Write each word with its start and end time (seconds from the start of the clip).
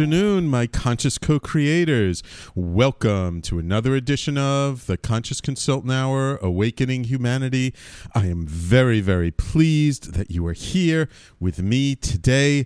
afternoon, 0.00 0.48
my 0.48 0.66
conscious 0.66 1.18
co 1.18 1.38
creators. 1.38 2.22
Welcome 2.54 3.42
to 3.42 3.58
another 3.58 3.94
edition 3.94 4.38
of 4.38 4.86
the 4.86 4.96
Conscious 4.96 5.42
Consultant 5.42 5.92
Hour 5.92 6.36
Awakening 6.36 7.04
Humanity. 7.04 7.74
I 8.14 8.24
am 8.24 8.46
very, 8.46 9.02
very 9.02 9.30
pleased 9.30 10.14
that 10.14 10.30
you 10.30 10.46
are 10.46 10.54
here 10.54 11.10
with 11.38 11.58
me 11.60 11.96
today. 11.96 12.64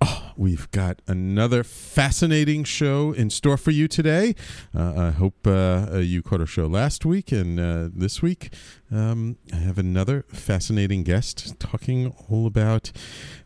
Oh, 0.00 0.32
we've 0.36 0.70
got 0.72 1.00
another 1.06 1.64
fascinating 1.64 2.64
show 2.64 3.12
in 3.12 3.30
store 3.30 3.56
for 3.56 3.70
you 3.70 3.88
today. 3.88 4.34
Uh, 4.74 5.08
I 5.08 5.10
hope 5.10 5.46
uh, 5.46 5.86
uh, 5.90 5.98
you 5.98 6.22
caught 6.22 6.40
our 6.40 6.46
show 6.46 6.66
last 6.66 7.06
week 7.06 7.32
and 7.32 7.58
uh, 7.58 7.88
this 7.94 8.20
week. 8.20 8.52
Um, 8.92 9.38
I 9.52 9.56
have 9.56 9.78
another 9.78 10.26
fascinating 10.28 11.02
guest 11.02 11.58
talking 11.58 12.14
all 12.28 12.46
about 12.46 12.92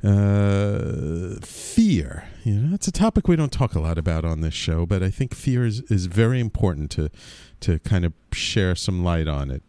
uh, 0.03 1.37
fear. 1.43 2.25
You 2.43 2.55
know, 2.55 2.75
it's 2.75 2.89
a 2.89 2.93
topic 2.93 3.29
we 3.29 3.37
don't 3.37 3.53
talk 3.53 3.77
a 3.77 3.81
lot 3.81 3.97
about 3.97 4.25
on 4.25 4.41
this 4.41 4.55
show, 4.55 4.87
but 4.87 5.05
I 5.05 5.11
think 5.11 5.35
fear 5.35 5.65
is, 5.65 5.83
is 5.83 6.07
very 6.07 6.41
important 6.41 6.91
to 6.93 7.11
to 7.61 7.79
kind 7.81 8.07
of 8.07 8.15
share 8.33 8.75
some 8.75 9.05
light 9.05 9.29
on 9.29 9.51
it. 9.51 9.63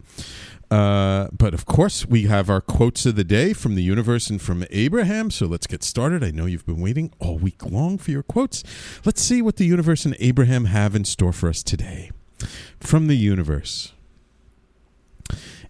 Uh, 0.71 1.27
but 1.33 1.53
of 1.53 1.65
course, 1.65 2.05
we 2.05 2.23
have 2.23 2.49
our 2.49 2.61
quotes 2.61 3.05
of 3.05 3.15
the 3.17 3.25
day 3.25 3.51
from 3.51 3.75
the 3.75 3.83
universe 3.83 4.29
and 4.29 4.41
from 4.41 4.63
Abraham. 4.69 5.29
So 5.29 5.45
let's 5.45 5.67
get 5.67 5.83
started. 5.83 6.23
I 6.23 6.31
know 6.31 6.45
you've 6.45 6.65
been 6.65 6.79
waiting 6.79 7.11
all 7.19 7.37
week 7.37 7.65
long 7.65 7.97
for 7.97 8.11
your 8.11 8.23
quotes. 8.23 8.63
Let's 9.03 9.21
see 9.21 9.41
what 9.41 9.57
the 9.57 9.65
universe 9.65 10.05
and 10.05 10.15
Abraham 10.19 10.65
have 10.65 10.95
in 10.95 11.03
store 11.03 11.33
for 11.33 11.49
us 11.49 11.61
today. 11.61 12.11
From 12.79 13.07
the 13.07 13.17
universe 13.17 13.93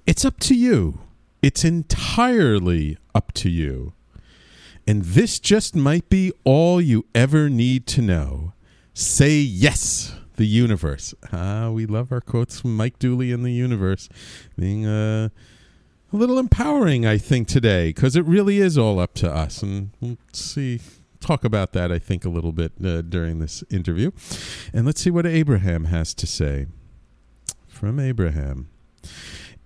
It's 0.05 0.23
up 0.23 0.39
to 0.41 0.55
you. 0.55 0.99
It's 1.41 1.65
entirely 1.65 2.97
up 3.15 3.31
to 3.33 3.49
you. 3.49 3.93
And 4.87 5.03
this 5.03 5.39
just 5.39 5.75
might 5.75 6.09
be 6.09 6.31
all 6.43 6.79
you 6.79 7.05
ever 7.15 7.49
need 7.49 7.87
to 7.87 8.01
know. 8.01 8.53
Say 8.93 9.37
yes 9.39 10.13
the 10.41 10.47
universe. 10.47 11.13
Ah, 11.31 11.69
we 11.69 11.85
love 11.85 12.11
our 12.11 12.19
quotes 12.19 12.59
from 12.59 12.75
Mike 12.75 12.97
Dooley 12.97 13.31
in 13.31 13.43
the 13.43 13.51
universe, 13.51 14.09
being 14.57 14.87
uh, 14.87 15.29
a 16.11 16.17
little 16.17 16.39
empowering, 16.39 17.05
I 17.05 17.19
think, 17.19 17.47
today, 17.47 17.89
because 17.89 18.15
it 18.15 18.25
really 18.25 18.57
is 18.57 18.75
all 18.75 18.99
up 18.99 19.13
to 19.15 19.31
us. 19.31 19.61
And 19.61 19.91
we'll 20.01 20.17
see, 20.33 20.81
talk 21.19 21.43
about 21.43 21.73
that, 21.73 21.91
I 21.91 21.99
think, 21.99 22.25
a 22.25 22.29
little 22.29 22.51
bit 22.51 22.71
uh, 22.83 23.03
during 23.03 23.37
this 23.37 23.63
interview. 23.69 24.09
And 24.73 24.87
let's 24.87 24.99
see 24.99 25.11
what 25.11 25.27
Abraham 25.27 25.85
has 25.85 26.15
to 26.15 26.25
say. 26.25 26.65
From 27.67 27.99
Abraham. 27.99 28.67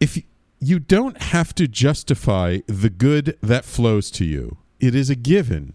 If 0.02 0.22
you 0.60 0.80
don't 0.80 1.22
have 1.22 1.56
to 1.56 1.70
justify 1.70 2.60
the 2.68 2.90
good 2.90 3.38
that 3.42 3.64
flows 3.64 4.12
to 4.12 4.26
you, 4.26 4.58
it 4.82 4.94
is 4.94 5.10
a 5.10 5.16
given 5.16 5.74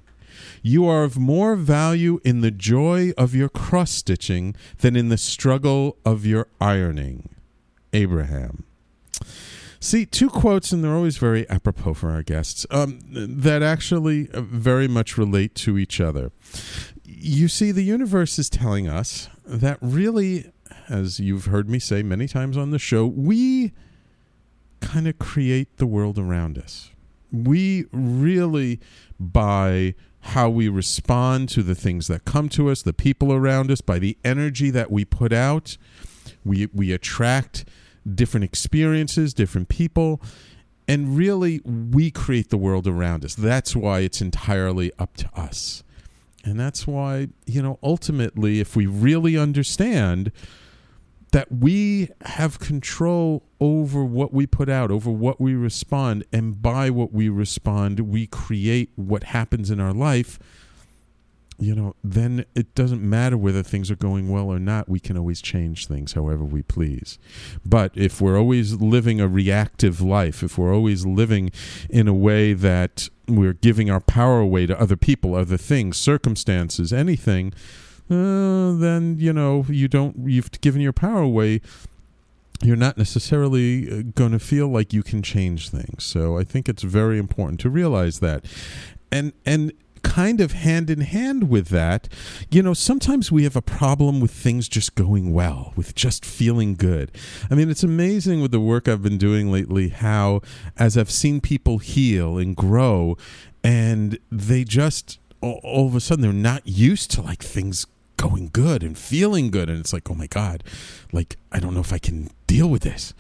you 0.63 0.87
are 0.87 1.05
of 1.05 1.19
more 1.19 1.57
value 1.57 2.21
in 2.25 2.41
the 2.41 2.51
joy 2.51 3.13
of 3.17 3.35
your 3.35 3.49
cross 3.49 3.91
stitching 3.91 4.55
than 4.79 4.97
in 4.97 5.09
the 5.09 5.19
struggle 5.19 5.97
of 6.05 6.27
your 6.27 6.49
ironing. 6.61 7.29
Abraham. 7.93 8.65
See, 9.83 10.05
two 10.05 10.29
quotes, 10.29 10.73
and 10.73 10.85
they're 10.85 10.95
always 10.95 11.17
very 11.17 11.49
apropos 11.49 11.95
for 11.95 12.11
our 12.11 12.23
guests, 12.23 12.67
um, 12.71 13.01
that 13.11 13.63
actually 13.63 14.31
uh, 14.31 14.43
very 14.43 14.87
much 14.87 15.17
relate 15.17 15.55
to 15.57 15.79
each 15.79 16.01
other. 16.03 16.33
You 17.05 17.49
see, 17.49 17.73
the 17.73 17.83
universe 17.83 18.39
is 18.39 18.51
telling 18.51 18.89
us 18.89 19.31
that 19.47 19.79
really, 19.81 20.53
as 20.91 21.19
you've 21.19 21.47
heard 21.47 21.71
me 21.71 21.79
say 21.79 22.03
many 22.03 22.29
times 22.29 22.59
on 22.59 22.73
the 22.73 22.79
show, 22.79 23.07
we 23.07 23.73
kind 24.81 25.09
of 25.09 25.19
create 25.19 25.79
the 25.79 25.87
world 25.87 26.19
around 26.19 26.59
us. 26.59 26.91
We 27.33 27.87
really, 27.91 28.81
by 29.19 29.95
how 30.21 30.51
we 30.51 30.69
respond 30.69 31.49
to 31.51 31.63
the 31.63 31.75
things 31.75 32.07
that 32.09 32.25
come 32.25 32.49
to 32.51 32.71
us, 32.71 32.83
the 32.83 32.93
people 32.93 33.33
around 33.33 33.71
us, 33.71 33.81
by 33.81 33.99
the 33.99 34.17
energy 34.25 34.71
that 34.71 34.91
we 34.91 35.05
put 35.05 35.33
out. 35.33 35.77
We, 36.45 36.69
we 36.75 36.93
attract 36.93 37.65
different 38.15 38.45
experiences, 38.45 39.35
different 39.35 39.69
people, 39.69 40.21
and 40.87 41.17
really 41.17 41.61
we 41.65 42.11
create 42.11 42.51
the 42.51 42.57
world 42.57 42.87
around 42.87 43.25
us. 43.25 43.35
That's 43.35 43.75
why 43.77 44.01
it's 44.01 44.21
entirely 44.21 44.93
up 44.99 45.17
to 45.19 45.31
us. 45.35 45.83
And 46.45 46.59
that's 46.59 46.87
why, 46.87 47.29
you 47.47 47.63
know, 47.63 47.79
ultimately, 47.83 48.61
if 48.61 48.75
we 48.75 48.87
really 48.87 49.37
understand 49.37 50.33
that 51.33 51.51
we 51.53 52.09
have 52.23 52.59
control 52.59 53.43
over 53.61 54.05
what 54.05 54.33
we 54.33 54.47
put 54.47 54.69
out, 54.69 54.91
over 54.91 55.11
what 55.11 55.41
we 55.41 55.55
respond, 55.55 56.25
and 56.33 56.61
by 56.61 56.91
what 56.91 57.13
we 57.13 57.29
respond, 57.29 58.01
we 58.01 58.27
create 58.27 58.91
what 58.97 59.25
happens 59.25 59.71
in 59.71 59.81
our 59.81 59.93
life. 59.93 60.39
You 61.59 61.75
know, 61.75 61.95
then 62.03 62.47
it 62.55 62.75
doesn't 62.75 63.03
matter 63.03 63.37
whether 63.37 63.63
things 63.63 63.91
are 63.91 63.97
going 63.97 64.31
well 64.31 64.49
or 64.49 64.59
not. 64.59 64.89
We 64.89 64.99
can 64.99 65.19
always 65.19 65.43
change 65.43 65.87
things 65.87 66.15
however 66.15 66.43
we 66.43 66.63
please. 66.63 67.19
But 67.67 67.93
if 67.95 68.19
we're 68.19 68.39
always 68.39 68.81
living 68.81 69.21
a 69.21 69.29
reactive 69.29 70.01
life, 70.01 70.43
if 70.43 70.57
we're 70.57 70.75
always 70.75 71.05
living 71.05 71.51
in 71.91 72.09
a 72.09 72.15
way 72.15 72.55
that 72.55 73.11
we're 73.29 73.53
giving 73.53 73.91
our 73.91 74.01
power 74.01 74.41
away 74.41 74.65
to 74.67 74.81
other 74.81 74.97
people, 74.97 75.35
other 75.35 75.59
things, 75.59 75.99
circumstances, 75.99 76.95
anything, 76.95 77.53
uh, 78.11 78.73
then 78.73 79.17
you 79.19 79.33
know 79.33 79.65
you 79.69 79.87
don't 79.87 80.17
you've 80.27 80.51
given 80.61 80.81
your 80.81 80.93
power 80.93 81.21
away. 81.21 81.61
You're 82.63 82.77
not 82.77 82.99
necessarily 82.99 83.91
uh, 83.91 84.03
going 84.15 84.33
to 84.33 84.39
feel 84.39 84.69
like 84.69 84.93
you 84.93 85.03
can 85.03 85.23
change 85.23 85.71
things. 85.71 86.05
So 86.05 86.37
i 86.37 86.45
think 86.45 86.69
it's 86.69 86.83
very 86.83 87.19
important 87.19 87.61
to 87.61 87.71
realize 87.71 88.21
that. 88.21 88.45
And 89.13 89.33
and 89.47 89.73
kind 90.03 90.41
of 90.41 90.53
hand 90.53 90.89
in 90.89 91.03
hand 91.03 91.51
with 91.51 91.69
that 91.69 92.09
you 92.51 92.63
know 92.63 92.73
sometimes 92.73 93.31
we 93.31 93.45
have 93.45 93.55
a 93.55 93.61
problem 93.61 94.19
with 94.19 94.31
things 94.31 94.67
just 94.67 94.95
going 94.95 95.31
well 95.31 95.75
with 95.77 95.95
just 95.95 96.25
feeling 96.25 96.75
good. 96.75 97.13
I 97.51 97.55
mean 97.55 97.71
it's 97.71 97.83
amazing 97.83 98.41
with 98.41 98.51
the 98.51 98.61
work 98.61 98.89
i've 98.89 99.03
been 99.03 99.19
doing 99.19 99.53
lately 99.53 99.91
how 99.91 100.41
as 100.79 100.97
i've 100.97 101.11
seen 101.11 101.41
people 101.41 101.79
heal 101.79 102.39
and 102.39 102.57
grow 102.57 103.17
and 103.63 104.19
they 104.33 104.65
just 104.65 105.19
all 105.43 105.87
of 105.87 105.95
a 105.95 106.01
sudden 106.01 106.23
they're 106.23 106.33
not 106.33 106.67
used 106.67 107.11
to 107.13 107.23
like 107.23 107.43
things 107.43 107.87
going 108.21 108.51
good 108.53 108.83
and 108.83 108.99
feeling 108.99 109.51
good. 109.51 109.71
And 109.71 109.79
it's 109.79 109.93
like 109.93 110.11
oh 110.11 110.15
my 110.15 110.27
god 110.27 110.63
like 111.13 111.37
i 111.51 111.59
don't 111.59 111.75
know 111.75 111.81
if 111.81 111.93
i 111.93 111.99
can 111.99 112.29
deal 112.47 112.69
with 112.69 112.83
this. 112.83 113.15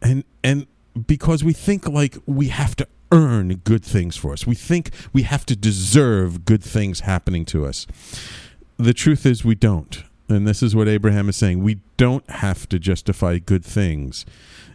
And 0.00 0.24
and 0.42 0.66
because 1.06 1.44
we 1.44 1.52
think 1.52 1.86
like 1.86 2.16
we 2.26 2.48
have 2.48 2.74
to 2.76 2.86
earn 3.12 3.56
good 3.56 3.84
things 3.84 4.16
for 4.16 4.32
us. 4.32 4.46
We 4.46 4.54
think 4.54 4.90
we 5.12 5.22
have 5.22 5.44
to 5.46 5.56
deserve 5.56 6.44
good 6.44 6.62
things 6.62 7.00
happening 7.00 7.44
to 7.46 7.66
us. 7.66 7.86
The 8.76 8.94
truth 8.94 9.26
is 9.26 9.44
we 9.44 9.54
don't. 9.54 10.04
And 10.28 10.46
this 10.46 10.62
is 10.62 10.76
what 10.76 10.88
abraham 10.88 11.28
is 11.28 11.36
saying. 11.36 11.62
We 11.62 11.80
don't 11.96 12.28
have 12.30 12.68
to 12.68 12.78
justify 12.78 13.38
good 13.38 13.64
things. 13.64 14.24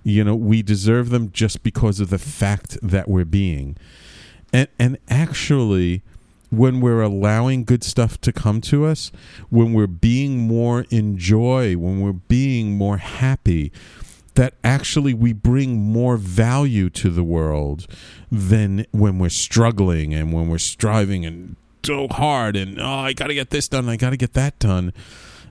You 0.03 0.23
know 0.23 0.35
we 0.35 0.61
deserve 0.61 1.09
them 1.09 1.31
just 1.31 1.63
because 1.63 1.99
of 1.99 2.09
the 2.09 2.19
fact 2.19 2.77
that 2.83 3.07
we're 3.07 3.25
being. 3.25 3.77
And 4.53 4.67
and 4.77 4.97
actually 5.09 6.03
when 6.57 6.81
we're 6.81 7.01
allowing 7.01 7.63
good 7.63 7.83
stuff 7.83 8.19
to 8.21 8.31
come 8.31 8.61
to 8.61 8.85
us, 8.85 9.11
when 9.49 9.73
we're 9.73 9.88
being 9.88 10.38
more 10.38 10.85
in 10.89 11.17
joy, 11.17 11.75
when 11.75 12.01
we're 12.01 12.13
being 12.13 12.77
more 12.77 12.97
happy, 12.97 13.71
that 14.35 14.53
actually 14.63 15.13
we 15.13 15.33
bring 15.33 15.79
more 15.79 16.17
value 16.17 16.89
to 16.89 17.09
the 17.09 17.24
world 17.24 17.88
than 18.31 18.85
when 18.91 19.18
we're 19.18 19.30
struggling 19.30 20.13
and 20.13 20.33
when 20.33 20.50
we're 20.50 20.57
striving 20.57 21.25
and 21.25 21.56
so 21.83 22.07
hard 22.09 22.56
and 22.56 22.80
oh 22.80 22.85
I 22.85 23.13
got 23.13 23.27
to 23.27 23.33
get 23.33 23.51
this 23.51 23.68
done, 23.68 23.88
I 23.88 23.95
got 23.95 24.09
to 24.09 24.18
get 24.18 24.33
that 24.33 24.57
done 24.59 24.91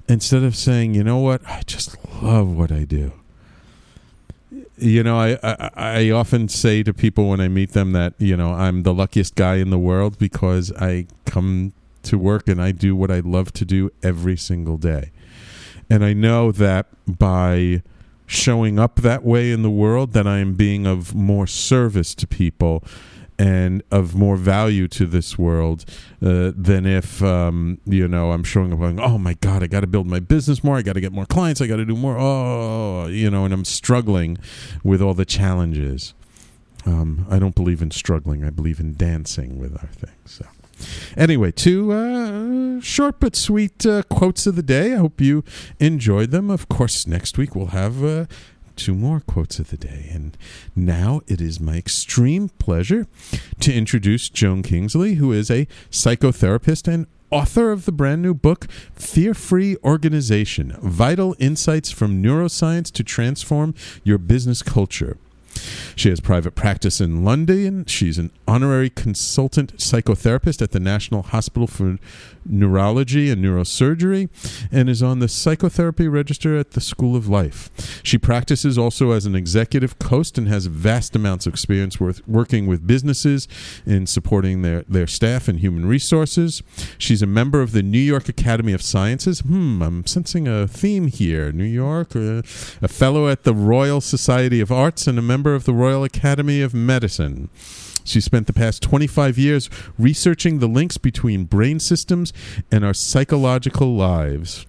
instead 0.08 0.42
of 0.42 0.56
saying, 0.56 0.94
"You 0.94 1.04
know 1.04 1.18
what? 1.18 1.46
I 1.46 1.62
just 1.64 1.96
love 2.22 2.48
what 2.48 2.72
I 2.72 2.84
do." 2.84 3.12
You 4.76 5.02
know, 5.02 5.18
I, 5.18 5.38
I, 5.42 5.70
I 5.76 6.10
often 6.10 6.48
say 6.48 6.82
to 6.82 6.92
people 6.92 7.28
when 7.28 7.40
I 7.40 7.48
meet 7.48 7.72
them 7.72 7.92
that 7.92 8.14
you 8.18 8.36
know 8.36 8.52
I'm 8.52 8.82
the 8.82 8.94
luckiest 8.94 9.34
guy 9.34 9.56
in 9.56 9.70
the 9.70 9.78
world 9.78 10.18
because 10.18 10.72
I 10.72 11.06
come 11.26 11.72
to 12.04 12.18
work 12.18 12.48
and 12.48 12.60
I 12.60 12.72
do 12.72 12.94
what 12.94 13.10
I 13.10 13.20
love 13.20 13.52
to 13.54 13.64
do 13.64 13.90
every 14.02 14.36
single 14.36 14.76
day, 14.76 15.10
and 15.88 16.04
I 16.04 16.12
know 16.12 16.52
that 16.52 16.86
by 17.06 17.82
showing 18.26 18.78
up 18.78 18.96
that 18.96 19.22
way 19.22 19.52
in 19.52 19.62
the 19.62 19.70
world 19.70 20.12
that 20.12 20.26
I 20.26 20.38
am 20.38 20.54
being 20.54 20.86
of 20.86 21.14
more 21.14 21.46
service 21.46 22.14
to 22.14 22.26
people 22.26 22.82
and 23.38 23.82
of 23.90 24.14
more 24.14 24.36
value 24.36 24.86
to 24.88 25.06
this 25.06 25.38
world 25.38 25.84
uh, 26.22 26.52
than 26.56 26.86
if 26.86 27.22
um, 27.22 27.78
you 27.84 28.06
know 28.06 28.32
I'm 28.32 28.44
showing 28.44 28.72
up 28.72 28.78
going, 28.78 29.00
oh 29.00 29.18
my 29.18 29.34
god, 29.34 29.62
I 29.62 29.66
got 29.66 29.80
to 29.80 29.86
build 29.86 30.06
my 30.06 30.20
business 30.20 30.62
more, 30.62 30.76
I 30.76 30.82
got 30.82 30.94
to 30.94 31.00
get 31.00 31.12
more 31.12 31.26
clients, 31.26 31.60
I 31.60 31.66
got 31.66 31.76
to 31.76 31.84
do 31.84 31.96
more. 31.96 32.16
Oh, 32.18 33.06
you 33.06 33.30
know, 33.30 33.44
and 33.44 33.52
I'm 33.52 33.64
struggling 33.64 34.38
with 34.82 35.02
all 35.02 35.14
the 35.14 35.24
challenges. 35.24 36.14
Um, 36.86 37.26
I 37.30 37.38
don't 37.38 37.54
believe 37.54 37.80
in 37.80 37.90
struggling. 37.90 38.44
I 38.44 38.50
believe 38.50 38.78
in 38.78 38.94
dancing 38.94 39.58
with 39.58 39.72
our 39.72 39.88
things. 39.88 40.14
So. 40.26 40.46
Anyway, 41.16 41.52
two 41.52 41.92
uh, 41.92 42.80
short 42.80 43.20
but 43.20 43.36
sweet 43.36 43.86
uh, 43.86 44.02
quotes 44.10 44.46
of 44.46 44.56
the 44.56 44.62
day. 44.62 44.92
I 44.92 44.96
hope 44.96 45.20
you 45.20 45.44
enjoyed 45.78 46.30
them. 46.30 46.50
Of 46.50 46.68
course, 46.68 47.06
next 47.06 47.38
week 47.38 47.54
we'll 47.54 47.66
have 47.66 48.04
uh, 48.04 48.26
two 48.76 48.94
more 48.94 49.20
quotes 49.20 49.58
of 49.58 49.70
the 49.70 49.76
day. 49.76 50.08
And 50.12 50.36
now 50.74 51.20
it 51.26 51.40
is 51.40 51.60
my 51.60 51.76
extreme 51.76 52.48
pleasure 52.48 53.06
to 53.60 53.72
introduce 53.72 54.28
Joan 54.28 54.62
Kingsley, 54.62 55.14
who 55.14 55.32
is 55.32 55.50
a 55.50 55.66
psychotherapist 55.90 56.86
and 56.92 57.06
author 57.30 57.72
of 57.72 57.84
the 57.84 57.92
brand 57.92 58.22
new 58.22 58.34
book, 58.34 58.68
Fear 58.94 59.34
Free 59.34 59.76
Organization 59.82 60.76
Vital 60.80 61.34
Insights 61.38 61.90
from 61.90 62.22
Neuroscience 62.22 62.92
to 62.92 63.02
Transform 63.02 63.74
Your 64.04 64.18
Business 64.18 64.62
Culture. 64.62 65.16
She 65.96 66.10
has 66.10 66.20
private 66.20 66.54
practice 66.54 67.00
in 67.00 67.24
London. 67.24 67.84
She's 67.86 68.18
an 68.18 68.30
honorary 68.46 68.90
consultant 68.90 69.76
psychotherapist 69.76 70.60
at 70.62 70.72
the 70.72 70.80
National 70.80 71.22
Hospital 71.22 71.66
for 71.66 71.98
Neurology 72.46 73.30
and 73.30 73.42
Neurosurgery 73.42 74.28
and 74.70 74.88
is 74.88 75.02
on 75.02 75.18
the 75.18 75.28
psychotherapy 75.28 76.08
register 76.08 76.56
at 76.56 76.72
the 76.72 76.80
School 76.80 77.16
of 77.16 77.28
Life. 77.28 78.00
She 78.02 78.18
practices 78.18 78.76
also 78.76 79.12
as 79.12 79.26
an 79.26 79.34
executive 79.34 79.98
coach 79.98 80.36
and 80.36 80.48
has 80.48 80.66
vast 80.66 81.14
amounts 81.16 81.46
of 81.46 81.52
experience 81.52 82.00
with 82.00 82.26
working 82.26 82.66
with 82.66 82.86
businesses 82.86 83.48
in 83.84 84.06
supporting 84.06 84.62
their, 84.62 84.82
their 84.82 85.06
staff 85.06 85.48
and 85.48 85.60
human 85.60 85.86
resources. 85.86 86.62
She's 86.98 87.22
a 87.22 87.26
member 87.26 87.60
of 87.60 87.72
the 87.72 87.82
New 87.82 87.98
York 87.98 88.28
Academy 88.28 88.72
of 88.72 88.82
Sciences. 88.82 89.40
Hmm, 89.40 89.82
I'm 89.82 90.06
sensing 90.06 90.46
a 90.46 90.66
theme 90.66 91.08
here. 91.08 91.52
New 91.52 91.64
York, 91.64 92.14
uh, 92.16 92.42
a 92.80 92.88
fellow 92.88 93.28
at 93.28 93.44
the 93.44 93.54
Royal 93.54 94.00
Society 94.00 94.60
of 94.60 94.70
Arts 94.70 95.06
and 95.06 95.18
a 95.18 95.22
member 95.22 95.43
of 95.52 95.64
the 95.64 95.74
Royal 95.74 96.04
Academy 96.04 96.62
of 96.62 96.72
Medicine. 96.72 97.50
She 98.04 98.20
spent 98.20 98.46
the 98.46 98.52
past 98.52 98.82
25 98.82 99.36
years 99.36 99.68
researching 99.98 100.60
the 100.60 100.68
links 100.68 100.96
between 100.96 101.44
brain 101.44 101.80
systems 101.80 102.32
and 102.70 102.84
our 102.84 102.94
psychological 102.94 103.94
lives. 103.94 104.64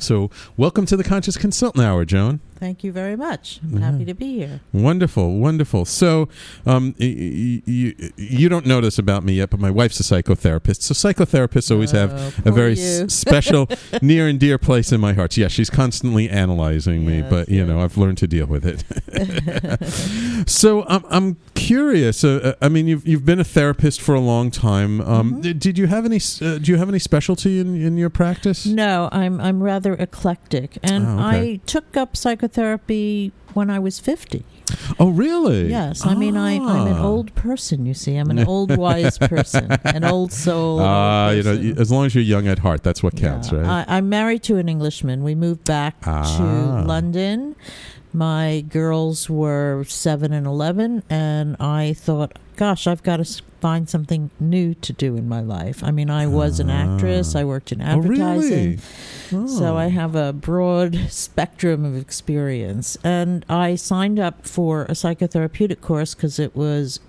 So, 0.00 0.30
welcome 0.56 0.86
to 0.86 0.96
the 0.96 1.04
Conscious 1.04 1.36
Consultant 1.36 1.84
Hour, 1.84 2.04
Joan. 2.04 2.40
Thank 2.62 2.84
you 2.84 2.92
very 2.92 3.16
much. 3.16 3.58
I'm 3.64 3.82
happy 3.82 4.04
to 4.04 4.14
be 4.14 4.34
here. 4.38 4.60
Wonderful, 4.72 5.36
wonderful. 5.40 5.84
So, 5.84 6.28
um, 6.64 6.94
y- 7.00 7.06
y- 7.18 7.62
you, 7.66 8.12
you 8.16 8.48
don't 8.48 8.66
know 8.66 8.80
this 8.80 9.00
about 9.00 9.24
me 9.24 9.32
yet, 9.32 9.50
but 9.50 9.58
my 9.58 9.68
wife's 9.68 9.98
a 9.98 10.04
psychotherapist. 10.04 10.82
So, 10.82 10.94
psychotherapists 10.94 11.72
always 11.72 11.90
have 11.90 12.12
Oh, 12.12 12.32
a 12.44 12.52
very 12.52 12.74
s- 12.74 13.12
special, 13.12 13.68
near 14.00 14.28
and 14.28 14.38
dear 14.38 14.58
place 14.58 14.92
in 14.92 15.00
my 15.00 15.12
heart. 15.12 15.36
Yeah, 15.36 15.48
she's 15.48 15.70
constantly 15.70 16.30
analyzing 16.30 17.04
me, 17.04 17.18
Yes, 17.18 17.30
but 17.30 17.48
you 17.48 17.56
yes. 17.58 17.66
know, 17.68 17.80
I've 17.80 17.96
learned 17.96 18.18
to 18.18 18.28
deal 18.28 18.46
with 18.46 18.64
it. 18.64 18.84
so, 20.48 20.84
I'm, 20.86 21.04
I'm 21.10 21.36
curious. 21.54 22.22
Uh, 22.22 22.54
uh, 22.60 22.64
I 22.64 22.68
mean, 22.68 22.86
you've 22.86 23.04
you've 23.08 23.24
been 23.24 23.40
a 23.40 23.44
therapist 23.44 24.00
for 24.00 24.14
a 24.14 24.20
long 24.20 24.52
time. 24.52 25.00
Um, 25.00 25.32
Mm-hmm. 25.32 25.58
Did 25.58 25.78
you 25.78 25.88
have 25.88 26.04
any? 26.04 26.20
Uh, 26.40 26.58
do 26.58 26.70
you 26.70 26.76
have 26.76 26.88
any 26.88 27.00
specialty 27.00 27.58
in, 27.58 27.74
in 27.80 27.96
your 27.96 28.10
practice? 28.10 28.66
No, 28.66 29.08
I'm 29.10 29.40
I'm 29.40 29.60
rather 29.62 29.94
eclectic, 29.94 30.78
and 30.84 31.04
Oh, 31.08 31.12
okay. 31.26 31.52
I 31.54 31.60
took 31.66 31.96
up 31.96 32.16
psychotherapy 32.16 32.51
when 33.54 33.70
I 33.70 33.78
was 33.78 33.98
50. 33.98 34.44
Oh, 34.98 35.08
really? 35.10 35.68
Yes, 35.70 36.04
I 36.06 36.14
mean 36.14 36.36
I, 36.36 36.52
I'm 36.56 36.86
an 36.86 36.92
Ah. 36.94 37.04
old 37.04 37.34
person. 37.34 37.86
You 37.86 37.94
see, 37.94 38.16
I'm 38.16 38.30
an 38.30 38.44
old 38.46 38.76
wise 38.76 39.18
person, 39.18 39.70
an 39.84 40.04
old 40.04 40.32
soul. 40.32 40.80
Ah, 40.80 41.30
you 41.30 41.42
know, 41.42 41.74
as 41.80 41.90
long 41.90 42.06
as 42.06 42.14
you're 42.14 42.24
young 42.24 42.46
at 42.48 42.58
heart, 42.60 42.82
that's 42.82 43.02
what 43.02 43.16
counts, 43.16 43.50
Yeah. 43.52 43.58
right? 43.60 43.84
I, 43.88 43.96
I'm 43.96 44.08
married 44.08 44.42
to 44.44 44.56
an 44.58 44.68
Englishman. 44.68 45.22
We 45.22 45.34
moved 45.34 45.64
back 45.64 45.96
Ah. 46.06 46.36
to 46.38 46.86
London. 46.86 47.56
My 48.14 48.62
girls 48.68 49.30
were 49.30 49.84
seven 49.88 50.34
and 50.34 50.46
eleven, 50.46 51.02
and 51.08 51.56
I 51.58 51.94
thought, 51.94 52.38
"Gosh, 52.56 52.86
I've 52.86 53.02
got 53.02 53.24
to 53.24 53.42
find 53.62 53.88
something 53.88 54.28
new 54.38 54.74
to 54.74 54.92
do 54.92 55.16
in 55.16 55.26
my 55.30 55.40
life." 55.40 55.82
I 55.82 55.92
mean, 55.92 56.10
I 56.10 56.26
was 56.26 56.60
an 56.60 56.68
actress. 56.68 57.34
Ah. 57.34 57.38
I 57.40 57.44
worked 57.44 57.72
in 57.72 57.80
oh, 57.80 57.84
advertising. 57.86 58.80
really? 59.30 59.48
So 59.48 59.72
Oh. 59.72 59.76
I 59.78 59.86
have 59.86 60.14
a 60.14 60.34
broad 60.34 60.94
spectrum 61.08 61.86
of 61.86 61.96
experience. 61.96 62.98
And 63.02 63.46
I 63.48 63.76
signed 63.76 64.18
up 64.18 64.46
for 64.46 64.61
a 64.70 64.92
psychotherapeutic 64.92 65.80
course 65.80 66.14
because 66.14 66.38
it 66.38 66.54
was 66.56 67.00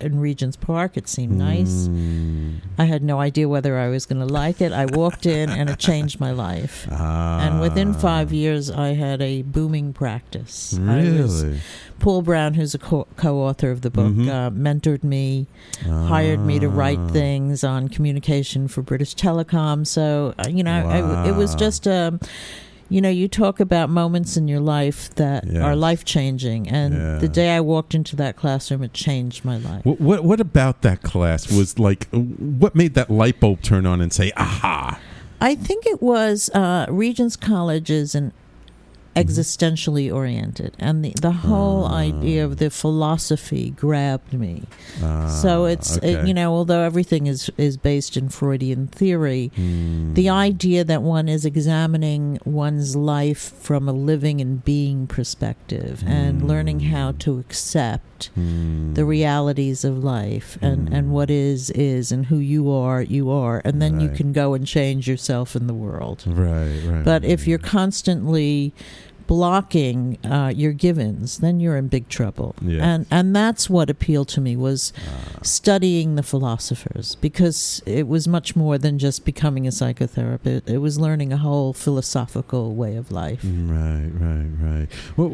in 0.00 0.18
Regent's 0.18 0.56
Park. 0.56 0.96
It 0.96 1.06
seemed 1.08 1.36
nice. 1.36 1.86
Mm. 1.86 2.60
I 2.78 2.84
had 2.86 3.02
no 3.02 3.20
idea 3.20 3.48
whether 3.50 3.76
I 3.78 3.88
was 3.88 4.06
going 4.06 4.20
to 4.26 4.32
like 4.32 4.62
it. 4.62 4.72
I 4.72 4.86
walked 4.86 5.26
in 5.26 5.50
and 5.50 5.68
it 5.68 5.78
changed 5.78 6.18
my 6.18 6.30
life. 6.30 6.88
Ah. 6.90 7.40
And 7.46 7.60
within 7.60 7.92
five 7.92 8.32
years, 8.32 8.70
I 8.70 8.94
had 8.94 9.20
a 9.20 9.42
booming 9.42 9.92
practice. 9.92 10.78
I 10.78 10.96
was, 11.20 11.44
Really? 11.44 11.58
Paul 11.98 12.22
Brown, 12.22 12.54
who's 12.54 12.74
a 12.74 12.78
co- 12.78 13.08
co-author 13.16 13.70
of 13.70 13.82
the 13.82 13.90
book, 13.90 14.14
Mhm. 14.14 14.28
uh, 14.30 14.50
mentored 14.52 15.04
me, 15.04 15.46
hired 15.84 16.40
me 16.40 16.58
to 16.60 16.68
write 16.70 16.98
Ah. 16.98 17.08
things 17.08 17.62
on 17.62 17.88
communication 17.88 18.68
for 18.68 18.80
British 18.80 19.14
Telecom. 19.14 19.86
So 19.86 20.32
uh, 20.38 20.48
you 20.48 20.62
know, 20.62 20.72
I, 20.88 21.28
it 21.28 21.36
was 21.36 21.50
Wow. 21.52 21.58
just 21.58 21.86
um, 21.86 22.20
you 22.90 23.00
know, 23.00 23.08
you 23.08 23.28
talk 23.28 23.60
about 23.60 23.88
moments 23.88 24.36
in 24.36 24.48
your 24.48 24.60
life 24.60 25.14
that 25.14 25.46
Yes. 25.46 25.62
are 25.62 25.74
life 25.76 26.04
changing, 26.04 26.68
and 26.68 26.92
Yeah. 26.94 27.18
the 27.18 27.28
day 27.28 27.54
I 27.56 27.60
walked 27.60 27.94
into 27.94 28.16
that 28.16 28.36
classroom, 28.36 28.82
it 28.82 28.92
changed 28.92 29.44
my 29.44 29.56
life. 29.56 29.84
What, 29.84 30.00
what 30.00 30.24
what 30.24 30.40
about 30.40 30.82
that 30.82 31.00
class 31.02 31.50
was 31.50 31.78
like? 31.78 32.08
What 32.10 32.74
made 32.74 32.94
that 32.94 33.08
light 33.10 33.40
bulb 33.40 33.62
turn 33.62 33.86
on 33.86 34.00
and 34.00 34.12
say, 34.12 34.32
"Aha"? 34.36 34.98
I 35.40 35.54
think 35.54 35.86
it 35.86 36.02
was 36.02 36.50
uh, 36.52 36.84
Regent's 36.90 37.36
College 37.36 37.88
is 37.90 38.14
an 38.14 38.26
Mm-hmm. 38.26 38.39
Existentially 39.16 40.12
oriented, 40.12 40.72
and 40.78 41.04
the 41.04 41.12
the 41.20 41.32
whole 41.32 41.84
Ah. 41.86 41.96
idea 41.96 42.44
of 42.44 42.56
the 42.58 42.70
philosophy 42.70 43.70
grabbed 43.76 44.32
me. 44.32 44.62
Ah, 45.02 45.28
so 45.28 45.64
it's 45.64 45.96
it, 45.98 46.26
you 46.26 46.34
know, 46.34 46.52
although 46.54 46.80
everything 46.82 47.26
is 47.26 47.50
is 47.58 47.76
based 47.76 48.16
in 48.16 48.28
Freudian 48.28 48.86
theory, 48.86 49.50
Mm. 49.58 50.14
the 50.14 50.28
idea 50.28 50.84
that 50.84 51.02
one 51.02 51.28
is 51.28 51.44
examining 51.44 52.38
one's 52.44 52.94
life 52.96 53.52
from 53.60 53.88
a 53.88 53.92
living 53.92 54.40
and 54.40 54.64
being 54.64 55.06
perspective 55.06 56.02
and 56.06 56.46
learning 56.46 56.80
how 56.80 57.12
to 57.18 57.38
accept 57.38 58.30
Mm. 58.38 58.94
the 58.94 59.04
realities 59.04 59.84
of 59.84 60.04
life 60.04 60.58
and, 60.60 60.88
Mm. 60.88 60.94
and 60.96 61.10
what 61.10 61.30
is 61.30 61.70
is 61.70 62.12
and 62.12 62.26
who 62.26 62.36
you 62.38 62.70
are 62.70 63.02
you 63.02 63.30
are 63.30 63.62
and 63.64 63.80
then 63.80 63.98
you 64.00 64.08
can 64.08 64.32
go 64.32 64.52
and 64.54 64.66
change 64.66 65.08
yourself 65.08 65.56
in 65.56 65.66
the 65.66 65.74
world 65.74 66.22
right, 66.26 66.80
right. 66.86 67.04
but 67.04 67.24
if 67.24 67.46
you're 67.46 67.58
constantly 67.58 68.72
blocking 69.30 70.18
uh, 70.24 70.52
your 70.54 70.72
givens 70.72 71.38
then 71.38 71.60
you're 71.60 71.76
in 71.76 71.86
big 71.86 72.08
trouble 72.08 72.52
Yeah. 72.60 72.84
and 72.90 73.06
and 73.12 73.26
that's 73.40 73.70
what 73.70 73.88
appealed 73.88 74.28
to 74.30 74.40
me 74.40 74.56
was 74.56 74.92
Ah. 74.98 75.38
studying 75.42 76.16
the 76.16 76.22
philosophers 76.24 77.14
because 77.20 77.80
it 77.86 78.08
was 78.08 78.26
much 78.26 78.56
more 78.56 78.76
than 78.76 78.98
just 78.98 79.24
becoming 79.24 79.68
a 79.68 79.70
psychotherapist 79.70 80.68
it 80.68 80.78
was 80.78 80.98
learning 80.98 81.32
a 81.32 81.36
whole 81.36 81.72
philosophical 81.72 82.74
way 82.74 82.96
of 82.96 83.12
life 83.12 83.42
Mm, 83.42 83.70
Right, 83.70 84.10
right, 84.26 84.50
right. 84.68 84.88
Well, 85.16 85.30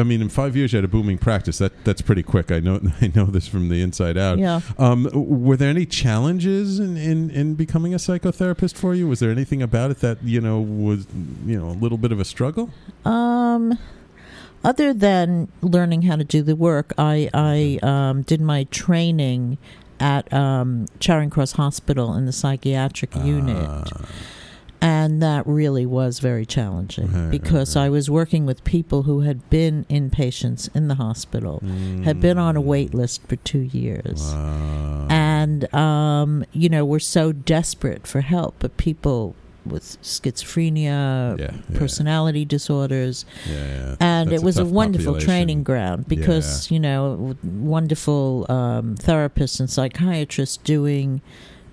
I 0.00 0.02
mean, 0.04 0.20
in 0.22 0.28
five 0.28 0.56
years, 0.56 0.72
you 0.72 0.76
had 0.76 0.84
a 0.84 0.88
booming 0.96 1.18
practice. 1.18 1.58
That 1.58 1.72
that's 1.84 2.02
pretty 2.02 2.22
quick. 2.22 2.46
I 2.52 2.60
know. 2.60 2.76
I 3.04 3.10
know 3.16 3.26
this 3.26 3.46
from 3.48 3.68
the 3.72 3.80
inside 3.82 4.16
out. 4.16 4.38
yeah 4.38 4.60
Um, 4.78 5.08
were 5.12 5.56
there 5.56 5.70
any 5.70 5.86
challenges 5.86 6.78
in, 6.78 6.96
in, 6.96 7.30
in 7.30 7.54
becoming 7.64 7.92
a 7.94 7.98
psychotherapist 8.06 8.74
for 8.76 8.94
you? 8.94 9.08
Was 9.08 9.18
there 9.20 9.30
anything 9.38 9.62
about 9.62 9.90
it 9.90 9.98
that 10.06 10.16
you 10.22 10.40
know 10.40 10.60
was 10.60 11.00
you 11.50 11.58
know 11.60 11.68
a 11.76 11.78
little 11.84 11.98
bit 11.98 12.12
of 12.12 12.20
a 12.20 12.24
struggle? 12.24 12.70
Um, 13.04 13.78
other 14.64 14.94
than 14.94 15.48
learning 15.60 16.02
how 16.02 16.16
to 16.16 16.24
do 16.24 16.42
the 16.42 16.56
work, 16.56 16.92
I 16.96 17.28
I 17.34 17.78
um, 17.82 18.22
did 18.22 18.40
my 18.40 18.64
training 18.64 19.58
at 20.00 20.32
um, 20.32 20.86
Charing 21.00 21.30
Cross 21.30 21.52
Hospital 21.52 22.14
in 22.14 22.26
the 22.26 22.32
psychiatric 22.32 23.14
unit, 23.16 23.68
Ah, 23.68 23.84
and 24.80 25.22
that 25.22 25.46
really 25.46 25.86
was 25.86 26.18
very 26.18 26.44
challenging 26.44 27.12
Right, 27.12 27.30
because 27.30 27.76
right. 27.76 27.84
I 27.84 27.88
was 27.90 28.10
working 28.10 28.44
with 28.46 28.64
people 28.64 29.04
who 29.04 29.20
had 29.20 29.48
been 29.50 29.84
inpatients 29.88 30.74
in 30.74 30.88
the 30.88 30.96
hospital, 30.96 31.60
had 32.04 32.20
been 32.20 32.38
on 32.38 32.56
a 32.56 32.60
mm, 32.62 32.64
wait 32.64 32.94
list 32.94 33.26
for 33.28 33.36
two 33.36 33.60
years. 33.60 34.20
Wow. 34.32 35.06
And 35.10 35.72
um, 35.74 36.44
you 36.52 36.68
know, 36.68 36.84
we're 36.84 36.98
so 36.98 37.32
desperate 37.32 38.06
for 38.06 38.22
help, 38.22 38.56
but 38.58 38.76
people 38.76 39.36
with 39.66 40.00
schizophrenia, 40.02 41.38
yeah, 41.38 41.52
yeah, 41.68 41.78
personality 41.78 42.44
disorders, 42.44 43.24
yeah, 43.48 43.96
and 44.00 44.30
That's 44.30 44.42
it 44.42 44.44
was 44.44 44.58
a, 44.58 44.64
tough 44.64 44.72
wonderful 44.72 45.14
population. 45.14 45.26
training 45.26 45.62
ground 45.64 46.08
because 46.08 46.70
you 46.70 46.80
know 46.80 47.36
wonderful 47.42 48.46
um, 48.48 48.96
therapists 48.96 49.60
and 49.60 49.68
psychiatrists 49.70 50.56
doing 50.58 51.20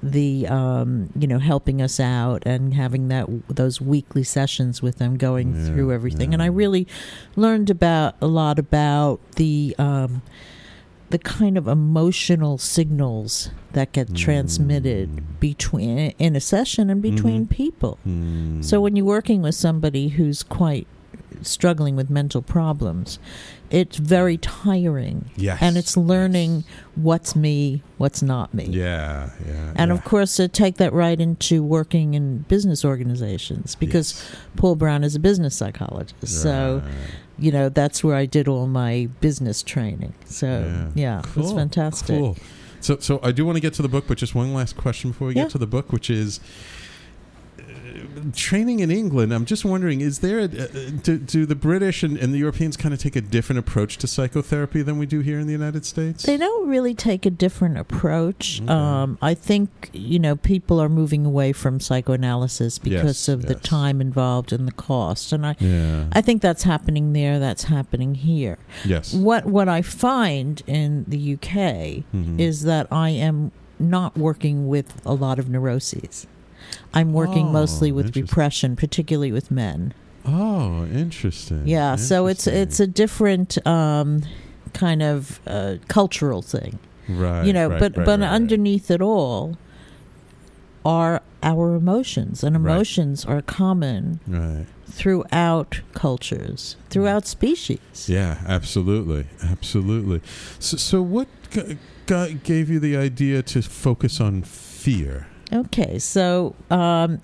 the 0.03 0.47
um, 0.47 1.09
you 1.17 1.27
know 1.27 1.37
helping 1.37 1.81
us 1.81 1.99
out 1.99 2.41
and 2.45 2.73
having 2.73 3.07
that 3.09 3.27
those 3.47 3.79
weekly 3.79 4.23
sessions 4.23 4.81
with 4.81 4.97
them 4.97 5.15
going 5.17 5.53
through 5.65 5.91
everything. 5.91 6.33
and 6.33 6.41
i 6.41 6.47
really 6.47 6.87
learned 7.35 7.69
about 7.69 8.15
a 8.19 8.25
lot 8.27 8.57
about 8.57 9.19
the 9.35 9.75
um, 9.77 10.23
the 11.11 11.19
kind 11.19 11.57
of 11.57 11.67
emotional 11.67 12.57
signals 12.57 13.49
that 13.73 13.91
get 13.91 14.13
transmitted 14.15 15.09
Mm. 15.09 15.23
between 15.39 16.13
in 16.17 16.35
a 16.35 16.39
session 16.39 16.89
and 16.89 17.01
between 17.01 17.45
Mhm. 17.45 17.49
people 17.49 17.97
Mm. 18.07 18.63
so 18.63 18.81
when 18.81 18.95
you're 18.95 19.05
working 19.05 19.41
with 19.41 19.55
somebody 19.55 20.09
who's 20.09 20.41
quite 20.43 20.87
struggling 21.41 21.95
with 21.95 22.09
mental 22.09 22.41
problems, 22.41 23.17
it's 23.71 23.97
very 23.97 24.37
tiring. 24.37 25.29
Yes. 25.35 25.59
And 25.61 25.77
it's 25.77 25.95
learning 25.97 26.63
what's 26.95 27.35
me, 27.35 27.81
what's 27.97 28.21
not 28.21 28.53
me. 28.53 28.65
Yeah, 28.65 29.29
yeah. 29.47 29.73
And 29.75 29.89
yeah. 29.89 29.95
of 29.95 30.03
course, 30.03 30.35
to 30.35 30.47
take 30.47 30.75
that 30.77 30.93
right 30.93 31.19
into 31.19 31.63
working 31.63 32.13
in 32.13 32.39
business 32.49 32.83
organizations 32.85 33.75
because 33.75 34.13
Yes. 34.13 34.35
Paul 34.57 34.75
Brown 34.75 35.03
is 35.03 35.15
a 35.15 35.19
business 35.19 35.55
psychologist. 35.55 36.41
So, 36.41 36.83
you 37.39 37.51
know, 37.51 37.69
that's 37.69 38.03
where 38.03 38.15
I 38.15 38.25
did 38.25 38.47
all 38.47 38.67
my 38.67 39.07
business 39.21 39.63
training. 39.63 40.13
So, 40.25 40.89
yeah, 40.93 41.19
it's 41.19 41.29
Cool, 41.29 41.55
fantastic. 41.55 42.17
Cool. 42.19 42.37
So, 42.81 42.97
so 42.97 43.19
I 43.23 43.31
do 43.31 43.45
want 43.45 43.55
to 43.57 43.61
get 43.61 43.73
to 43.75 43.81
the 43.83 43.87
book, 43.89 44.05
but 44.07 44.17
just 44.17 44.33
one 44.35 44.53
last 44.53 44.75
question 44.75 45.11
before 45.11 45.27
we 45.29 45.35
Yeah. 45.35 45.43
get 45.43 45.51
to 45.51 45.57
the 45.59 45.67
book, 45.67 45.91
which 45.93 46.09
is 46.09 46.39
training 48.33 48.79
in 48.79 48.91
England. 48.91 49.33
I'm 49.33 49.45
just 49.45 49.65
wondering, 49.65 50.01
is 50.01 50.19
there 50.19 50.39
a, 50.39 50.47
do, 50.47 51.17
do 51.17 51.45
the 51.45 51.55
British 51.55 52.03
and, 52.03 52.17
and 52.17 52.33
the 52.33 52.37
Europeans 52.37 52.77
kind 52.77 52.93
of 52.93 52.99
take 52.99 53.15
a 53.15 53.21
different 53.21 53.59
approach 53.59 53.97
to 53.97 54.07
psychotherapy 54.07 54.81
than 54.81 54.97
we 54.97 55.05
do 55.05 55.19
here 55.21 55.39
in 55.39 55.47
the 55.47 55.53
United 55.53 55.85
States? 55.85 56.23
They 56.23 56.37
don't 56.37 56.67
really 56.67 56.93
take 56.95 57.25
a 57.25 57.29
different 57.29 57.77
approach. 57.77 58.61
Okay. 58.61 58.71
Um, 58.71 59.17
I 59.21 59.33
think, 59.33 59.89
you 59.93 60.19
know, 60.19 60.35
people 60.35 60.79
are 60.79 60.89
moving 60.89 61.25
away 61.25 61.53
from 61.53 61.79
psychoanalysis 61.79 62.79
because 62.79 63.03
Yes, 63.03 63.27
of 63.27 63.45
the 63.47 63.55
time 63.55 64.01
involved 64.01 64.51
and 64.53 64.67
the 64.67 64.71
cost. 64.73 65.31
And 65.33 65.45
I, 65.45 65.55
yeah. 65.59 66.05
I 66.11 66.21
think 66.21 66.41
that's 66.41 66.63
happening 66.63 67.13
there, 67.13 67.39
that's 67.39 67.63
happening 67.65 68.15
here. 68.15 68.57
yes. 68.85 69.13
What 69.13 69.45
what 69.45 69.67
I 69.69 69.81
find 69.81 70.61
in 70.67 71.05
the 71.07 71.33
UK 71.33 72.03
Mhm. 72.13 72.39
is 72.39 72.63
that 72.63 72.87
I 72.91 73.09
am 73.09 73.51
not 73.79 74.17
working 74.17 74.67
with 74.67 75.01
a 75.05 75.13
lot 75.13 75.39
of 75.39 75.49
neuroses. 75.49 76.27
I'm 76.93 77.13
working 77.13 77.47
Oh, 77.47 77.51
mostly 77.51 77.91
with 77.91 78.15
repression, 78.15 78.75
particularly 78.75 79.31
with 79.31 79.51
men. 79.51 79.93
Oh, 80.25 80.85
interesting. 80.85 81.67
Yeah, 81.67 81.95
so 81.95 82.27
it's 82.27 82.45
it's 82.47 82.79
a 82.79 82.87
different 82.87 83.65
um, 83.65 84.21
kind 84.73 85.01
of 85.01 85.39
uh, 85.47 85.77
cultural 85.87 86.41
thing, 86.41 86.77
right. 87.09 87.43
you 87.45 87.53
know. 87.53 87.67
right, 87.69 87.79
but 87.79 87.97
right, 87.97 88.05
but 88.05 88.19
right, 88.19 88.29
underneath 88.29 88.91
it 88.91 89.01
all 89.01 89.57
are 90.85 91.21
our 91.43 91.75
emotions, 91.75 92.43
and 92.43 92.55
emotions 92.55 93.25
are 93.25 93.41
common 93.41 94.19
Right. 94.27 94.65
throughout 94.87 95.81
cultures, 95.93 96.75
throughout 96.89 97.25
species. 97.25 98.07
Yeah, 98.07 98.41
absolutely, 98.47 99.25
absolutely. 99.43 100.21
So, 100.59 100.77
so 100.77 101.01
what 101.01 101.27
g- 101.51 101.77
g- 102.07 102.39
gave 102.43 102.69
you 102.69 102.79
the 102.79 102.95
idea 102.95 103.41
to 103.43 103.61
focus 103.63 104.21
on 104.21 104.43
fear? 104.43 105.27
Okay, 105.53 105.99
so 105.99 106.55
um, 106.69 107.21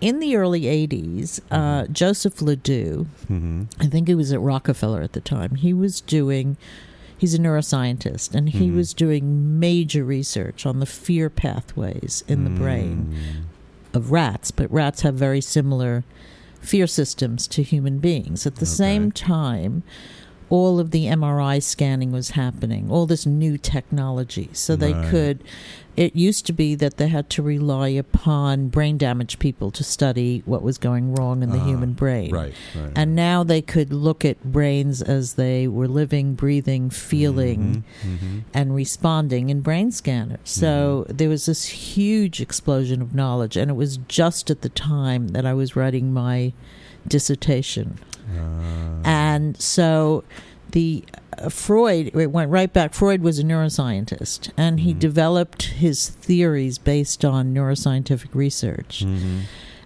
in 0.00 0.20
the 0.20 0.36
early 0.36 0.62
80s, 0.62 1.40
uh, 1.50 1.82
Mm-hmm. 1.84 1.92
Joseph 1.92 2.40
LeDoux, 2.40 3.06
hmm 3.26 3.64
I 3.80 3.86
think 3.86 4.08
he 4.08 4.14
was 4.14 4.32
at 4.32 4.40
Rockefeller 4.40 5.02
at 5.02 5.12
the 5.12 5.20
time, 5.20 5.56
he 5.56 5.72
was 5.72 6.00
doing, 6.00 6.56
he's 7.16 7.34
a 7.34 7.38
neuroscientist, 7.38 8.34
and 8.34 8.48
he 8.48 8.68
Mhm. 8.68 8.74
was 8.76 8.94
doing 8.94 9.58
major 9.60 10.04
research 10.04 10.64
on 10.64 10.80
the 10.80 10.86
fear 10.86 11.28
pathways 11.28 12.24
in 12.28 12.44
the 12.44 12.50
Mm. 12.50 12.56
brain 12.58 13.14
of 13.92 14.10
rats, 14.12 14.50
but 14.50 14.70
rats 14.72 15.02
have 15.02 15.14
very 15.14 15.40
similar 15.40 16.04
fear 16.60 16.86
systems 16.86 17.46
to 17.48 17.62
human 17.62 17.98
beings. 17.98 18.46
At 18.46 18.56
the 18.56 18.62
Okay. 18.66 18.74
same 18.74 19.12
time, 19.12 19.82
all 20.50 20.80
of 20.80 20.90
the 20.90 21.06
MRI 21.06 21.58
scanning 21.62 22.10
was 22.12 22.30
happening, 22.30 22.90
all 22.90 23.06
this 23.06 23.26
new 23.26 23.58
technology. 23.58 24.48
So 24.52 24.76
they 24.76 24.92
Right. 24.94 25.04
could, 25.10 25.44
it 25.96 26.16
used 26.16 26.46
to 26.46 26.52
be 26.52 26.74
that 26.76 26.96
they 26.96 27.08
had 27.08 27.28
to 27.30 27.42
rely 27.42 27.88
upon 27.88 28.68
brain 28.68 28.96
damaged 28.98 29.38
people 29.40 29.70
to 29.72 29.84
study 29.84 30.42
what 30.46 30.62
was 30.62 30.78
going 30.78 31.12
wrong 31.14 31.42
in 31.42 31.50
the 31.50 31.58
Ah, 31.58 31.64
human 31.64 31.92
brain. 31.92 32.30
Right, 32.32 32.54
right. 32.74 32.92
And 32.96 33.14
now 33.14 33.42
they 33.44 33.60
could 33.60 33.92
look 33.92 34.24
at 34.24 34.42
brains 34.44 35.02
as 35.02 35.34
they 35.34 35.68
were 35.68 35.88
living, 35.88 36.34
breathing, 36.34 36.88
feeling, 36.88 37.84
Mhm, 38.02 38.44
and 38.54 38.74
responding 38.74 39.50
in 39.50 39.60
brain 39.60 39.90
scanners. 39.90 40.38
So 40.44 41.04
Mm-hmm. 41.08 41.16
there 41.16 41.28
was 41.28 41.44
this 41.46 41.64
huge 41.66 42.40
explosion 42.40 43.02
of 43.02 43.14
knowledge, 43.14 43.56
and 43.56 43.70
it 43.70 43.74
was 43.74 43.98
just 44.08 44.50
at 44.50 44.62
the 44.62 44.68
time 44.70 45.28
that 45.28 45.44
I 45.44 45.52
was 45.52 45.76
writing 45.76 46.12
my 46.12 46.52
dissertation. 47.06 47.98
mhm. 48.30 49.06
And 49.28 49.60
so 49.60 50.24
the 50.72 51.04
uh, 51.36 51.48
Freud, 51.50 52.10
it 52.14 52.32
went 52.32 52.50
right 52.50 52.72
back. 52.72 52.94
Freud 52.94 53.22
was 53.22 53.38
a 53.38 53.44
neuroscientist, 53.44 54.50
and 54.56 54.80
he 54.80 54.92
Mhm. 54.94 54.98
developed 54.98 55.62
his 55.84 56.08
theories 56.08 56.78
based 56.78 57.24
on 57.24 57.54
neuroscientific 57.54 58.34
research. 58.34 59.04
mhm. 59.06 59.42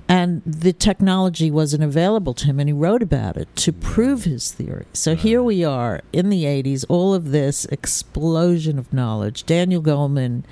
And 0.08 0.42
the 0.46 0.72
technology 0.72 1.50
wasn't 1.50 1.82
available 1.84 2.34
to 2.34 2.46
him, 2.46 2.58
and 2.60 2.68
he 2.68 2.72
wrote 2.72 3.02
about 3.02 3.36
it 3.36 3.48
to 3.56 3.72
prove 3.72 4.24
his 4.24 4.50
theory. 4.50 4.86
So 4.92 5.14
here 5.14 5.42
we 5.42 5.64
are 5.64 6.00
in 6.12 6.28
the 6.28 6.44
80s, 6.46 6.84
all 6.88 7.14
of 7.14 7.30
this 7.30 7.64
explosion 7.66 8.78
of 8.78 8.92
knowledge. 8.92 9.44
Daniel 9.46 9.82
Goleman 9.82 10.42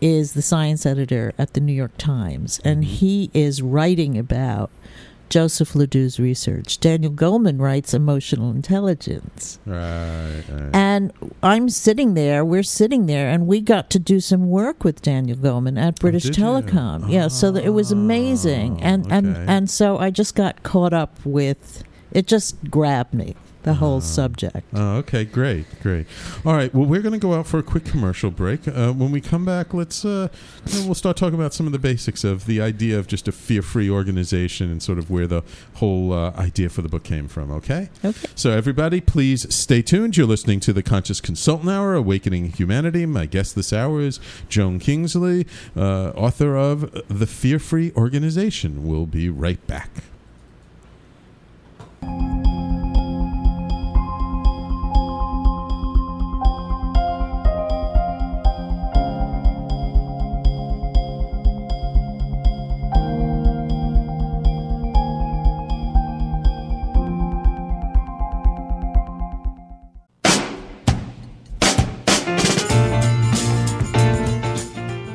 is 0.00 0.32
the 0.32 0.42
science 0.42 0.84
editor 0.86 1.32
at 1.38 1.54
the 1.54 1.60
New 1.60 1.72
York 1.72 1.96
Times, 1.98 2.60
and 2.64 2.82
Mhm. 2.82 2.86
he 2.86 3.30
is 3.34 3.62
writing 3.62 4.16
about 4.18 4.70
Joseph 5.34 5.72
LeDoux's 5.72 6.20
research. 6.20 6.78
Daniel 6.78 7.10
Goleman 7.10 7.60
writes 7.60 7.92
emotional 7.92 8.52
intelligence. 8.52 9.58
Right, 9.66 10.44
right. 10.48 10.70
And 10.72 11.12
I'm 11.42 11.68
sitting 11.70 12.14
there, 12.14 12.44
we're 12.44 12.62
sitting 12.62 13.06
there, 13.06 13.28
and 13.28 13.48
we 13.48 13.60
got 13.60 13.90
to 13.90 13.98
do 13.98 14.20
some 14.20 14.48
work 14.48 14.84
with 14.84 15.02
Daniel 15.02 15.36
Goleman 15.36 15.76
at 15.76 15.94
oh, 15.94 16.00
British 16.00 16.26
Oh, 16.26 16.28
did 16.28 16.38
you? 16.38 16.44
Telecom. 16.44 17.10
Yeah, 17.10 17.26
so 17.26 17.50
that 17.50 17.64
it 17.64 17.70
was 17.70 17.90
ah, 17.90 17.96
amazing. 17.96 18.74
Oh, 18.74 18.84
And, 18.84 19.10
and, 19.10 19.50
and 19.50 19.68
so 19.68 19.98
I 19.98 20.10
just 20.10 20.36
got 20.36 20.62
caught 20.62 20.92
up 20.92 21.18
with 21.24 21.82
it, 22.12 22.28
just 22.28 22.70
grabbed 22.70 23.12
me, 23.12 23.34
the 23.64 23.74
whole 23.74 23.96
Oh. 23.96 24.00
subject. 24.00 24.62
Oh, 24.72 24.96
okay, 24.98 25.24
great, 25.24 25.66
great. 25.82 26.06
All 26.44 26.54
right, 26.54 26.72
well, 26.74 26.86
we're 26.86 27.02
going 27.02 27.12
to 27.12 27.18
go 27.18 27.34
out 27.34 27.46
for 27.46 27.58
a 27.58 27.62
quick 27.62 27.84
commercial 27.84 28.30
break. 28.30 28.66
Uh, 28.68 28.92
when 28.92 29.10
we 29.10 29.20
come 29.20 29.44
back, 29.44 29.74
let's 29.74 30.04
uh, 30.04 30.28
we'll 30.84 30.94
start 30.94 31.16
talking 31.16 31.34
about 31.38 31.52
some 31.52 31.66
of 31.66 31.72
the 31.72 31.78
basics 31.78 32.24
of 32.24 32.46
the 32.46 32.60
idea 32.60 32.98
of 32.98 33.06
just 33.06 33.26
a 33.28 33.32
fear-free 33.32 33.90
organization 33.90 34.70
and 34.70 34.82
sort 34.82 34.98
of 34.98 35.10
where 35.10 35.26
the 35.26 35.42
whole 35.74 36.12
uh, 36.12 36.30
idea 36.38 36.68
for 36.68 36.82
the 36.82 36.88
book 36.88 37.02
came 37.04 37.26
from. 37.28 37.50
Okay. 37.50 37.88
Okay. 38.04 38.28
So, 38.34 38.50
everybody, 38.50 39.00
please 39.00 39.52
stay 39.54 39.82
tuned. 39.82 40.16
You're 40.16 40.26
listening 40.26 40.60
to 40.60 40.72
the 40.72 40.82
Conscious 40.82 41.20
Consultant 41.20 41.70
Hour, 41.70 41.94
Awakening 41.94 42.52
Humanity. 42.52 43.06
My 43.06 43.26
guest 43.26 43.54
this 43.56 43.72
hour 43.72 44.00
is 44.00 44.20
Joan 44.48 44.78
Kingsley, 44.78 45.46
uh, 45.76 46.10
author 46.10 46.56
of 46.56 46.90
The 47.08 47.26
Fear 47.26 47.58
Free 47.58 47.92
Organization. 47.96 48.86
We'll 48.86 49.06
be 49.06 49.28
right 49.28 49.64
back. 49.66 49.90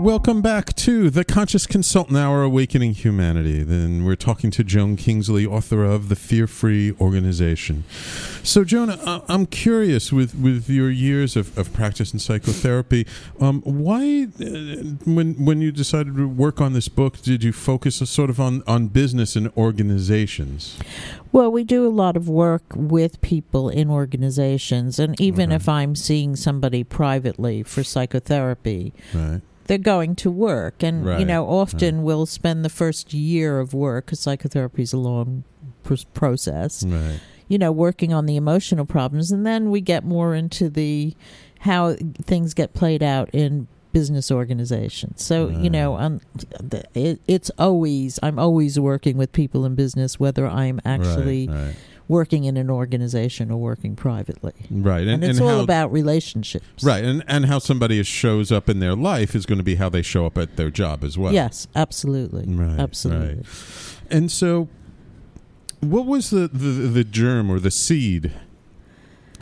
Welcome 0.00 0.40
back 0.40 0.74
to 0.74 1.10
the 1.10 1.26
Conscious 1.26 1.66
Consultant 1.66 2.16
Hour 2.16 2.42
Awakening 2.42 2.94
Humanity. 2.94 3.62
Then 3.62 4.02
we're 4.02 4.16
talking 4.16 4.50
to 4.52 4.64
Joan 4.64 4.96
Kingsley, 4.96 5.44
author 5.44 5.84
of 5.84 6.08
The 6.08 6.16
Fear 6.16 6.46
Free 6.46 6.92
Organization. 6.98 7.84
So, 8.42 8.64
Joan, 8.64 8.98
I'm 9.04 9.44
curious 9.44 10.10
with, 10.10 10.34
with 10.34 10.70
your 10.70 10.90
years 10.90 11.36
of, 11.36 11.56
of 11.58 11.74
practice 11.74 12.14
in 12.14 12.18
psychotherapy, 12.18 13.06
um, 13.40 13.60
why, 13.60 14.28
uh, 14.40 14.46
when, 15.04 15.34
when 15.44 15.60
you 15.60 15.70
decided 15.70 16.16
to 16.16 16.26
work 16.26 16.62
on 16.62 16.72
this 16.72 16.88
book, 16.88 17.20
did 17.20 17.44
you 17.44 17.52
focus 17.52 17.96
sort 17.96 18.30
of 18.30 18.40
on, 18.40 18.62
on 18.66 18.88
business 18.88 19.36
and 19.36 19.52
organizations? 19.54 20.78
Well, 21.30 21.52
we 21.52 21.62
do 21.62 21.86
a 21.86 21.92
lot 21.92 22.16
of 22.16 22.26
work 22.26 22.62
with 22.74 23.20
people 23.20 23.68
in 23.68 23.90
organizations, 23.90 24.98
and 24.98 25.20
even 25.20 25.52
if 25.52 25.68
I'm 25.68 25.94
seeing 25.94 26.36
somebody 26.36 26.84
privately 26.84 27.62
for 27.62 27.84
psychotherapy, 27.84 28.94
Right. 29.12 29.42
They're 29.70 29.78
going 29.78 30.16
to 30.16 30.28
work. 30.32 30.82
And, 30.82 31.04
you 31.20 31.24
know, 31.24 31.46
often 31.46 32.02
we'll 32.02 32.26
spend 32.26 32.64
the 32.64 32.68
first 32.68 33.14
year 33.14 33.60
of 33.60 33.72
work, 33.72 34.06
because 34.06 34.18
psychotherapy 34.18 34.82
is 34.82 34.92
a 34.92 34.96
long 34.98 35.44
pr- 35.84 35.94
process, 36.12 36.82
Right. 36.84 37.20
you 37.46 37.56
know, 37.56 37.70
working 37.70 38.12
on 38.12 38.26
the 38.26 38.34
emotional 38.34 38.84
problems. 38.84 39.30
And 39.30 39.46
then 39.46 39.70
we 39.70 39.80
get 39.80 40.02
more 40.04 40.34
into 40.34 40.68
the 40.68 41.14
how 41.60 41.94
things 42.20 42.52
get 42.52 42.74
played 42.74 43.00
out 43.00 43.30
in 43.32 43.68
business 43.92 44.30
organizations. 44.32 45.22
So, 45.24 45.48
you 45.50 45.70
know, 45.70 45.96
um, 45.96 46.20
it, 46.94 47.20
it's 47.28 47.50
always, 47.56 48.18
I'm 48.24 48.40
always 48.40 48.78
working 48.80 49.16
with 49.16 49.30
people 49.32 49.64
in 49.64 49.76
business, 49.76 50.18
whether 50.18 50.48
I'm 50.48 50.80
actually 50.84 51.46
Right. 51.46 51.56
Right. 51.56 51.76
Working 52.10 52.42
in 52.42 52.56
an 52.56 52.68
organization 52.68 53.52
or 53.52 53.56
working 53.56 53.94
privately. 53.94 54.52
right. 54.68 55.06
And, 55.06 55.22
it's 55.22 55.40
all 55.40 55.58
how, 55.58 55.60
about 55.60 55.92
relationships. 55.92 56.82
Right, 56.82 57.04
and 57.04 57.22
and 57.28 57.46
how 57.46 57.60
somebody 57.60 58.02
shows 58.02 58.50
up 58.50 58.68
in 58.68 58.80
their 58.80 58.96
life 58.96 59.36
is 59.36 59.46
going 59.46 59.58
to 59.58 59.64
be 59.64 59.76
how 59.76 59.88
they 59.88 60.02
show 60.02 60.26
up 60.26 60.36
at 60.36 60.56
their 60.56 60.70
job 60.70 61.04
as 61.04 61.16
well. 61.16 61.32
Yes, 61.32 61.68
absolutely. 61.76 62.52
Right, 62.52 62.80
absolutely. 62.80 63.36
right. 63.36 63.46
And 64.10 64.30
so, 64.30 64.68
what 65.78 66.04
was 66.04 66.30
the, 66.30 66.48
the 66.48 66.88
the 66.88 67.04
germ 67.04 67.48
or 67.48 67.60
the 67.60 67.70
seed 67.70 68.32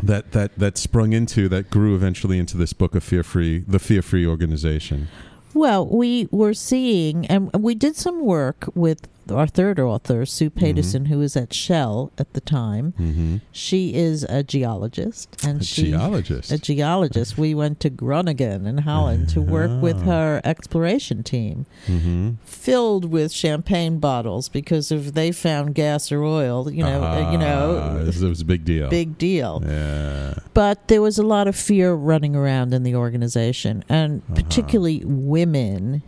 that 0.02 0.32
that 0.32 0.58
that 0.58 0.76
sprung 0.76 1.14
into 1.14 1.48
that 1.48 1.70
grew 1.70 1.94
eventually 1.94 2.38
into 2.38 2.58
this 2.58 2.74
book 2.74 2.94
of 2.94 3.02
fear 3.02 3.22
free, 3.22 3.64
the 3.66 3.78
fear 3.78 4.02
free 4.02 4.26
organization? 4.26 5.08
Well, 5.54 5.86
we 5.86 6.28
were 6.30 6.52
seeing, 6.52 7.26
and 7.26 7.50
we 7.54 7.74
did 7.74 7.96
some 7.96 8.22
work 8.22 8.68
with 8.74 9.08
our 9.30 9.46
third 9.46 9.78
author, 9.80 10.24
Sue 10.26 10.50
Paterson, 10.50 11.06
who 11.06 11.18
was 11.18 11.36
at 11.36 11.52
Shell 11.54 12.12
at 12.18 12.32
the 12.34 12.40
time. 12.40 12.92
Mm-hmm. 12.98 13.36
She 13.52 13.94
is 13.94 14.24
a 14.24 14.42
geologist, 14.42 15.44
and 15.44 15.60
A 15.60 15.64
she 15.64 15.90
geologist. 15.90 16.50
a 16.52 16.58
geologist. 16.58 17.36
We 17.38 17.54
went 17.54 17.80
to 17.80 17.90
Groningen 17.90 18.66
in 18.66 18.78
Holland 18.78 19.28
to 19.30 19.40
work 19.40 19.70
with 19.82 19.98
Ah. 20.02 20.12
her 20.12 20.40
exploration 20.44 21.22
team, 21.22 21.66
mm-hmm. 21.86 22.32
filled 22.44 23.04
with 23.06 23.32
champagne 23.32 23.98
bottles 23.98 24.48
because 24.48 24.90
if 24.92 25.14
they 25.14 25.32
found 25.32 25.74
gas 25.74 26.10
or 26.12 26.22
oil, 26.22 26.70
you 26.70 26.82
know, 26.82 27.02
uh, 27.02 27.30
you 27.32 27.38
Ah, 27.38 27.40
know, 27.40 27.98
it 28.00 28.06
was, 28.06 28.22
it 28.22 28.28
was 28.28 28.40
a 28.40 28.44
big 28.44 28.64
deal. 28.64 28.88
big 28.88 29.18
deal. 29.18 29.62
Yeah. 29.66 30.34
But 30.54 30.88
there 30.88 31.02
was 31.02 31.18
a 31.18 31.22
lot 31.22 31.46
of 31.48 31.54
fear 31.56 31.92
running 31.94 32.34
around 32.34 32.72
in 32.74 32.82
the 32.82 32.94
organization, 32.94 33.84
and 33.88 34.22
Uh-huh. 34.22 34.34
particularly 34.34 35.02
women 35.04 36.02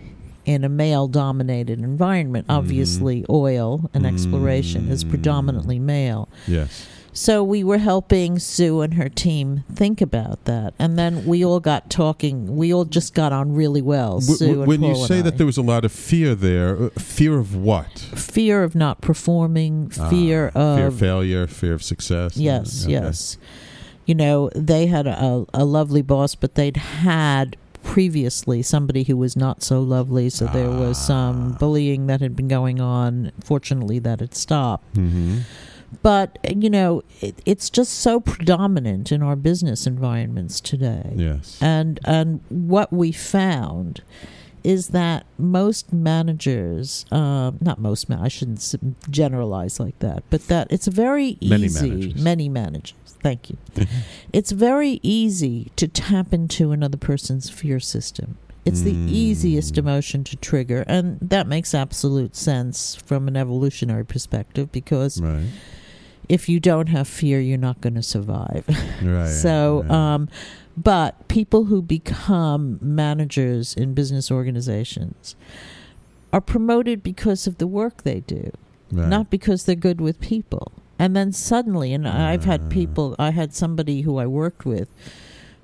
in 0.44 0.64
a 0.64 0.68
male 0.68 1.06
dominated 1.08 1.80
environment. 1.80 2.46
Mm-hmm. 2.46 2.56
Obviously, 2.58 3.24
oil 3.28 3.90
and 3.94 4.06
exploration 4.06 4.88
is 4.90 5.04
Mm. 5.04 5.10
predominantly 5.10 5.78
male. 5.78 6.28
Yes. 6.46 6.86
So 7.12 7.42
we 7.42 7.64
were 7.64 7.78
helping 7.78 8.38
Sue 8.38 8.82
and 8.82 8.94
her 8.94 9.08
team 9.08 9.64
think 9.74 10.00
about 10.00 10.44
that. 10.44 10.74
And 10.78 10.96
then 10.96 11.26
we 11.26 11.44
all 11.44 11.58
got 11.58 11.90
talking. 11.90 12.56
We 12.56 12.72
all 12.72 12.84
just 12.84 13.14
got 13.14 13.32
on 13.32 13.52
really 13.52 13.82
well. 13.82 14.20
W- 14.20 14.36
Sue 14.36 14.46
w- 14.46 14.60
and 14.62 14.68
when 14.68 14.82
you 14.84 14.94
say 15.06 15.20
that 15.20 15.36
there 15.36 15.44
was 15.46 15.56
a 15.56 15.62
lot 15.62 15.84
of 15.84 15.90
fear 15.90 16.36
there, 16.36 16.80
uh, 16.84 16.88
fear 16.90 17.36
of 17.38 17.56
what? 17.56 17.98
fear 17.98 18.62
of 18.62 18.76
not 18.76 19.00
performing, 19.00 19.90
fear 19.90 20.52
Ah, 20.54 20.76
fear 20.76 20.86
of 20.86 20.92
of 20.94 20.98
failure, 21.00 21.46
fear 21.48 21.72
of 21.74 21.82
success. 21.82 22.36
Yes, 22.36 22.84
Okay. 22.84 22.92
yes. 22.92 23.36
You 24.06 24.14
know, 24.14 24.48
they 24.54 24.86
had 24.86 25.06
a, 25.08 25.44
a 25.52 25.64
lovely 25.64 26.02
boss, 26.02 26.36
but 26.36 26.54
they'd 26.54 26.76
had 26.76 27.56
previously 27.92 28.62
somebody 28.62 29.02
who 29.04 29.16
was 29.16 29.36
not 29.36 29.62
so 29.62 29.80
lovely, 29.80 30.30
so 30.30 30.46
there 30.46 30.70
was 30.70 30.96
some 30.98 31.52
Ah. 31.54 31.58
bullying 31.58 32.06
that 32.06 32.20
had 32.20 32.34
been 32.36 32.48
going 32.48 32.80
on. 32.80 33.32
Fortunately, 33.42 33.98
that 33.98 34.20
had 34.20 34.34
stopped. 34.34 34.94
Mm-hmm. 34.94 35.38
But, 36.02 36.38
you 36.56 36.70
know, 36.70 37.02
it, 37.20 37.42
it's 37.44 37.68
just 37.68 37.92
so 37.94 38.20
predominant 38.20 39.10
in 39.10 39.22
our 39.22 39.34
business 39.34 39.86
environments 39.88 40.60
today. 40.60 41.12
Yes. 41.16 41.58
And 41.60 41.98
and 42.04 42.40
what 42.48 42.92
we 42.92 43.10
found 43.10 44.02
is 44.62 44.88
that 44.88 45.24
most 45.38 45.92
managers, 45.92 47.06
um, 47.10 47.58
not 47.60 47.80
most, 47.80 48.08
ma- 48.08 48.22
I 48.22 48.28
shouldn't 48.28 48.62
generalize 49.10 49.80
like 49.80 49.98
that, 50.00 50.22
but 50.30 50.46
that 50.48 50.68
it's 50.70 50.86
very 50.86 51.38
Many 51.42 51.64
easy. 51.64 51.88
managers. 51.90 52.22
Many 52.22 52.48
managers. 52.48 53.09
Thank 53.22 53.50
you. 53.50 53.56
it's 54.32 54.50
very 54.52 54.98
easy 55.02 55.70
to 55.76 55.86
tap 55.88 56.32
into 56.32 56.72
another 56.72 56.96
person's 56.96 57.50
fear 57.50 57.78
system. 57.80 58.36
It's 58.64 58.82
the 58.82 58.92
Mm. 58.92 59.08
easiest 59.08 59.78
emotion 59.78 60.22
to 60.24 60.36
trigger, 60.36 60.84
and 60.86 61.18
that 61.22 61.46
makes 61.48 61.74
absolute 61.74 62.36
sense 62.36 62.94
from 62.94 63.26
an 63.28 63.36
evolutionary 63.36 64.04
perspective 64.04 64.70
because 64.70 65.20
right. 65.20 65.44
if 66.28 66.48
you 66.48 66.60
don't 66.60 66.88
have 66.88 67.08
fear, 67.08 67.40
you're 67.40 67.56
not 67.58 67.80
going 67.80 67.94
to 67.94 68.02
survive. 68.02 68.64
Right. 69.02 69.28
So, 69.44 69.82
right. 69.82 69.90
um, 69.90 70.28
but 70.76 71.26
people 71.28 71.64
who 71.64 71.80
become 71.82 72.78
managers 72.82 73.74
in 73.74 73.94
business 73.94 74.30
organizations 74.30 75.34
are 76.32 76.40
promoted 76.40 77.02
because 77.02 77.46
of 77.46 77.58
the 77.58 77.66
work 77.66 78.02
they 78.02 78.20
do, 78.20 78.50
not 78.90 79.30
because 79.30 79.64
they're 79.64 79.74
good 79.74 80.00
with 80.00 80.20
people. 80.20 80.72
And 81.00 81.16
then 81.16 81.32
suddenly, 81.32 81.92
and 81.94 82.06
I've 82.06 82.44
had 82.44 82.68
people, 82.70 83.16
I 83.18 83.30
had 83.30 83.54
somebody 83.54 84.02
who 84.02 84.18
I 84.18 84.26
worked 84.26 84.64
with 84.66 84.88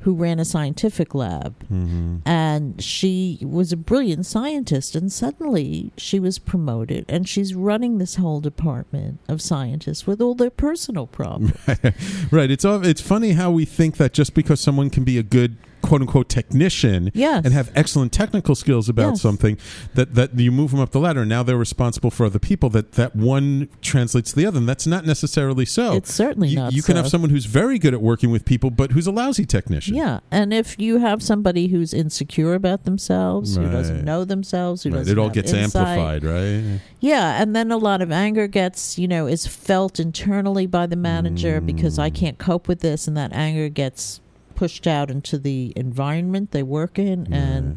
who 0.01 0.15
ran 0.15 0.39
a 0.39 0.45
scientific 0.45 1.15
lab 1.17 1.55
Mhm. 1.69 2.21
and 2.25 2.81
she 2.81 3.39
was 3.43 3.73
a 3.73 3.77
brilliant 3.77 4.25
scientist 4.25 4.95
and 4.95 5.11
suddenly 5.11 5.91
she 5.97 6.21
was 6.21 6.39
promoted 6.39 7.05
and 7.09 7.29
she's 7.29 7.55
running 7.57 7.99
this 7.99 8.15
whole 8.15 8.41
department 8.41 9.19
of 9.29 9.43
scientists 9.43 10.07
with 10.07 10.21
all 10.21 10.35
their 10.37 10.51
personal 10.51 11.07
problems 11.09 11.53
right. 12.31 12.51
It's 12.53 12.65
all, 12.65 12.87
it's 12.87 13.01
funny 13.01 13.33
how 13.33 13.51
we 13.51 13.65
think 13.65 13.97
that 13.97 14.13
just 14.13 14.33
because 14.35 14.61
someone 14.61 14.91
can 14.91 15.03
be 15.03 15.19
a 15.19 15.25
good 15.25 15.57
quote 15.87 16.01
unquote 16.03 16.29
technician 16.29 17.11
yes. 17.15 17.45
and 17.45 17.55
have 17.55 17.71
excellent 17.75 18.13
technical 18.13 18.55
skills 18.55 18.89
about 18.89 19.11
Yes. 19.13 19.21
something 19.23 19.57
that 19.95 20.15
that 20.15 20.39
you 20.39 20.51
move 20.51 20.71
them 20.73 20.81
up 20.81 20.91
the 20.91 20.99
ladder 21.01 21.21
and 21.21 21.29
now 21.29 21.43
they're 21.43 21.57
responsible 21.57 22.11
for 22.11 22.27
other 22.27 22.39
people 22.39 22.69
that 22.71 22.93
that 22.93 23.15
one 23.15 23.69
translates 23.83 24.31
to 24.31 24.37
the 24.37 24.47
other. 24.47 24.59
And 24.59 24.69
that's 24.69 24.87
not 24.87 25.07
necessarily 25.07 25.65
so. 25.65 25.93
It's 25.95 26.13
certainly 26.13 26.49
you, 26.49 26.57
not 26.57 26.73
you 26.73 26.83
can 26.83 26.95
so. 26.97 27.03
have 27.03 27.09
someone 27.11 27.31
who's 27.31 27.47
very 27.47 27.79
good 27.79 27.95
at 27.95 28.01
working 28.03 28.31
with 28.31 28.45
people 28.45 28.71
but 28.71 28.93
who's 28.93 29.07
a 29.07 29.13
lousy 29.13 29.47
technician. 29.47 29.95
Yeah, 29.95 30.21
and 30.31 30.53
if 30.53 30.79
you 30.79 30.99
have 30.99 31.23
somebody 31.23 31.69
who's 31.69 31.95
insecure 31.95 32.55
about 32.55 32.85
themselves, 32.85 33.57
who 33.57 33.71
doesn't 33.71 34.05
know 34.05 34.25
themselves, 34.25 34.83
who 34.83 34.91
Right, 34.91 34.99
doesn't 34.99 35.13
it 35.17 35.21
all 35.21 35.31
gets 35.31 35.53
insight, 35.53 35.87
amplified 35.99 36.25
right? 36.25 36.81
Yeah, 37.01 37.41
and 37.41 37.55
then 37.55 37.71
a 37.71 37.77
lot 37.77 38.03
of 38.03 38.11
anger 38.11 38.47
gets, 38.49 38.99
you 38.99 39.07
know, 39.07 39.27
is 39.27 39.47
felt 39.47 40.01
internally 40.01 40.67
by 40.67 40.87
the 40.87 40.97
manager 40.97 41.61
because 41.61 41.99
I 41.99 42.11
Mm. 42.11 42.15
can't 42.15 42.39
cope 42.39 42.67
with 42.69 42.81
this, 42.81 43.07
and 43.07 43.17
that 43.17 43.33
anger 43.33 43.69
gets 43.69 44.21
pushed 44.57 44.87
out 44.87 45.11
into 45.11 45.39
the 45.39 45.73
environment 45.77 46.51
they 46.51 46.63
work 46.65 46.99
in, 46.99 47.33
and 47.33 47.77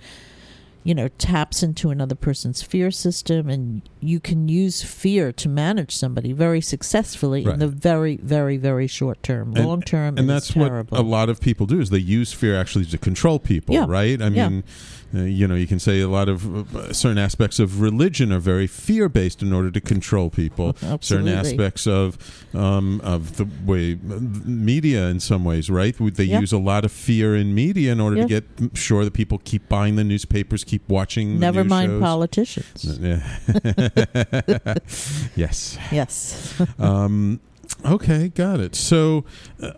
you 0.83 0.95
know 0.95 1.09
taps 1.19 1.61
into 1.61 1.89
another 1.91 2.15
person's 2.15 2.61
fear 2.61 2.89
system, 2.89 3.49
and 3.49 3.81
you 3.99 4.19
can 4.19 4.47
use 4.47 4.81
fear 4.81 5.31
to 5.33 5.49
manage 5.49 5.95
somebody 5.95 6.31
very 6.31 6.61
successfully 6.61 7.43
Right. 7.45 7.53
in 7.55 7.59
the 7.59 7.67
very, 7.67 8.15
very, 8.17 8.57
very 8.57 8.87
short 8.87 9.21
term. 9.21 9.53
And- 9.55 9.65
Long 9.65 9.81
term, 9.81 10.17
and 10.17 10.27
that's 10.29 10.55
what 10.55 10.69
terrible. 10.69 10.97
a 10.97 11.03
lot 11.03 11.29
of 11.29 11.41
people 11.41 11.65
do 11.67 11.79
is 11.81 11.89
they 11.89 11.97
use 11.99 12.31
fear 12.33 12.57
actually 12.59 12.85
to 12.85 12.97
control 12.97 13.39
people 13.39 13.75
Yeah. 13.75 13.85
right 13.87 14.21
i 14.21 14.27
Yeah. 14.29 14.49
mean 14.49 14.63
uh, 15.13 15.19
you 15.21 15.47
know 15.47 15.55
you 15.55 15.67
can 15.67 15.79
say 15.79 16.01
a 16.01 16.07
lot 16.07 16.29
of 16.29 16.75
uh, 16.75 16.93
certain 16.93 17.17
aspects 17.17 17.59
of 17.59 17.81
religion 17.81 18.31
are 18.31 18.39
very 18.39 18.67
fear 18.67 19.09
based 19.09 19.41
in 19.41 19.51
order 19.53 19.71
to 19.71 19.81
control 19.81 20.29
people 20.29 20.75
certain 21.01 21.27
aspects 21.27 21.87
of 21.87 22.17
um, 22.53 23.01
of 23.03 23.37
the 23.37 23.47
way 23.65 23.95
media 24.45 25.07
in 25.07 25.19
some 25.19 25.43
ways 25.43 25.69
right 25.69 25.95
they 25.99 26.25
Yeah. 26.25 26.39
use 26.41 26.51
a 26.51 26.57
lot 26.59 26.85
of 26.85 26.91
fear 26.91 27.35
in 27.35 27.53
media 27.55 27.91
in 27.91 27.99
order 27.99 28.17
Yeah. 28.17 28.23
to 28.23 28.27
get 28.29 28.77
sure 28.77 29.03
that 29.03 29.13
people 29.13 29.39
keep 29.43 29.67
buying 29.69 29.95
the 29.95 30.03
newspapers 30.03 30.63
keep 30.63 30.87
watching 30.89 31.39
Never 31.39 31.63
news 31.63 31.69
mind 31.69 31.91
shows. 31.91 32.01
politicians. 32.01 32.99
Yeah. 33.01 33.23
yes 35.35 35.77
Yes. 35.91 36.53
um, 36.79 37.39
okay, 37.85 38.29
got 38.29 38.59
it. 38.59 38.75
So, 38.75 39.25
uh, 39.61 39.71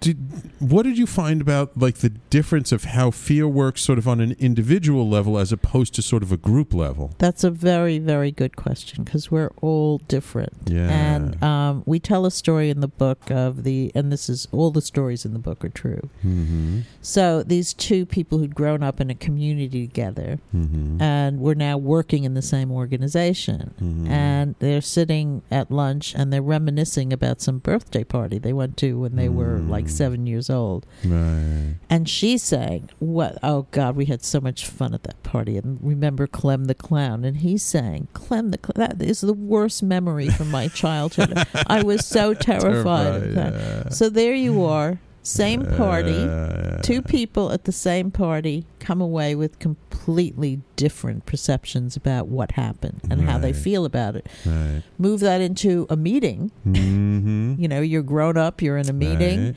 did 0.00 0.16
what 0.58 0.82
did 0.82 0.98
you 0.98 1.06
find 1.06 1.40
about 1.40 1.76
like 1.78 1.96
the 1.98 2.08
difference 2.08 2.72
of 2.72 2.84
how 2.84 3.10
fear 3.10 3.46
works 3.46 3.82
sort 3.82 3.98
of 3.98 4.08
on 4.08 4.20
an 4.20 4.32
individual 4.38 5.08
level 5.08 5.38
as 5.38 5.52
opposed 5.52 5.94
to 5.94 6.02
sort 6.02 6.22
of 6.22 6.32
a 6.32 6.36
group 6.36 6.74
level? 6.74 7.12
That's 7.18 7.44
a 7.44 7.50
very, 7.50 7.98
very 7.98 8.30
good 8.32 8.56
question 8.56 9.04
because 9.04 9.30
we're 9.30 9.52
all 9.60 9.98
different. 10.08 10.52
Yeah. 10.66 10.88
And 10.88 11.42
um, 11.42 11.82
we 11.86 12.00
tell 12.00 12.26
a 12.26 12.30
story 12.30 12.70
in 12.70 12.80
the 12.80 12.88
book 12.88 13.30
of 13.30 13.62
the, 13.64 13.92
and 13.94 14.10
this 14.10 14.28
is 14.28 14.48
all 14.52 14.70
the 14.70 14.82
stories 14.82 15.24
in 15.24 15.32
the 15.32 15.38
book 15.38 15.64
are 15.64 15.68
true. 15.68 16.10
Mm-hmm. 16.24 16.80
So 17.02 17.42
these 17.42 17.72
two 17.72 18.06
people 18.06 18.38
who'd 18.38 18.54
grown 18.54 18.82
up 18.82 19.00
in 19.00 19.10
a 19.10 19.14
community 19.14 19.86
together 19.86 20.38
Mm-hmm. 20.54 21.00
and 21.00 21.40
were 21.40 21.54
now 21.54 21.76
working 21.76 22.24
in 22.24 22.34
the 22.34 22.42
same 22.42 22.70
organization. 22.70 23.74
Mhm. 23.80 24.08
And 24.08 24.54
they're 24.58 24.80
sitting 24.80 25.42
at 25.50 25.70
lunch 25.70 26.14
and 26.14 26.32
they're 26.32 26.42
reminiscing 26.42 27.12
about 27.12 27.40
some 27.40 27.58
birthday 27.58 28.04
party 28.04 28.38
they 28.38 28.52
went 28.52 28.76
to 28.78 28.98
when 28.98 29.16
they 29.16 29.28
were 29.28 29.59
like 29.68 29.86
Mm. 29.86 29.90
seven 29.90 30.26
years 30.26 30.48
old. 30.50 30.86
Right. 31.04 31.74
And 31.88 32.08
she's 32.08 32.42
saying, 32.42 32.90
"What? 32.98 33.38
Oh 33.42 33.66
God, 33.70 33.96
we 33.96 34.06
had 34.06 34.22
so 34.24 34.40
much 34.40 34.66
fun 34.66 34.94
at 34.94 35.02
that 35.04 35.22
party." 35.22 35.56
And 35.56 35.78
remember 35.82 36.26
Clem 36.26 36.64
the 36.66 36.74
clown? 36.74 37.24
And 37.24 37.38
he's 37.38 37.62
saying, 37.62 38.08
"Clem 38.12 38.50
the 38.50 38.58
cl- 38.62 38.72
that 38.88 39.02
is 39.02 39.20
the 39.20 39.32
worst 39.34 39.82
memory 39.82 40.28
from 40.28 40.50
my 40.50 40.68
childhood. 40.82 41.36
I 41.66 41.82
was 41.82 42.06
so 42.06 42.34
terrified." 42.50 43.22
of 43.22 43.34
that." 43.34 43.52
yeah. 43.54 43.88
So 43.90 44.08
there 44.08 44.34
you 44.34 44.64
are, 44.64 45.00
same 45.22 45.64
party, 45.66 46.16
Uh, 46.16 46.78
two 46.82 47.02
people 47.02 47.52
at 47.52 47.64
the 47.64 47.72
same 47.72 48.10
party 48.10 48.64
come 48.78 49.00
away 49.02 49.34
with 49.34 49.58
completely 49.58 50.60
different 50.76 51.26
perceptions 51.26 51.94
about 51.94 52.26
what 52.28 52.52
happened 52.52 53.00
and 53.10 53.20
how 53.28 53.36
they 53.36 53.52
feel 53.52 53.84
about 53.84 54.16
it. 54.16 54.26
Right. 54.46 54.82
Move 54.98 55.20
that 55.20 55.42
into 55.42 55.86
a 55.90 55.96
meeting. 55.96 56.50
Mm-hmm. 56.66 57.39
You 57.60 57.68
know, 57.68 57.82
you're 57.82 58.02
grown 58.02 58.38
up, 58.38 58.62
you're 58.62 58.78
in 58.78 58.88
a 58.88 58.92
meeting 58.94 59.44
Right. 59.48 59.56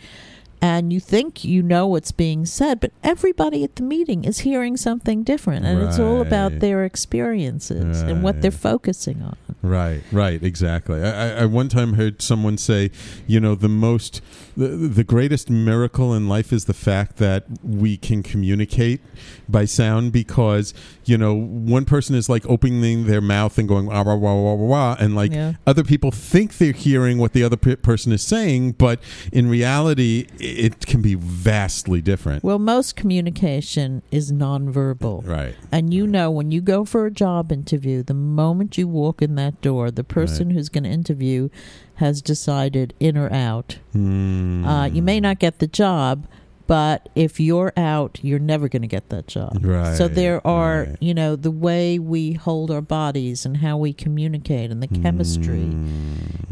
And 0.63 0.93
you 0.93 1.01
think 1.01 1.43
you 1.43 1.61
know 1.61 1.85
what's 1.87 2.13
being 2.13 2.45
said, 2.45 2.79
but 2.79 2.93
everybody 3.03 3.65
at 3.65 3.75
the 3.75 3.83
meeting 3.83 4.23
is 4.23 4.39
hearing 4.39 4.77
something 4.77 5.21
different, 5.21 5.65
and 5.65 5.81
it's 5.83 5.99
all 5.99 6.21
about 6.21 6.59
their 6.59 6.85
experiences 6.85 8.01
and 8.01 8.23
what 8.23 8.41
they're 8.41 8.49
focusing 8.49 9.21
on. 9.21 9.35
Right, 9.61 10.03
right, 10.11 10.41
exactly. 10.41 11.01
I, 11.03 11.41
I, 11.41 11.45
one 11.45 11.67
time 11.69 11.93
heard 11.93 12.21
someone 12.21 12.57
say, 12.57 12.91
you 13.27 13.39
know, 13.39 13.55
the 13.55 13.69
most, 13.69 14.21
the, 14.55 14.67
the 14.67 15.03
greatest 15.03 15.49
miracle 15.49 16.13
in 16.13 16.27
life 16.29 16.51
is 16.53 16.65
the 16.65 16.73
fact 16.73 17.17
that 17.17 17.45
we 17.63 17.95
can 17.97 18.23
communicate 18.23 19.01
by 19.49 19.65
sound 19.65 20.11
because, 20.11 20.73
you 21.05 21.17
know, 21.17 21.33
one 21.33 21.85
person 21.85 22.15
is 22.15 22.27
like 22.29 22.45
opening 22.45 23.05
their 23.05 23.21
mouth 23.21 23.57
and 23.57 23.67
going, 23.69 23.85
wah, 23.85 24.03
wah, 24.03 24.15
wah, 24.15 24.33
wah, 24.35 24.53
wah, 24.53 24.65
wah, 24.65 24.95
and 24.99 25.15
like 25.15 25.31
Yeah. 25.33 25.53
other 25.65 25.83
people 25.83 26.11
think 26.11 26.57
they're 26.57 26.73
hearing 26.73 27.17
what 27.17 27.33
the 27.33 27.43
other 27.43 27.57
pe- 27.57 27.75
person 27.77 28.11
is 28.11 28.21
saying, 28.21 28.73
but 28.73 29.01
in 29.31 29.49
reality, 29.49 30.27
it 30.39 30.52
can 30.85 31.01
be 31.01 31.15
vastly 31.15 32.01
different. 32.01 32.43
Well, 32.43 32.59
most 32.59 32.95
communication 32.95 34.01
is 34.11 34.31
nonverbal. 34.31 35.25
Right. 35.27 35.55
And 35.71 35.93
you 35.93 36.07
know, 36.07 36.29
when 36.31 36.51
you 36.51 36.61
go 36.61 36.85
for 36.85 37.05
a 37.05 37.11
job 37.11 37.51
interview, 37.51 38.03
the 38.03 38.13
moment 38.13 38.77
you 38.77 38.87
walk 38.87 39.21
in 39.21 39.35
that 39.35 39.61
door, 39.61 39.91
the 39.91 40.03
person 40.03 40.51
who's 40.51 40.69
going 40.69 40.83
to 40.83 40.89
interview 40.89 41.49
has 41.95 42.21
decided 42.21 42.93
in 42.99 43.17
or 43.17 43.31
out. 43.31 43.77
Hmm. 43.91 44.65
Uh, 44.65 44.85
you 44.87 45.01
may 45.01 45.19
not 45.19 45.39
get 45.39 45.59
the 45.59 45.67
job, 45.67 46.27
but 46.67 47.09
if 47.15 47.39
you're 47.39 47.73
out, 47.77 48.19
you're 48.23 48.39
never 48.39 48.67
going 48.69 48.81
to 48.83 48.87
get 48.87 49.09
that 49.09 49.27
job. 49.27 49.57
Right, 49.61 49.95
So 49.97 50.07
there 50.07 50.45
are, 50.47 50.83
right. 50.89 50.97
you 51.01 51.13
know, 51.13 51.35
the 51.35 51.51
way 51.51 51.99
we 51.99 52.33
hold 52.33 52.71
our 52.71 52.81
bodies 52.81 53.45
and 53.45 53.57
how 53.57 53.77
we 53.77 53.93
communicate 53.93 54.71
and 54.71 54.81
the 54.81 54.87
chemistry 54.87 55.65
Hmm. 55.65 55.85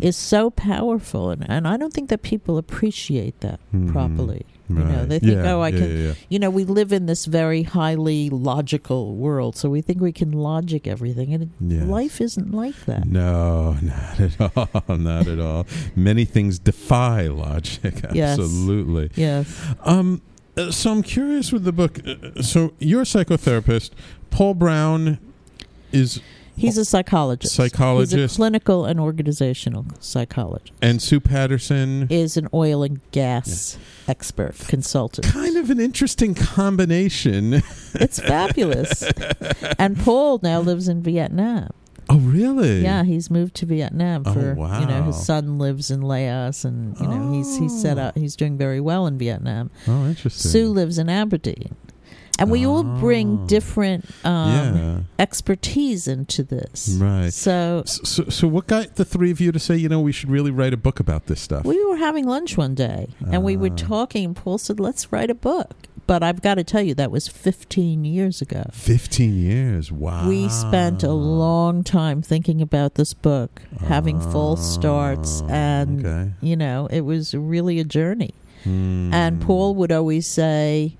is 0.02 0.16
so 0.18 0.50
powerful. 0.50 1.30
And, 1.30 1.46
and 1.50 1.68
I 1.68 1.78
don't 1.78 1.94
think 1.94 2.10
that 2.10 2.22
people 2.24 2.58
appreciate 2.58 3.40
that 3.42 3.60
Mhm. 3.74 3.92
properly. 3.92 4.46
You 4.78 4.84
know, 4.84 5.06
they 5.06 5.20
think, 5.20 5.34
Yeah, 5.34 5.54
oh, 5.54 5.62
I 5.62 5.70
yeah, 5.70 5.78
can, 5.80 6.06
yeah, 6.06 6.14
you 6.30 6.40
know, 6.40 6.50
we 6.50 6.64
live 6.66 6.92
in 6.94 7.06
this 7.06 7.26
very 7.26 7.64
highly 7.64 8.30
logical 8.30 9.16
world, 9.16 9.56
so 9.56 9.70
we 9.70 9.82
think 9.82 10.02
we 10.02 10.12
can 10.12 10.32
logic 10.32 10.88
everything, 10.88 11.34
and 11.34 11.90
life 11.90 12.20
isn't 12.22 12.52
like 12.52 12.86
that. 12.86 13.06
No, 13.06 13.78
not 13.82 14.20
at 14.20 14.58
all. 14.58 14.98
Not 14.98 15.28
at 15.28 15.40
all. 15.40 15.66
Many 15.96 16.26
things 16.26 16.60
defy 16.60 17.28
logic. 17.28 18.02
Yes. 18.14 18.40
Absolutely. 18.40 19.12
Yes. 19.16 19.48
Um. 19.86 20.22
uh, 20.58 20.72
So 20.72 20.92
I'm 20.92 21.04
curious 21.04 21.52
with 21.52 21.64
the 21.64 21.72
book. 21.72 22.00
uh, 22.06 22.42
So 22.42 22.74
you're 22.80 23.02
a 23.02 23.06
psychotherapist. 23.06 23.92
Paul 24.30 24.54
Brown 24.54 25.18
is, 25.92 26.22
He's 26.56 26.78
a 26.78 26.86
psychologist. 26.86 27.54
He's 27.58 27.72
Psychologist. 27.72 28.36
a 28.36 28.38
clinical 28.38 28.86
and 28.86 29.00
organizational 29.00 29.86
psychologist. 30.00 30.74
and 30.82 31.02
Sue 31.02 31.20
Paterson. 31.20 32.08
Is 32.10 32.38
an 32.38 32.48
oil 32.54 32.84
and 32.84 33.00
gas 33.12 33.78
expert, 34.08 34.56
consultant. 34.68 35.28
Kind 35.28 35.58
of 35.58 35.70
an 35.70 35.80
interesting 35.80 36.36
combination. 36.36 37.62
It's 37.94 38.20
fabulous. 38.20 39.04
and 39.78 39.98
Paul 40.00 40.40
now 40.42 40.60
lives 40.62 40.88
in 40.88 41.02
Vietnam. 41.04 41.72
Oh, 42.10 42.18
really? 42.18 42.82
Yeah, 42.82 43.04
he's 43.04 43.30
moved 43.30 43.54
to 43.56 43.66
Vietnam 43.66 44.24
Oh, 44.26 44.34
for 44.34 44.50
you 44.80 44.86
know 44.86 45.04
his 45.04 45.26
son 45.26 45.58
lives 45.60 45.92
in 45.92 46.02
Laos, 46.02 46.66
and 46.66 46.98
you 47.00 47.08
know 47.08 47.32
he's 47.34 47.58
he's 47.58 47.82
set 47.82 47.98
Oh. 47.98 48.04
up. 48.04 48.18
He's 48.18 48.36
doing 48.36 48.58
very 48.58 48.80
well 48.82 49.08
in 49.08 49.18
Vietnam. 49.18 49.72
Oh, 49.88 50.06
interesting. 50.08 50.52
Sue 50.52 50.68
lives 50.70 50.98
in 50.98 51.10
Aberdeen. 51.10 51.76
And 52.42 52.52
we 52.52 52.66
all 52.66 52.84
bring 52.84 53.40
Oh. 53.44 53.48
different 53.48 54.06
um, 54.26 54.76
yeah. 54.76 55.00
expertise 55.20 56.08
into 56.08 56.44
this. 56.44 56.98
Right. 57.00 57.32
So 57.34 57.84
So, 57.86 58.24
so, 58.30 58.48
what 58.48 58.68
got 58.68 58.96
the 58.96 59.06
three 59.06 59.32
of 59.32 59.40
you 59.40 59.52
to 59.52 59.60
say, 59.60 59.76
you 59.78 59.90
know, 59.90 60.00
we 60.02 60.12
should 60.12 60.30
really 60.30 60.52
write 60.52 60.74
a 60.74 60.78
book 60.78 61.00
about 61.00 61.28
this 61.28 61.40
stuff? 61.42 61.64
we 61.66 61.84
were 61.86 61.98
having 61.98 62.26
lunch 62.26 62.58
one 62.58 62.76
day 62.76 63.08
and 63.32 63.44
we 63.44 63.56
were 63.58 63.70
Ah. 63.72 63.76
talking, 63.76 64.26
and 64.26 64.36
Paul 64.36 64.58
said, 64.58 64.80
let's 64.80 65.12
write 65.12 65.30
a 65.30 65.36
book. 65.36 65.74
But 66.08 66.24
I've 66.24 66.42
got 66.42 66.56
to 66.56 66.64
tell 66.64 66.82
you, 66.82 66.94
that 66.96 67.12
was 67.12 67.28
15 67.30 68.04
years 68.04 68.42
ago. 68.42 68.64
15 68.74 69.34
years. 69.38 69.92
Wow. 69.92 70.28
We 70.28 70.50
spent 70.50 71.04
a 71.04 71.14
long 71.14 71.84
time 71.86 72.22
thinking 72.22 72.62
about 72.62 72.96
this 72.96 73.14
book, 73.14 73.62
having 73.88 74.20
false 74.20 74.74
starts, 74.74 75.42
Oh, 75.44 75.48
and, 75.50 76.06
okay. 76.06 76.32
you 76.42 76.58
know, 76.58 76.88
it 76.92 77.02
was 77.02 77.34
really 77.34 77.80
a 77.80 77.86
journey. 77.86 78.34
Hmm. 78.66 79.14
And 79.14 79.40
Paul 79.42 79.76
would 79.76 79.92
always 79.92 80.28
say, 80.28 80.98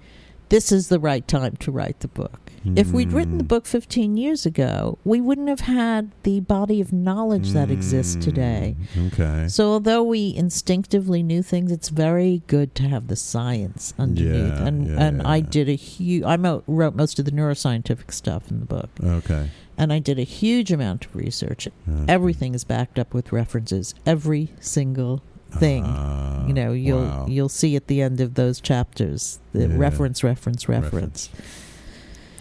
This 0.52 0.72
is 0.72 0.90
the 0.90 1.00
right 1.00 1.26
time 1.28 1.56
to 1.62 1.72
write 1.72 2.02
the 2.02 2.10
book. 2.10 2.52
If 2.76 2.92
we'd 2.92 3.12
written 3.14 3.38
the 3.40 3.44
Hmm. 3.44 3.48
book 3.48 3.66
15 3.66 4.18
years 4.18 4.46
ago, 4.46 5.00
we 5.04 5.20
wouldn't 5.20 5.48
have 5.48 5.62
had 5.62 6.12
the 6.24 6.42
body 6.42 6.80
of 6.80 6.94
knowledge 6.94 7.52
that 7.54 7.72
exists 7.72 8.24
today. 8.24 8.76
Hmm. 8.94 9.08
Okay. 9.08 9.48
So, 9.48 9.72
although 9.72 10.04
we 10.04 10.36
instinctively 10.36 11.24
knew 11.24 11.42
things, 11.42 11.72
it's 11.72 11.90
very 11.90 12.44
good 12.46 12.76
to 12.76 12.84
have 12.84 13.08
the 13.08 13.16
science 13.16 13.94
underneath. 13.98 14.54
Yeah, 14.54 14.66
and 14.68 14.88
yeah, 14.88 15.02
and 15.02 15.22
I 15.24 15.40
did 15.40 15.70
a 15.70 15.74
huge. 15.74 16.24
I 16.24 16.38
mo- 16.38 16.62
wrote 16.68 16.96
most 16.96 17.18
of 17.18 17.26
the 17.26 17.32
neuroscientific 17.32 18.12
stuff 18.14 18.52
in 18.52 18.60
the 18.60 18.66
book, 18.68 18.90
Okay. 19.04 19.50
and 19.78 19.92
I 19.92 19.98
did 20.00 20.20
a 20.20 20.24
huge 20.24 20.72
amount 20.72 21.06
of 21.06 21.16
research. 21.16 21.68
Okay. 21.90 22.06
Everything 22.14 22.54
is 22.54 22.64
backed 22.64 23.00
up 23.00 23.12
with 23.14 23.32
references. 23.32 23.96
Every 24.06 24.52
single 24.60 25.24
thing. 25.52 25.84
Ah, 25.86 26.46
you 26.48 26.54
know, 26.54 26.74
you'll 26.74 27.02
wow. 27.04 27.26
you'll 27.28 27.50
see 27.50 27.76
at 27.76 27.88
the 27.88 28.02
end 28.02 28.20
of 28.22 28.34
those 28.36 28.60
chapters 28.62 29.40
the 29.54 29.68
Yeah. 29.68 29.78
reference, 29.78 30.24
reference, 30.24 30.68
reference. 30.70 31.30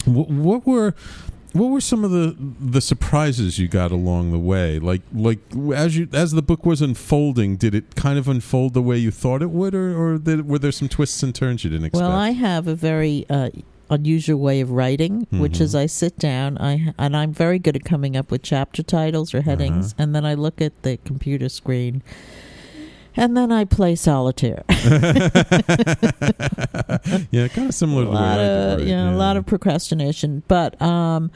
Wh- 0.05 0.31
what 0.31 0.67
were 0.67 0.95
what 1.53 1.67
were 1.67 1.81
some 1.81 2.05
of 2.05 2.11
the 2.13 2.37
the 2.61 2.81
surprises 2.81 3.59
you 3.59 3.69
got 3.69 3.91
along 3.91 4.31
the 4.33 4.39
way? 4.39 4.79
Like 4.79 5.03
like 5.13 5.41
as 5.75 5.97
you 5.99 6.09
as 6.13 6.33
the 6.33 6.43
book 6.43 6.65
was 6.65 6.81
unfolding, 6.81 7.57
did 7.57 7.75
it 7.75 7.95
kind 7.97 8.19
of 8.19 8.29
unfold 8.29 8.75
the 8.75 8.83
way 8.83 8.97
you 8.99 9.11
thought 9.11 9.43
it 9.43 9.51
would, 9.51 9.75
or 9.75 9.97
or 9.97 10.19
did, 10.19 10.49
were 10.49 10.59
there 10.59 10.73
some 10.73 10.89
twists 10.89 11.23
and 11.23 11.35
turns 11.35 11.65
you 11.65 11.71
didn't 11.71 11.87
expect? 11.87 12.03
Well, 12.09 12.17
I 12.17 12.31
have 12.31 12.67
a 12.69 12.75
very 12.77 13.27
uh, 13.29 13.51
unusual 13.91 14.39
way 14.39 14.61
of 14.61 14.71
writing, 14.71 15.27
which 15.33 15.55
Mhm. 15.59 15.61
is 15.63 15.75
I 15.75 15.87
sit 15.87 16.17
down, 16.19 16.57
I 16.59 16.95
and 16.97 17.17
I'm 17.17 17.33
very 17.33 17.59
good 17.59 17.75
at 17.75 17.85
coming 17.85 18.17
up 18.17 18.31
with 18.31 18.43
chapter 18.43 18.85
titles 18.85 19.35
or 19.35 19.43
headings, 19.43 19.87
Uh-huh. 19.93 20.05
and 20.05 20.15
then 20.15 20.25
I 20.25 20.35
look 20.35 20.61
at 20.63 20.81
the 20.83 20.99
computer 21.05 21.49
screen, 21.49 22.03
and 23.21 23.37
then 23.37 23.53
I 23.53 23.67
play 23.67 23.95
solitaire. 23.97 24.65
yeah, 27.31 27.49
kind 27.49 27.69
of 27.69 27.75
similar 27.75 28.03
a 28.03 28.07
to 28.07 28.11
the 28.11 28.15
lot 28.15 28.39
I 28.39 28.43
of 28.43 28.79
right? 28.79 28.87
yeah, 28.87 29.11
a 29.11 29.15
lot 29.15 29.37
of 29.37 29.45
procrastination, 29.45 30.43
but 30.49 30.81
um, 30.81 31.31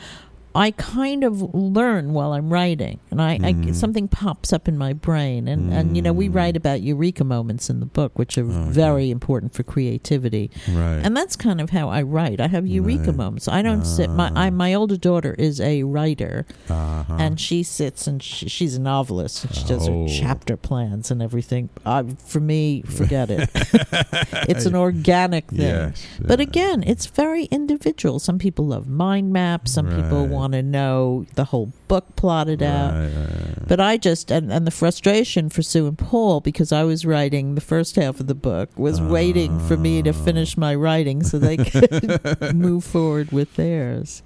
I 0.56 0.70
kind 0.70 1.24
of 1.24 1.42
learn 1.54 2.12
while 2.12 2.32
I'm 2.32 2.52
writing, 2.52 3.00
and 3.10 3.20
I, 3.20 3.38
Mhm. 3.38 3.68
I 3.68 3.72
something 3.72 4.06
pops 4.08 4.52
up 4.52 4.68
in 4.68 4.78
my 4.78 4.92
brain, 4.92 5.48
and 5.48 5.72
and 5.72 5.96
you 5.96 6.02
know 6.02 6.12
we 6.12 6.28
Mm. 6.28 6.34
write 6.34 6.56
about 6.56 6.80
eureka 6.82 7.24
moments 7.24 7.68
in 7.68 7.80
the 7.80 7.86
book, 7.86 8.16
which 8.18 8.38
are 8.38 8.44
Okay. 8.44 8.70
very 8.70 9.10
important 9.10 9.52
for 9.52 9.62
creativity, 9.64 10.50
right. 10.72 11.00
and 11.02 11.16
that's 11.16 11.34
kind 11.36 11.60
of 11.60 11.70
how 11.70 11.88
I 11.88 12.02
write. 12.02 12.40
I 12.40 12.46
have 12.48 12.66
eureka 12.66 13.06
Right. 13.06 13.16
moments. 13.16 13.48
I 13.48 13.62
don't 13.62 13.84
sit. 13.84 14.10
My 14.10 14.30
I, 14.34 14.46
Ah. 14.48 14.50
my 14.50 14.74
older 14.74 14.96
daughter 14.96 15.34
is 15.38 15.60
a 15.60 15.82
writer, 15.82 16.46
uh-huh. 16.70 17.16
and 17.18 17.40
she 17.40 17.62
sits 17.64 18.06
and 18.06 18.22
she, 18.22 18.48
she's 18.48 18.76
a 18.76 18.80
novelist, 18.80 19.44
and 19.44 19.54
she 19.54 19.64
does 19.64 19.88
Oh. 19.88 20.02
her 20.02 20.08
chapter 20.08 20.56
plans 20.56 21.10
and 21.10 21.20
everything. 21.20 21.68
Uh, 21.84 22.04
for 22.24 22.40
me, 22.40 22.82
forget 22.82 23.28
it. 23.30 23.48
it's 24.48 24.66
an 24.66 24.74
organic 24.76 25.48
thing. 25.50 25.60
Yes, 25.60 26.06
But 26.20 26.38
yeah. 26.38 26.44
again, 26.44 26.84
it's 26.86 27.06
very 27.06 27.44
individual. 27.46 28.18
Some 28.18 28.38
people 28.38 28.66
love 28.66 28.88
mind 28.88 29.32
maps. 29.32 29.72
Some 29.72 29.86
people 29.88 30.26
want 30.26 30.43
want 30.44 30.52
to 30.52 30.62
know 30.62 31.24
the 31.36 31.44
whole 31.44 31.72
book 31.88 32.16
plotted 32.16 32.62
out. 32.62 32.92
Right, 32.92 33.10
right. 33.14 33.66
But 33.66 33.80
I 33.80 33.96
just 33.96 34.30
and, 34.30 34.52
and 34.52 34.66
the 34.66 34.70
frustration 34.70 35.48
for 35.48 35.62
Sue 35.62 35.86
and 35.86 35.96
Paul 35.96 36.40
because 36.40 36.70
I 36.70 36.84
was 36.84 37.06
writing 37.06 37.54
the 37.54 37.62
first 37.62 37.96
half 37.96 38.20
of 38.20 38.26
the 38.26 38.34
book 38.34 38.68
was 38.78 39.00
waiting 39.00 39.58
for 39.60 39.78
me 39.78 40.02
to 40.02 40.12
finish 40.12 40.54
ah. 40.56 40.60
my 40.60 40.74
writing 40.74 41.22
so 41.22 41.38
they 41.38 41.56
could 41.56 42.54
move 42.54 42.84
forward 42.84 43.32
with 43.32 43.54
theirs. 43.54 44.22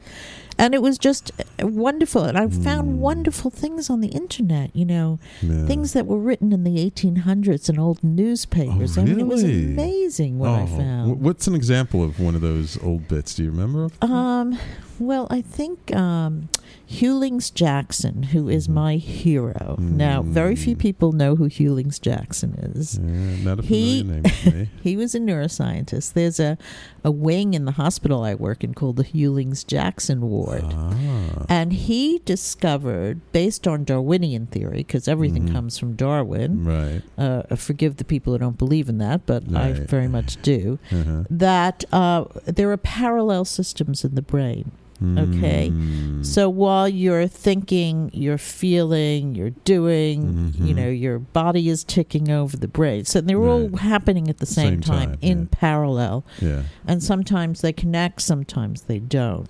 And 0.60 0.74
it 0.74 0.82
was 0.82 0.98
just 0.98 1.30
wonderful. 1.60 2.24
And 2.24 2.36
I 2.36 2.48
found 2.48 3.00
wonderful 3.00 3.50
things 3.50 3.88
on 3.88 4.00
the 4.00 4.08
internet, 4.08 4.74
you 4.74 4.84
know, 4.84 5.18
Yeah. 5.40 5.66
things 5.66 5.92
that 5.92 6.06
were 6.06 6.18
written 6.18 6.52
in 6.52 6.64
the 6.64 6.78
1800s 6.84 7.68
in 7.68 7.78
old 7.78 8.02
newspapers. 8.02 8.98
I 8.98 9.04
mean, 9.04 9.20
it 9.20 9.26
was 9.26 9.44
amazing 9.44 10.38
what 10.40 10.50
I 10.50 10.62
Oh, 10.62 10.66
found. 10.66 11.20
What's 11.20 11.46
an 11.46 11.54
example 11.54 12.02
of 12.02 12.18
one 12.18 12.34
of 12.34 12.40
those 12.40 12.76
old 12.82 13.06
bits? 13.08 13.34
Do 13.36 13.44
you 13.44 13.50
remember? 13.50 13.88
Um, 14.02 14.58
well, 14.98 15.28
I 15.30 15.40
think 15.42 15.94
um, 15.94 16.48
Hughlings 16.90 17.50
Jackson, 17.52 18.22
who 18.24 18.48
is 18.48 18.66
my 18.68 18.96
hero. 18.96 19.76
Now, 19.78 20.22
very 20.22 20.56
few 20.56 20.74
Mm. 20.74 20.78
people 20.78 21.12
know 21.12 21.36
who 21.36 21.48
Hughlings 21.48 21.98
Jackson 22.00 22.54
is. 22.74 22.98
Yeah, 22.98 23.44
not 23.44 23.58
a 23.58 23.62
familiar 23.62 23.64
He- 23.64 24.02
name 24.04 24.22
to 24.22 24.50
me. 24.54 24.68
He 24.82 24.96
was 24.96 25.14
a 25.14 25.20
neuroscientist. 25.20 26.14
There's 26.14 26.40
a, 26.40 26.56
a 27.04 27.10
wing 27.10 27.52
in 27.52 27.66
the 27.66 27.72
hospital 27.72 28.22
I 28.24 28.34
work 28.34 28.64
in 28.64 28.72
called 28.72 28.96
the 28.96 29.04
Hughlings 29.04 29.64
Jackson 29.66 30.22
Ward. 30.22 30.64
Ah. 30.64 31.44
And 31.50 31.74
he 31.74 32.22
discovered, 32.24 33.20
based 33.32 33.68
on 33.68 33.84
Darwinian 33.84 34.46
theory, 34.46 34.78
because 34.78 35.06
everything 35.08 35.48
Mhm. 35.48 35.52
comes 35.52 35.76
from 35.76 35.92
Darwin, 35.94 36.64
Right. 36.64 37.02
uh, 37.18 37.42
forgive 37.56 37.96
the 37.96 38.04
people 38.04 38.32
who 38.32 38.38
don't 38.38 38.56
believe 38.58 38.88
in 38.88 38.96
that, 38.98 39.26
but 39.26 39.44
I 39.54 39.72
very 39.72 40.08
much 40.08 40.40
do, 40.40 40.78
Uh-huh. 40.90 41.24
that 41.28 41.84
uh, 41.92 42.24
there 42.46 42.70
are 42.72 42.76
parallel 42.78 43.44
systems 43.44 44.04
in 44.06 44.14
the 44.14 44.22
brain. 44.22 44.70
Okay. 45.00 45.70
Mm. 45.72 46.26
So 46.26 46.48
while 46.48 46.88
you're 46.88 47.28
thinking, 47.28 48.10
you're 48.12 48.38
feeling, 48.38 49.34
you're 49.36 49.50
doing, 49.50 50.52
you 50.58 50.74
Mhm. 50.74 50.76
know, 50.76 50.88
your 50.88 51.18
body 51.20 51.68
is 51.68 51.84
ticking 51.84 52.30
over 52.30 52.56
the 52.56 52.66
brain. 52.68 53.04
So 53.04 53.20
they're 53.20 53.38
all 53.44 53.76
happening 53.76 54.28
at 54.28 54.38
the 54.38 54.46
same, 54.46 54.74
Same 54.74 54.80
time, 54.80 55.08
time, 55.10 55.18
in 55.22 55.38
yeah. 55.40 55.44
parallel. 55.52 56.24
yeah. 56.40 56.62
And 56.86 57.02
sometimes 57.02 57.60
they 57.60 57.72
connect, 57.72 58.22
sometimes 58.22 58.82
they 58.82 58.98
don't. 58.98 59.48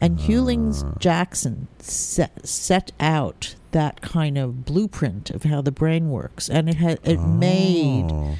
And 0.00 0.18
Hughlings 0.18 0.82
Ah. 0.84 0.94
Jackson 0.98 1.68
set, 1.78 2.46
set 2.46 2.92
out 3.00 3.54
that 3.70 4.00
kind 4.02 4.36
of 4.36 4.64
blueprint 4.66 5.30
of 5.30 5.44
how 5.44 5.62
the 5.62 5.72
brain 5.72 6.10
works. 6.10 6.50
And 6.50 6.68
it 6.68 6.74
had 6.76 6.98
it 7.04 7.20
made 7.20 8.06
Oh, 8.10 8.34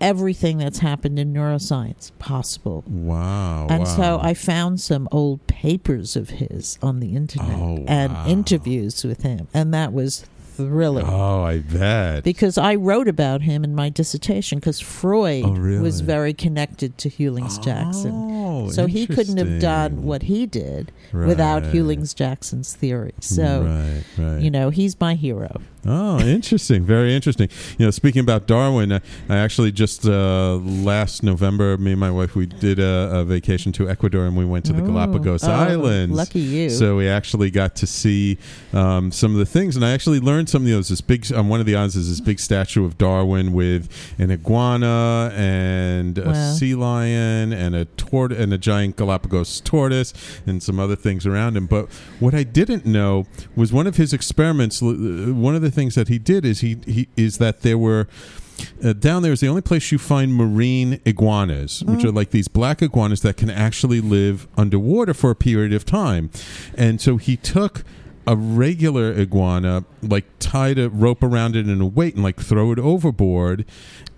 everything 0.00 0.58
that's 0.58 0.78
happened 0.80 1.18
in 1.18 1.32
neuroscience 1.32 2.10
possible. 2.18 2.84
Wow. 2.86 3.66
And 3.68 3.80
wow. 3.80 3.84
so 3.84 4.18
I 4.22 4.34
found 4.34 4.80
some 4.80 5.08
old 5.12 5.46
papers 5.46 6.16
of 6.16 6.30
his 6.30 6.78
on 6.82 7.00
the 7.00 7.14
internet 7.16 7.58
Oh, 7.58 7.84
and 7.88 8.12
wow. 8.12 8.26
interviews 8.26 9.04
with 9.04 9.22
him, 9.22 9.48
and 9.54 9.72
that 9.74 9.92
was 9.92 10.26
thrilling. 10.56 11.04
Oh, 11.06 11.42
I 11.42 11.58
bet. 11.58 12.24
Because 12.24 12.56
I 12.56 12.76
wrote 12.76 13.08
about 13.08 13.42
him 13.42 13.62
in 13.62 13.74
my 13.74 13.90
dissertation 13.90 14.58
because 14.58 14.80
Freud 14.80 15.44
Oh, 15.44 15.50
really? 15.52 15.80
was 15.82 16.00
very 16.00 16.32
connected 16.32 16.96
to 16.98 17.10
Hughlings 17.10 17.58
Jackson. 17.62 18.12
Oh, 18.14 18.70
So 18.70 18.86
he 18.86 19.06
couldn't 19.06 19.36
have 19.36 19.60
done 19.60 20.04
what 20.04 20.22
he 20.22 20.46
did 20.46 20.92
without 21.12 21.62
Right. 21.64 21.72
Hughlings 21.74 22.14
Jackson's 22.14 22.72
theory. 22.74 23.12
So, 23.20 23.64
right, 23.64 24.04
right. 24.16 24.40
you 24.40 24.50
know, 24.50 24.70
he's 24.70 24.98
my 24.98 25.14
hero. 25.14 25.60
Oh, 25.86 26.18
interesting. 26.20 26.84
Very 26.84 27.14
interesting. 27.14 27.48
You 27.78 27.86
know, 27.86 27.90
speaking 27.90 28.20
about 28.20 28.46
Darwin, 28.46 28.92
I, 28.92 29.00
I 29.28 29.36
actually 29.36 29.72
just 29.72 30.06
uh, 30.06 30.56
last 30.56 31.22
November, 31.22 31.76
me 31.78 31.92
and 31.92 32.00
my 32.00 32.10
wife, 32.10 32.34
we 32.34 32.46
did 32.46 32.78
a, 32.78 33.10
a 33.20 33.24
vacation 33.24 33.72
to 33.72 33.88
Ecuador 33.88 34.24
and 34.26 34.36
we 34.36 34.44
went 34.44 34.64
to 34.66 34.72
the 34.72 34.82
Oh, 34.82 34.86
Galapagos 34.86 35.44
oh, 35.44 35.50
Islands. 35.52 36.16
Lucky 36.16 36.40
you. 36.40 36.70
So 36.70 36.96
we 36.96 37.08
actually 37.08 37.50
got 37.50 37.76
to 37.76 37.86
see 37.86 38.38
um, 38.72 39.12
some 39.12 39.32
of 39.32 39.38
the 39.38 39.46
things, 39.46 39.76
and 39.76 39.84
I 39.84 39.92
actually 39.92 40.20
learned 40.20 40.48
some 40.48 40.62
of 40.62 40.68
those. 40.68 40.88
This 40.88 41.00
big 41.00 41.32
on 41.32 41.48
one 41.48 41.60
of 41.60 41.66
the 41.66 41.76
islands 41.76 41.96
is 41.96 42.08
this 42.08 42.20
big 42.20 42.40
statue 42.40 42.84
of 42.84 42.98
Darwin 42.98 43.52
with 43.52 43.88
an 44.18 44.30
iguana 44.30 45.32
and 45.34 46.18
a 46.18 46.26
Wow. 46.26 46.52
sea 46.54 46.74
lion 46.74 47.52
and 47.52 47.74
a 47.76 47.84
tort 47.84 48.32
and 48.32 48.52
a 48.52 48.58
giant 48.58 48.96
Galapagos 48.96 49.60
tortoise 49.60 50.12
and 50.46 50.62
some 50.62 50.78
other 50.80 50.96
things 50.96 51.26
around 51.26 51.56
him. 51.56 51.66
But 51.66 51.88
what 52.20 52.34
I 52.34 52.42
didn't 52.42 52.84
know 52.84 53.26
was 53.54 53.72
one 53.72 53.86
of 53.86 53.96
his 53.96 54.12
experiments. 54.12 54.82
One 54.82 55.54
of 55.54 55.62
the 55.62 55.70
things 55.76 55.94
that 55.94 56.08
he 56.08 56.18
did 56.18 56.44
is 56.44 56.60
he, 56.60 56.78
he 56.86 57.08
is 57.16 57.38
that 57.38 57.60
there 57.60 57.78
were 57.78 58.08
uh, 58.82 58.92
down 58.94 59.22
there 59.22 59.32
is 59.32 59.40
the 59.40 59.48
only 59.48 59.62
place 59.62 59.92
you 59.92 59.98
find 59.98 60.34
marine 60.34 61.00
iguanas, 61.04 61.84
which 61.84 62.04
are 62.04 62.10
like 62.10 62.30
these 62.30 62.48
black 62.48 62.80
iguanas 62.82 63.20
that 63.20 63.36
can 63.36 63.50
actually 63.50 64.00
live 64.00 64.48
underwater 64.56 65.12
for 65.14 65.30
a 65.30 65.34
period 65.34 65.72
of 65.72 65.84
time. 65.84 66.30
And 66.74 67.00
so 67.00 67.18
he 67.18 67.36
took 67.36 67.84
a 68.26 68.36
regular 68.36 69.12
iguana, 69.12 69.84
like 70.02 70.24
tied 70.38 70.78
a 70.78 70.88
rope 70.88 71.22
around 71.22 71.54
it 71.54 71.68
in 71.68 71.80
a 71.80 71.86
weight 71.86 72.14
and 72.14 72.24
like 72.24 72.40
throw 72.40 72.72
it 72.72 72.78
overboard 72.78 73.64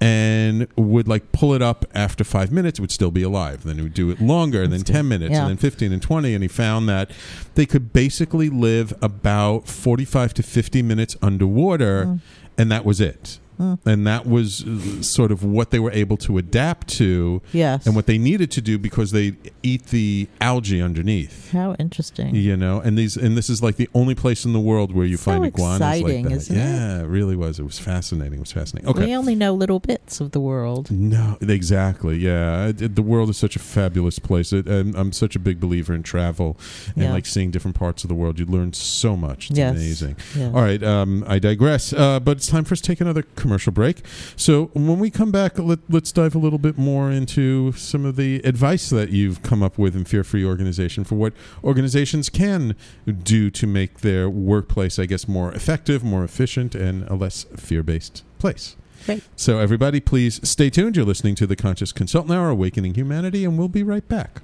and 0.00 0.66
would 0.76 1.08
like 1.08 1.32
pull 1.32 1.52
it 1.54 1.62
up 1.62 1.84
after 1.94 2.24
five 2.24 2.52
minutes, 2.52 2.78
it 2.78 2.82
would 2.82 2.92
still 2.92 3.10
be 3.10 3.22
alive. 3.22 3.64
Then 3.64 3.76
he 3.76 3.82
would 3.82 3.94
do 3.94 4.10
it 4.10 4.20
longer, 4.20 4.62
and 4.62 4.72
then 4.72 4.82
10 4.82 5.08
minutes, 5.08 5.32
Yeah. 5.32 5.40
and 5.40 5.50
then 5.50 5.56
15 5.56 5.92
and 5.92 6.00
20. 6.00 6.34
And 6.34 6.42
he 6.42 6.48
found 6.48 6.88
that 6.88 7.10
they 7.54 7.66
could 7.66 7.92
basically 7.92 8.48
live 8.48 8.94
about 9.02 9.68
45 9.68 10.34
to 10.34 10.42
50 10.42 10.82
minutes 10.82 11.16
underwater, 11.20 12.04
mm. 12.04 12.20
and 12.56 12.70
that 12.70 12.84
was 12.84 13.00
it. 13.00 13.40
And 13.84 14.06
that 14.06 14.26
was 14.26 14.64
uh, 14.64 15.02
sort 15.02 15.32
of 15.32 15.42
what 15.44 15.70
they 15.70 15.78
were 15.78 15.90
able 15.92 16.16
to 16.18 16.38
adapt 16.38 16.88
to 16.98 17.42
Yes. 17.52 17.86
and 17.86 17.96
what 17.96 18.06
they 18.06 18.18
needed 18.18 18.50
to 18.52 18.60
do 18.60 18.78
because 18.78 19.10
they 19.10 19.32
eat 19.62 19.86
the 19.86 20.28
algae 20.40 20.80
underneath. 20.80 21.50
How 21.52 21.74
interesting. 21.78 22.34
You 22.34 22.56
know, 22.56 22.80
and 22.80 22.96
these 22.96 23.16
and 23.16 23.36
this 23.36 23.50
is 23.50 23.62
like 23.62 23.76
the 23.76 23.88
only 23.94 24.14
place 24.14 24.44
in 24.44 24.52
the 24.52 24.60
world 24.60 24.94
where 24.94 25.06
you 25.06 25.16
So 25.16 25.30
find 25.32 25.44
iguanas 25.46 25.76
exciting, 25.80 26.24
like 26.24 26.32
that. 26.34 26.36
isn't 26.36 26.56
it? 26.56 26.58
yeah, 26.60 27.00
it 27.00 27.06
really 27.06 27.36
was. 27.36 27.58
It 27.58 27.64
was 27.64 27.78
fascinating. 27.78 28.34
It 28.34 28.40
was 28.40 28.52
fascinating. 28.52 28.88
Okay. 28.90 29.06
We 29.06 29.14
only 29.16 29.34
know 29.34 29.54
little 29.54 29.80
bits 29.80 30.20
of 30.20 30.30
the 30.30 30.40
world. 30.40 30.90
No, 30.90 31.36
exactly. 31.40 32.18
Yeah, 32.18 32.70
the 32.74 33.02
world 33.02 33.28
is 33.30 33.36
such 33.36 33.56
a 33.56 33.58
fabulous 33.58 34.18
place, 34.18 34.52
it, 34.52 34.66
and 34.68 34.94
I'm 34.94 35.12
such 35.12 35.34
a 35.34 35.38
big 35.40 35.58
believer 35.60 35.94
in 35.94 36.02
travel 36.02 36.56
and 36.94 37.04
Yeah. 37.04 37.12
like 37.12 37.26
seeing 37.26 37.50
different 37.50 37.76
parts 37.76 38.04
of 38.04 38.08
the 38.08 38.14
world. 38.14 38.38
You 38.38 38.46
learn 38.46 38.72
so 38.72 39.16
much. 39.16 39.50
It's 39.50 39.58
Yes. 39.58 39.72
amazing. 39.74 40.16
Yeah. 40.36 40.46
All 40.54 40.62
right, 40.62 40.82
um, 40.82 41.24
I 41.26 41.38
digress. 41.40 41.92
Uh, 41.92 42.20
but 42.20 42.36
it's 42.36 42.46
time 42.46 42.64
for 42.64 42.74
us 42.74 42.80
to 42.82 42.86
take 42.86 43.00
another 43.00 43.22
commercial 43.34 43.47
break. 43.72 44.04
So 44.36 44.66
when 44.74 44.98
we 44.98 45.10
come 45.10 45.30
back, 45.30 45.58
let, 45.58 45.78
let's 45.88 46.12
dive 46.12 46.34
a 46.34 46.38
little 46.38 46.58
bit 46.58 46.76
more 46.76 47.10
into 47.10 47.72
some 47.72 48.04
of 48.04 48.16
the 48.16 48.40
advice 48.44 48.90
that 48.90 49.10
you've 49.10 49.42
come 49.42 49.62
up 49.62 49.78
with 49.78 49.94
in 49.94 50.04
Fear 50.04 50.24
Free 50.24 50.44
Organization 50.44 51.04
for 51.04 51.14
what 51.14 51.32
organizations 51.62 52.28
can 52.28 52.76
do 53.22 53.50
to 53.50 53.66
make 53.66 54.00
their 54.00 54.28
workplace, 54.28 54.98
I 54.98 55.06
guess, 55.06 55.28
more 55.28 55.52
effective, 55.52 56.02
more 56.02 56.24
efficient, 56.24 56.74
and 56.74 57.08
a 57.08 57.14
less 57.14 57.44
fear 57.56 57.82
based 57.82 58.24
place. 58.38 58.76
Great. 59.06 59.22
So, 59.36 59.58
everybody, 59.58 60.00
please 60.00 60.40
stay 60.46 60.70
tuned. 60.70 60.96
You're 60.96 61.06
listening 61.06 61.34
to 61.36 61.46
the 61.46 61.56
Conscious 61.56 61.92
Consultant 61.92 62.34
Hour, 62.34 62.50
Awakening 62.50 62.94
Humanity, 62.94 63.44
and 63.44 63.56
we'll 63.56 63.68
be 63.68 63.82
right 63.82 64.06
back. 64.08 64.42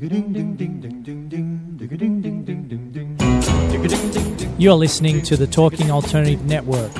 You're 0.00 0.10
listening 4.74 5.22
to 5.22 5.36
the 5.36 5.48
Talking 5.50 5.90
Alternative 5.90 6.44
Network. 6.44 6.92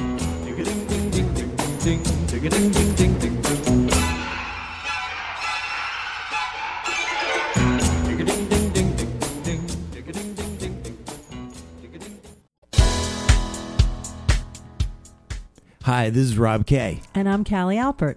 Hi, 15.82 16.11
this 16.11 16.24
is 16.24 16.37
Rob 16.37 16.66
Kay. 16.66 17.00
And 17.14 17.28
I'm 17.28 17.44
Callie 17.44 17.76
Alpert. 17.76 18.16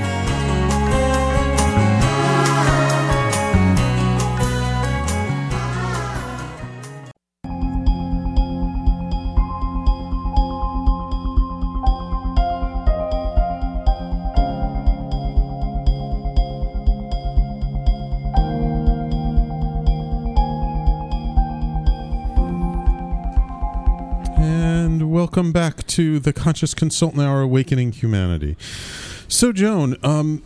Welcome 25.41 25.51
back 25.51 25.87
to 25.87 26.19
the 26.19 26.31
Conscious 26.31 26.75
Consultant 26.75 27.23
Hour 27.23 27.41
Awakening 27.41 27.93
Humanity. 27.93 28.55
So, 29.27 29.51
Joan, 29.51 29.97
um, 30.03 30.43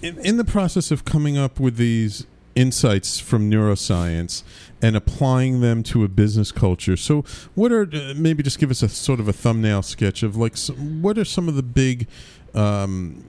in, 0.00 0.16
in 0.24 0.36
the 0.36 0.44
process 0.44 0.92
of 0.92 1.04
coming 1.04 1.36
up 1.36 1.58
with 1.58 1.78
these 1.78 2.24
insights 2.54 3.18
from 3.18 3.50
neuroscience 3.50 4.44
and 4.80 4.94
applying 4.94 5.62
them 5.62 5.82
to 5.82 6.04
a 6.04 6.08
business 6.08 6.52
culture, 6.52 6.96
so 6.96 7.24
what 7.56 7.72
are 7.72 7.90
uh, 7.92 8.14
maybe 8.14 8.40
just 8.44 8.60
give 8.60 8.70
us 8.70 8.84
a 8.84 8.88
sort 8.88 9.18
of 9.18 9.26
a 9.26 9.32
thumbnail 9.32 9.82
sketch 9.82 10.22
of 10.22 10.36
like 10.36 10.56
some, 10.56 11.02
what 11.02 11.18
are 11.18 11.24
some 11.24 11.48
of 11.48 11.56
the 11.56 11.64
big 11.64 12.06
um, 12.54 13.24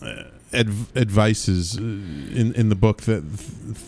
uh, 0.00 0.22
adv- 0.54 0.96
advices 0.96 1.76
uh, 1.78 1.80
in 1.82 2.52
in 2.54 2.68
the 2.68 2.74
book 2.76 3.02
that 3.02 3.22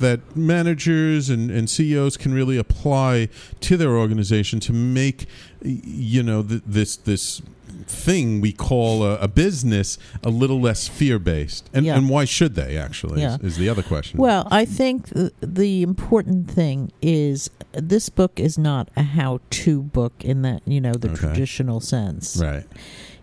that 0.01 0.21
managers 0.37 1.31
and, 1.31 1.51
and 1.51 1.69
CEOs 1.71 2.17
can 2.17 2.33
really 2.35 2.57
apply 2.59 3.29
to 3.61 3.77
their 3.77 3.97
organization 3.97 4.61
to 4.61 4.73
make 4.73 5.27
you 5.63 6.23
know 6.23 6.43
th- 6.43 6.63
this 6.67 6.97
this 6.97 7.43
thing 7.89 8.41
we 8.41 8.53
call 8.53 9.03
a, 9.05 9.17
a 9.19 9.29
business 9.29 9.99
a 10.25 10.29
little 10.31 10.61
less 10.61 10.89
fear 10.89 11.19
based 11.19 11.69
and 11.75 11.85
Yeah. 11.87 11.97
and 11.97 12.09
why 12.09 12.25
should 12.25 12.55
they 12.55 12.77
actually 12.77 13.21
Yeah. 13.21 13.37
is, 13.37 13.53
is 13.53 13.57
the 13.59 13.69
other 13.69 13.83
question 13.83 14.19
Well, 14.19 14.49
I 14.51 14.65
think 14.65 15.13
th- 15.13 15.33
the 15.41 15.83
important 15.83 16.51
thing 16.51 16.91
is 17.03 17.51
this 17.73 18.09
book 18.09 18.41
is 18.41 18.57
not 18.59 18.89
a 18.97 19.03
how-to 19.03 19.83
book 19.83 20.15
in 20.25 20.43
that 20.43 20.63
you 20.67 20.81
know 20.81 20.93
the 20.95 21.11
Okay. 21.11 21.19
traditional 21.19 21.81
sense. 21.81 22.37
right 22.39 22.67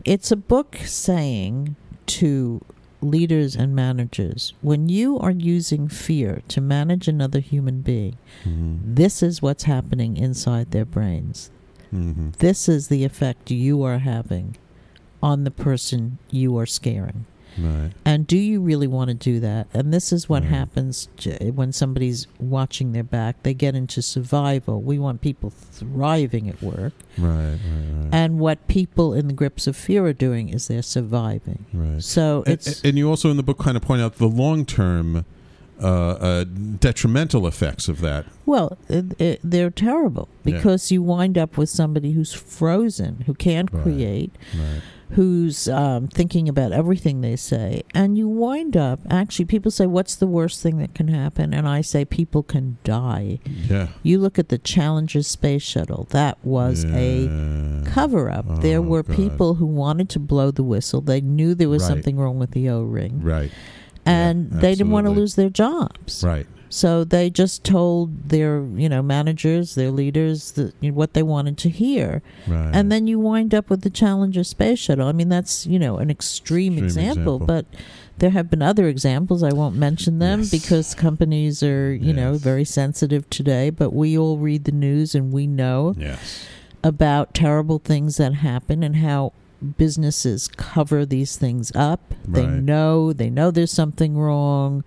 It's 0.06 0.32
a 0.32 0.36
book 0.38 0.78
saying 0.86 1.76
to 2.06 2.62
leaders 3.04 3.56
and 3.56 3.76
managers 3.76 4.54
when 4.62 4.90
you 4.90 5.20
are 5.20 5.32
using 5.32 5.88
fear 5.88 6.42
to 6.48 6.62
manage 6.62 7.08
another 7.08 7.40
human 7.40 7.82
being, 7.82 8.18
hmm 8.44 8.78
this 8.84 9.22
is 9.24 9.42
what's 9.42 9.64
happening 9.64 10.18
inside 10.18 10.72
their 10.72 10.86
brains. 10.86 11.52
hmm 11.92 12.30
This 12.40 12.70
is 12.70 12.88
the 12.88 13.04
effect 13.04 13.52
you 13.52 13.84
are 13.84 14.00
having 14.00 14.58
on 15.22 15.44
the 15.44 15.52
person 15.52 16.18
you 16.32 16.58
are 16.58 16.66
scaring. 16.66 17.26
Right 17.58 17.92
And 18.06 18.26
do 18.28 18.38
you 18.38 18.62
really 18.62 18.88
want 18.88 19.10
to 19.10 19.14
do 19.14 19.40
that? 19.40 19.68
And 19.74 19.94
this 19.94 20.12
is 20.12 20.28
what 20.30 20.44
Right. 20.44 20.52
happens 20.52 21.08
to, 21.18 21.52
when 21.52 21.72
somebody's 21.72 22.28
watching 22.40 22.92
their 22.94 23.04
back. 23.04 23.42
They 23.44 23.54
get 23.54 23.76
into 23.76 24.02
survival. 24.02 24.82
We 24.82 24.98
want 25.00 25.22
people 25.22 25.50
thriving 25.50 26.50
at 26.50 26.62
work. 26.62 26.94
right 27.18 27.28
right 27.28 27.58
right, 27.60 28.10
And 28.12 28.40
what 28.40 28.68
people 28.68 29.14
in 29.14 29.28
the 29.28 29.34
grips 29.34 29.68
of 29.68 29.76
fear 29.76 30.06
are 30.06 30.14
doing 30.14 30.50
is 30.50 30.68
they're 30.68 30.82
surviving. 30.82 31.66
right. 31.74 32.04
So 32.04 32.44
And- 32.46 32.54
it's 32.54 32.82
and 32.82 32.98
you 32.98 33.10
also 33.10 33.30
in 33.30 33.38
the 33.38 33.44
book 33.44 33.60
kind 33.60 33.78
of 33.78 33.84
point 33.84 34.02
out 34.02 34.18
the 34.18 34.28
long 34.28 34.66
term 34.66 35.26
uh, 35.82 35.86
uh, 35.86 36.44
detrimental 36.80 37.46
effects 37.48 37.90
of 37.90 38.00
that 38.00 38.26
well, 38.46 38.78
it, 38.90 39.20
it, 39.20 39.40
they're 39.44 39.72
terrible 39.72 40.30
Yeah. 40.46 40.54
because 40.56 40.92
you 40.92 41.02
wind 41.02 41.38
up 41.38 41.58
with 41.58 41.70
somebody 41.70 42.12
who's 42.12 42.32
frozen, 42.32 43.24
who 43.26 43.34
can't 43.34 43.72
Right. 43.74 43.84
create, 43.84 44.32
right 44.56 44.82
who's 45.16 45.68
um, 45.68 46.08
thinking 46.08 46.48
about 46.50 46.72
everything 46.72 47.22
they 47.22 47.36
say, 47.36 47.84
and 47.94 48.18
you 48.18 48.28
wind 48.28 48.76
up 48.78 49.00
actually. 49.10 49.46
People 49.46 49.72
say, 49.72 49.86
"What's 49.86 50.16
the 50.16 50.28
worst 50.28 50.62
thing 50.62 50.78
that 50.78 50.94
can 50.96 51.08
happen?" 51.08 51.54
And 51.54 51.68
I 51.68 51.82
say, 51.82 52.06
"People 52.06 52.44
can 52.44 52.78
die." 52.84 53.40
yeah 53.70 53.88
You 54.04 54.20
look 54.20 54.38
at 54.40 54.50
the 54.50 54.58
Challenger 54.58 55.22
space 55.24 55.62
shuttle. 55.64 56.08
That 56.12 56.38
was 56.44 56.86
a 56.86 57.28
cover 57.86 58.30
up. 58.30 58.46
Oh, 58.50 58.56
there 58.58 58.82
were 58.82 59.04
God. 59.04 59.16
people 59.16 59.56
who 59.56 59.66
wanted 59.66 60.10
to 60.10 60.20
blow 60.20 60.52
the 60.52 60.64
whistle. 60.64 61.02
They 61.02 61.22
knew 61.22 61.56
there 61.56 61.70
was 61.70 61.84
Right. 61.84 61.90
something 61.90 62.18
wrong 62.18 62.40
with 62.40 62.52
the 62.52 62.70
O 62.70 62.82
ring, 62.84 63.20
right 63.22 63.52
and 64.06 64.50
Yeah, 64.52 64.60
they 64.60 64.76
didn't 64.76 64.92
want 64.92 65.06
to 65.06 65.12
lose 65.12 65.36
their 65.36 65.50
jobs. 65.50 66.24
right 66.26 66.46
So 66.74 67.04
they 67.04 67.30
just 67.30 67.64
told 67.64 68.30
their, 68.30 68.64
you 68.66 68.90
know, 68.90 69.04
managers, 69.04 69.76
their 69.76 69.92
leaders, 69.92 70.54
that, 70.54 70.74
you 70.82 70.90
know, 70.90 70.98
what 70.98 71.14
they 71.14 71.22
wanted 71.22 71.56
to 71.60 71.70
hear, 71.70 72.24
right 72.48 72.72
and 72.74 72.92
then 72.92 73.06
you 73.06 73.20
wind 73.20 73.54
up 73.54 73.70
with 73.70 73.82
the 73.82 73.92
Challenger 73.92 74.44
space 74.44 74.80
shuttle. 74.80 75.08
I 75.08 75.12
mean, 75.12 75.30
that's 75.30 75.68
you 75.68 75.78
know 75.78 75.98
an 75.98 76.10
extreme, 76.10 76.74
Extreme 76.74 76.86
example, 76.86 77.36
example. 77.36 77.40
but 77.46 77.66
there 78.18 78.32
have 78.32 78.50
been 78.50 78.64
other 78.64 78.88
examples. 78.88 79.44
I 79.44 79.54
won't 79.54 79.76
mention 79.76 80.18
them 80.18 80.40
Yes. 80.40 80.50
because 80.52 80.96
companies 80.96 81.62
are, 81.62 81.94
you 81.94 82.12
know, 82.14 82.34
very 82.36 82.66
sensitive 82.66 83.30
today. 83.30 83.70
But 83.70 83.92
we 83.94 84.18
all 84.18 84.38
read 84.40 84.64
the 84.64 84.72
news 84.72 85.14
and 85.14 85.32
we 85.32 85.46
know 85.46 85.94
yes 85.98 86.46
about 86.84 87.34
terrible 87.34 87.80
things 87.80 88.18
that 88.18 88.34
happen 88.36 88.84
and 88.84 88.96
how 88.98 89.32
businesses 89.78 90.48
cover 90.50 91.06
these 91.06 91.38
things 91.38 91.72
up. 91.76 92.02
They 92.28 92.46
know 92.46 93.14
they 93.14 93.30
know 93.30 93.52
there's 93.52 93.72
something 93.72 94.18
wrong 94.18 94.84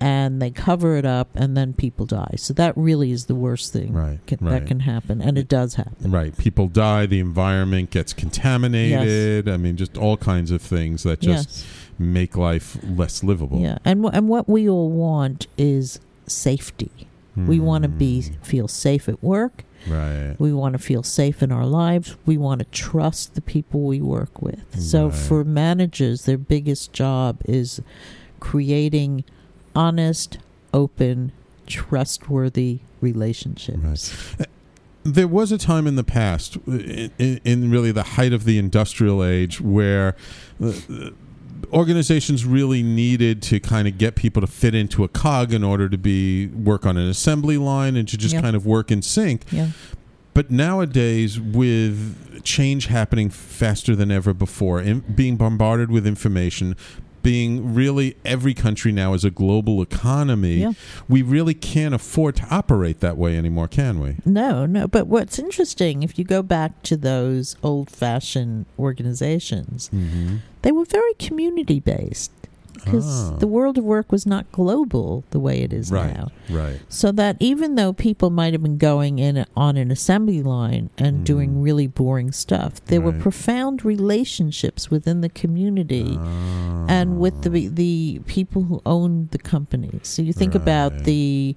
and 0.00 0.40
they 0.40 0.50
cover 0.50 0.96
it 0.96 1.04
up 1.04 1.28
and 1.34 1.56
then 1.56 1.72
people 1.72 2.06
die. 2.06 2.34
So 2.36 2.54
that 2.54 2.76
really 2.76 3.10
is 3.10 3.26
the 3.26 3.34
worst 3.34 3.72
thing 3.72 3.92
Right, 3.92 4.18
can, 4.26 4.38
right. 4.40 4.50
that 4.60 4.66
can 4.66 4.80
happen 4.80 5.20
and 5.20 5.36
it 5.36 5.48
does 5.48 5.74
happen. 5.74 6.10
Right. 6.10 6.36
People 6.38 6.68
die, 6.68 7.06
the 7.06 7.18
environment 7.20 7.90
gets 7.90 8.12
contaminated. 8.12 9.48
I 9.48 9.56
mean, 9.56 9.76
just 9.76 9.96
all 9.98 10.16
kinds 10.16 10.50
of 10.50 10.62
things 10.62 11.02
that 11.02 11.20
just 11.20 11.48
yes. 11.48 11.66
make 11.98 12.36
life 12.36 12.78
less 12.84 13.24
livable. 13.24 13.58
Yeah. 13.60 13.78
And 13.84 14.04
wh- 14.04 14.10
and 14.14 14.28
what 14.28 14.48
we 14.48 14.68
all 14.68 14.90
want 14.90 15.46
is 15.56 15.98
safety. 16.26 16.90
We 17.36 17.60
want 17.60 17.82
to 17.84 17.88
be 17.88 18.22
Hmm. 18.22 18.32
feel 18.42 18.66
safe 18.66 19.08
at 19.08 19.22
work. 19.22 19.62
Right. 19.88 20.34
We 20.40 20.52
want 20.52 20.72
to 20.72 20.78
feel 20.80 21.04
safe 21.04 21.40
in 21.40 21.52
our 21.52 21.66
lives. 21.66 22.16
We 22.26 22.36
want 22.36 22.58
to 22.58 22.64
trust 22.72 23.36
the 23.36 23.40
people 23.40 23.82
we 23.82 24.00
work 24.00 24.42
with. 24.42 24.80
So 24.80 25.06
Right. 25.06 25.14
for 25.14 25.44
managers, 25.44 26.22
their 26.22 26.36
biggest 26.36 26.92
job 26.92 27.36
is 27.44 27.80
creating 28.40 29.22
honest, 29.74 30.38
open, 30.74 31.32
trustworthy 31.66 32.80
relationships. 33.00 34.14
There 35.04 35.28
was 35.28 35.52
a 35.52 35.58
time 35.58 35.86
in 35.86 35.96
the 35.96 36.04
past, 36.04 36.56
in, 36.66 37.10
in- 37.18 37.40
in 37.44 37.70
really 37.70 37.92
the 37.92 38.02
height 38.02 38.32
of 38.32 38.44
the 38.44 38.58
industrial 38.58 39.24
age, 39.24 39.60
where 39.60 40.16
uh, 40.62 40.68
uh, 40.68 41.10
organizations 41.72 42.44
really 42.44 42.82
needed 42.82 43.40
to 43.42 43.60
kind 43.60 43.88
of 43.88 43.96
get 43.98 44.14
people 44.16 44.40
to 44.40 44.46
fit 44.46 44.74
into 44.74 45.04
a 45.04 45.08
cog 45.08 45.52
in 45.52 45.64
order 45.64 45.88
to 45.88 45.96
be 45.98 46.48
work 46.48 46.84
on 46.84 46.96
an 46.96 47.08
assembly 47.08 47.56
line 47.56 47.96
and 47.96 48.06
to 48.08 48.16
just 48.16 48.34
Yeah. 48.34 48.40
kind 48.42 48.56
of 48.56 48.66
work 48.66 48.90
in 48.90 49.00
sync. 49.02 49.44
Yeah. 49.50 49.70
But 50.34 50.50
nowadays, 50.50 51.40
with 51.40 52.42
change 52.44 52.86
happening 52.86 53.28
faster 53.30 53.96
than 53.96 54.10
ever 54.10 54.32
before, 54.32 54.80
in, 54.80 55.00
being 55.00 55.36
bombarded 55.36 55.90
with 55.90 56.06
information, 56.06 56.76
being 57.22 57.74
really 57.74 58.16
every 58.24 58.54
country 58.54 58.92
now 58.92 59.12
is 59.14 59.24
a 59.24 59.30
global 59.30 59.82
economy, 59.82 60.56
Yeah. 60.60 60.72
we 61.08 61.22
really 61.22 61.54
can't 61.54 61.94
afford 61.94 62.36
to 62.36 62.46
operate 62.50 63.00
that 63.00 63.16
way 63.16 63.36
anymore, 63.36 63.68
can 63.68 64.00
we? 64.00 64.16
No, 64.24 64.66
no. 64.66 64.86
But 64.88 65.06
what's 65.06 65.38
interesting, 65.38 66.02
if 66.02 66.18
you 66.18 66.24
go 66.24 66.42
back 66.42 66.82
to 66.84 66.96
those 66.96 67.56
old 67.62 67.90
fashioned 67.90 68.66
organizations, 68.78 69.90
Mm-hmm. 69.94 70.36
they 70.62 70.72
were 70.72 70.84
very 70.84 71.14
community 71.14 71.80
based 71.80 72.30
because 72.84 73.32
Ah. 73.32 73.36
the 73.38 73.46
world 73.46 73.76
of 73.78 73.84
work 73.84 74.10
was 74.12 74.24
not 74.26 74.50
global 74.52 75.24
the 75.30 75.38
way 75.40 75.60
it 75.62 75.72
is 75.72 75.90
Right, 75.90 76.14
now. 76.16 76.28
right, 76.50 76.80
So 76.88 77.12
that 77.12 77.36
even 77.40 77.74
though 77.74 77.92
people 77.92 78.30
might 78.30 78.52
have 78.54 78.62
been 78.62 78.78
going 78.78 79.18
in 79.18 79.44
on 79.56 79.76
an 79.76 79.90
assembly 79.90 80.42
line 80.42 80.90
and 80.98 81.18
Mhm. 81.18 81.24
doing 81.24 81.60
really 81.62 81.86
boring 81.86 82.32
stuff, 82.32 82.84
there 82.86 83.00
were 83.00 83.12
profound 83.12 83.84
relationships 83.84 84.90
within 84.90 85.20
the 85.20 85.28
community 85.28 86.16
Ah. 86.20 86.86
and 86.88 87.18
with 87.18 87.42
the 87.42 87.68
the 87.68 88.20
people 88.26 88.62
who 88.64 88.80
owned 88.86 89.30
the 89.30 89.38
companies. 89.38 90.00
So 90.04 90.22
you 90.22 90.32
think 90.32 90.54
Right. 90.54 90.62
about 90.62 91.04
the 91.04 91.56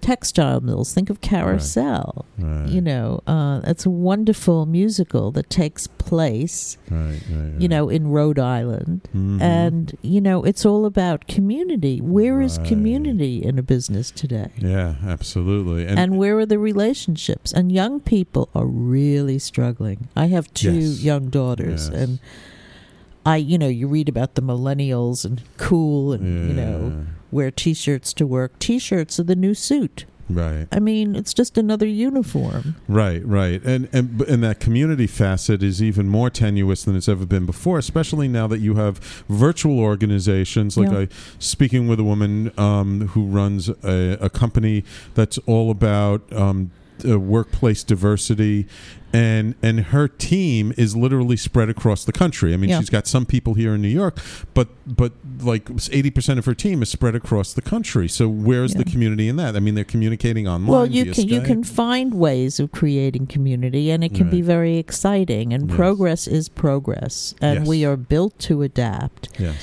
textile 0.00 0.60
mills. 0.60 0.92
Think 0.94 1.10
of 1.10 1.20
Carousel. 1.20 2.24
right, 2.38 2.68
You 2.68 2.80
know, 2.80 3.20
uh, 3.26 3.60
it's 3.64 3.84
a 3.86 3.90
wonderful 3.90 4.66
musical 4.66 5.30
that 5.32 5.50
takes 5.50 5.86
place, 5.86 6.76
right, 6.90 7.20
right, 7.30 7.52
you 7.60 7.68
know, 7.68 7.88
in 7.88 8.08
Rhode 8.08 8.38
Island. 8.38 9.08
Mhm. 9.14 9.40
And, 9.40 9.96
you 10.02 10.20
know, 10.20 10.42
it's 10.44 10.64
all 10.66 10.84
about 10.86 11.26
community. 11.26 12.00
Where 12.00 12.40
is 12.40 12.58
Right. 12.58 12.66
community 12.66 13.42
in 13.42 13.58
a 13.58 13.62
business 13.62 14.10
today? 14.10 14.48
yeah, 14.58 14.94
absolutely, 15.06 15.86
And, 15.86 16.16
where 16.18 16.38
are 16.38 16.46
the 16.46 16.58
relationships? 16.58 17.52
And 17.52 17.70
young 17.70 18.00
people 18.00 18.48
are 18.54 18.66
really 18.66 19.38
struggling. 19.38 20.08
I 20.16 20.26
have 20.26 20.52
two 20.54 20.72
Yes. 20.72 21.02
young 21.04 21.28
daughters, 21.28 21.88
Yes. 21.92 22.02
and 22.02 22.18
I, 23.26 23.36
you 23.36 23.58
know, 23.58 23.68
you 23.68 23.86
read 23.86 24.08
about 24.08 24.34
the 24.34 24.42
millennials 24.42 25.24
and 25.26 25.42
cool 25.58 26.12
and, 26.14 26.48
you 26.48 26.54
know, 26.54 26.92
Yeah. 26.96 27.04
Wear 27.30 27.50
t 27.50 27.74
shirts 27.74 28.12
to 28.14 28.26
work. 28.26 28.58
T 28.58 28.78
shirts 28.78 29.18
are 29.20 29.24
the 29.24 29.36
new 29.36 29.54
suit. 29.54 30.04
Right. 30.28 30.68
I 30.70 30.78
mean, 30.78 31.16
it's 31.16 31.34
just 31.34 31.58
another 31.58 31.86
uniform. 31.88 32.76
Right, 32.86 33.20
right, 33.26 33.60
and 33.64 33.88
and 33.92 34.20
and 34.22 34.44
that 34.44 34.60
community 34.60 35.08
facet 35.08 35.60
is 35.60 35.82
even 35.82 36.08
more 36.08 36.30
tenuous 36.30 36.84
than 36.84 36.94
it's 36.94 37.08
ever 37.08 37.26
been 37.26 37.46
before, 37.46 37.78
especially 37.78 38.28
now 38.28 38.46
that 38.46 38.58
you 38.58 38.76
have 38.76 38.98
virtual 39.28 39.80
organizations. 39.80 40.76
Like 40.76 40.92
Yeah. 40.92 40.98
I 41.00 41.08
speaking 41.40 41.88
with 41.88 41.98
a 41.98 42.04
woman 42.04 42.52
um, 42.56 43.08
who 43.08 43.24
runs 43.26 43.68
a, 43.82 44.18
a 44.20 44.30
company 44.30 44.84
that's 45.14 45.38
all 45.46 45.68
about 45.70 46.32
um, 46.32 46.70
uh, 47.04 47.18
workplace 47.18 47.82
diversity. 47.82 48.66
And 49.12 49.56
and 49.60 49.80
her 49.86 50.06
team 50.06 50.72
is 50.76 50.94
literally 50.96 51.36
spread 51.36 51.68
across 51.68 52.04
the 52.04 52.12
country. 52.12 52.54
I 52.54 52.56
mean, 52.56 52.70
Yeah. 52.70 52.78
she's 52.78 52.90
got 52.90 53.08
some 53.08 53.26
people 53.26 53.54
here 53.54 53.74
in 53.74 53.82
New 53.82 53.88
York, 53.88 54.20
but 54.54 54.68
but 54.86 55.19
like 55.44 55.68
eighty 55.92 56.10
percent 56.10 56.38
of 56.38 56.44
her 56.46 56.54
team 56.54 56.82
is 56.82 56.88
spread 56.90 57.14
across 57.14 57.52
the 57.52 57.62
country. 57.62 58.08
So 58.08 58.28
where's 58.28 58.74
the 58.74 58.84
community 58.84 59.28
in 59.28 59.36
that? 59.36 59.56
I 59.56 59.60
mean, 59.60 59.74
they're 59.74 59.84
communicating 59.84 60.46
online. 60.48 60.66
well, 60.70 60.86
you 60.86 61.12
can 61.12 61.28
you 61.28 61.40
can 61.40 61.64
find 61.64 62.14
ways 62.14 62.60
of 62.60 62.72
creating 62.72 63.26
community, 63.26 63.90
and 63.90 64.02
it 64.04 64.14
can 64.14 64.30
be 64.30 64.42
very 64.42 64.76
exciting. 64.78 65.52
And 65.52 65.68
Yes. 65.68 65.76
progress 65.76 66.26
is 66.26 66.48
progress, 66.48 67.34
and 67.40 67.60
Yes. 67.60 67.68
we 67.68 67.84
are 67.84 67.96
built 67.96 68.38
to 68.40 68.62
adapt. 68.62 69.28
yes. 69.38 69.56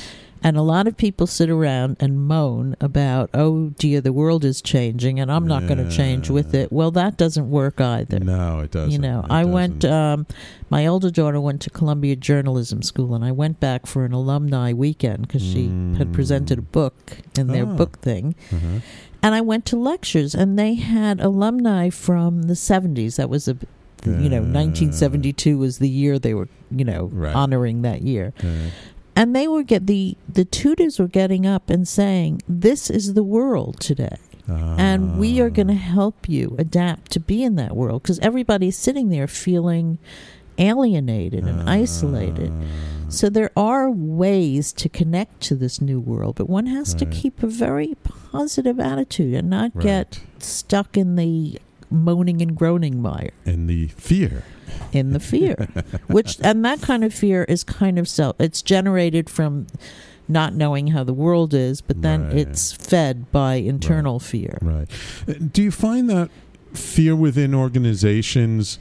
And 0.43 0.55
a 0.55 0.61
lot 0.61 0.88
of 0.88 0.95
people 0.97 1.27
sit 1.27 1.49
around 1.49 1.97
and 1.99 2.27
moan 2.27 2.75
about, 2.79 3.29
oh 3.33 3.69
dear, 3.77 4.01
the 4.01 4.13
world 4.13 4.45
is 4.45 4.61
changing, 4.61 5.19
and 5.19 5.31
I'm 5.31 5.47
not 5.47 5.67
going 5.67 5.83
to 5.83 5.89
change 5.89 6.29
with 6.29 6.53
it. 6.53 6.71
Well, 6.71 6.91
that 6.91 7.17
doesn't 7.17 7.49
work 7.49 7.81
either. 7.81 8.19
No, 8.19 8.59
it 8.59 8.71
doesn't. 8.71 8.91
You 8.91 8.99
know, 8.99 9.21
It 9.21 9.31
I 9.31 9.45
went. 9.45 9.79
doesn't. 9.79 9.93
Um, 9.97 10.27
my 10.69 10.85
older 10.85 11.09
daughter 11.09 11.39
went 11.41 11.61
to 11.61 11.69
Columbia 11.69 12.15
Journalism 12.15 12.81
School, 12.81 13.15
and 13.15 13.23
I 13.25 13.31
went 13.31 13.59
back 13.59 13.85
for 13.88 14.05
an 14.05 14.13
alumni 14.13 14.73
weekend 14.73 15.21
because 15.27 15.41
she 15.41 15.67
had 15.97 16.13
presented 16.13 16.59
a 16.59 16.61
book 16.61 17.17
in 17.38 17.47
their 17.47 17.63
Oh. 17.63 17.75
book 17.75 17.99
thing. 17.99 18.35
Uh-huh. 18.51 18.79
And 19.23 19.33
I 19.35 19.41
went 19.41 19.65
to 19.67 19.75
lectures, 19.77 20.35
and 20.35 20.57
they 20.59 20.75
had 20.75 21.19
alumni 21.19 21.89
from 21.89 22.43
the 22.43 22.53
'70s. 22.55 23.15
That 23.15 23.29
was 23.29 23.47
a, 23.47 23.57
you 24.05 24.29
know, 24.29 24.41
1972 24.41 25.57
was 25.57 25.79
the 25.79 25.89
year 25.89 26.19
they 26.19 26.33
were, 26.33 26.47
you 26.71 26.85
know, 26.85 27.09
Right. 27.11 27.35
honoring 27.35 27.81
that 27.81 28.01
year. 28.03 28.33
Uh, 28.43 28.69
And 29.18 29.36
they 29.36 29.47
were 29.47 29.63
get 29.63 29.88
the 29.88 30.15
the 30.32 30.45
tutors 30.45 30.99
were 30.99 31.07
getting 31.07 31.45
up 31.45 31.70
and 31.70 31.88
saying, 31.88 32.41
"This 32.47 32.89
is 32.89 33.13
the 33.15 33.24
world 33.24 33.80
today." 33.80 34.18
and 34.49 35.20
we 35.20 35.41
are 35.41 35.49
going 35.49 35.68
to 35.68 35.74
Ah. 35.74 35.91
help 35.99 36.30
you 36.30 36.55
adapt 36.57 37.11
to 37.11 37.20
be 37.20 37.43
in 37.43 37.55
that 37.57 37.76
world 37.76 38.01
because 38.01 38.18
everybody's 38.20 38.78
sitting 38.78 39.09
there 39.09 39.28
feeling 39.28 39.97
alienated 40.57 41.43
and 41.45 41.61
Ah. 41.68 41.72
isolated. 41.82 42.51
So 43.09 43.30
there 43.30 43.51
are 43.57 43.91
ways 43.91 44.72
to 44.74 44.88
connect 44.88 45.41
to 45.47 45.55
this 45.55 45.82
new 45.82 45.99
world, 45.99 46.36
but 46.36 46.49
one 46.49 46.68
has 46.68 46.93
to 46.95 47.05
keep 47.05 47.43
a 47.43 47.47
very 47.47 47.95
positive 48.32 48.80
attitude 48.80 49.34
and 49.34 49.49
not 49.49 49.72
Right. 49.76 49.84
get 49.84 50.20
stuck 50.39 50.95
in 50.97 51.18
the 51.18 51.59
moaning 51.91 52.41
and 52.41 52.55
groaning 52.55 53.01
mire 53.01 53.32
and 53.45 53.70
the 53.70 53.88
fear. 53.97 54.43
In 54.91 55.11
the 55.13 55.20
fear 55.20 55.55
which 56.07 56.38
and 56.41 56.63
that 56.65 56.82
kind 56.82 57.03
of 57.03 57.13
fear 57.13 57.43
is 57.45 57.63
kind 57.63 57.97
of 57.99 58.07
self 58.07 58.36
it's 58.39 58.61
generated 58.61 59.30
from 59.30 59.68
not 60.30 60.53
knowing 60.53 60.88
how 60.88 61.03
the 61.03 61.13
world 61.13 61.53
is 61.53 61.82
but 61.82 62.01
then 62.01 62.24
Right. 62.28 62.38
it's 62.38 62.74
fed 62.74 63.32
by 63.32 63.55
internal 63.55 64.20
fear 64.20 64.57
Right. 64.61 64.89
Uh, 65.28 65.34
Do 65.51 65.63
you 65.63 65.72
find 65.72 66.09
that 66.09 66.30
fear 66.74 67.15
within 67.15 67.53
organizations 67.55 68.78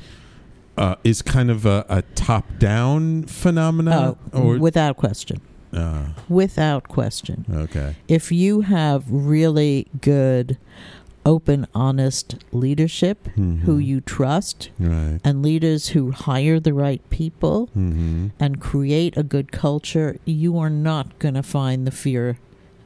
uh, 0.77 0.97
is 1.05 1.23
kind 1.23 1.51
of 1.51 1.65
a, 1.65 1.87
a 1.89 2.03
top-down 2.15 3.25
phenomenon? 3.25 4.17
oh 4.33 4.59
without 4.59 4.97
question 4.97 5.41
Ah, 5.73 6.15
without 6.29 6.89
question 6.89 7.45
okay. 7.53 7.97
if 8.09 8.33
you 8.33 8.63
have 8.63 9.05
really 9.11 9.87
good 10.01 10.57
open 11.27 11.67
honest 11.75 12.37
leadership 12.53 13.29
who 13.37 13.77
Mhm. 13.79 13.85
you 13.85 14.01
trust 14.01 14.71
Right. 14.79 15.19
and 15.25 15.43
leaders 15.43 15.89
who 15.89 16.13
hire 16.13 16.59
the 16.61 16.73
right 16.73 17.03
people 17.11 17.69
Mm-hmm. 17.77 18.29
and 18.41 18.61
create 18.61 19.15
a 19.17 19.23
good 19.23 19.53
culture, 19.53 20.17
you 20.25 20.57
are 20.57 20.71
not 20.71 21.19
going 21.19 21.35
to 21.35 21.43
find 21.43 21.87
the 21.87 21.91
fear 21.91 22.39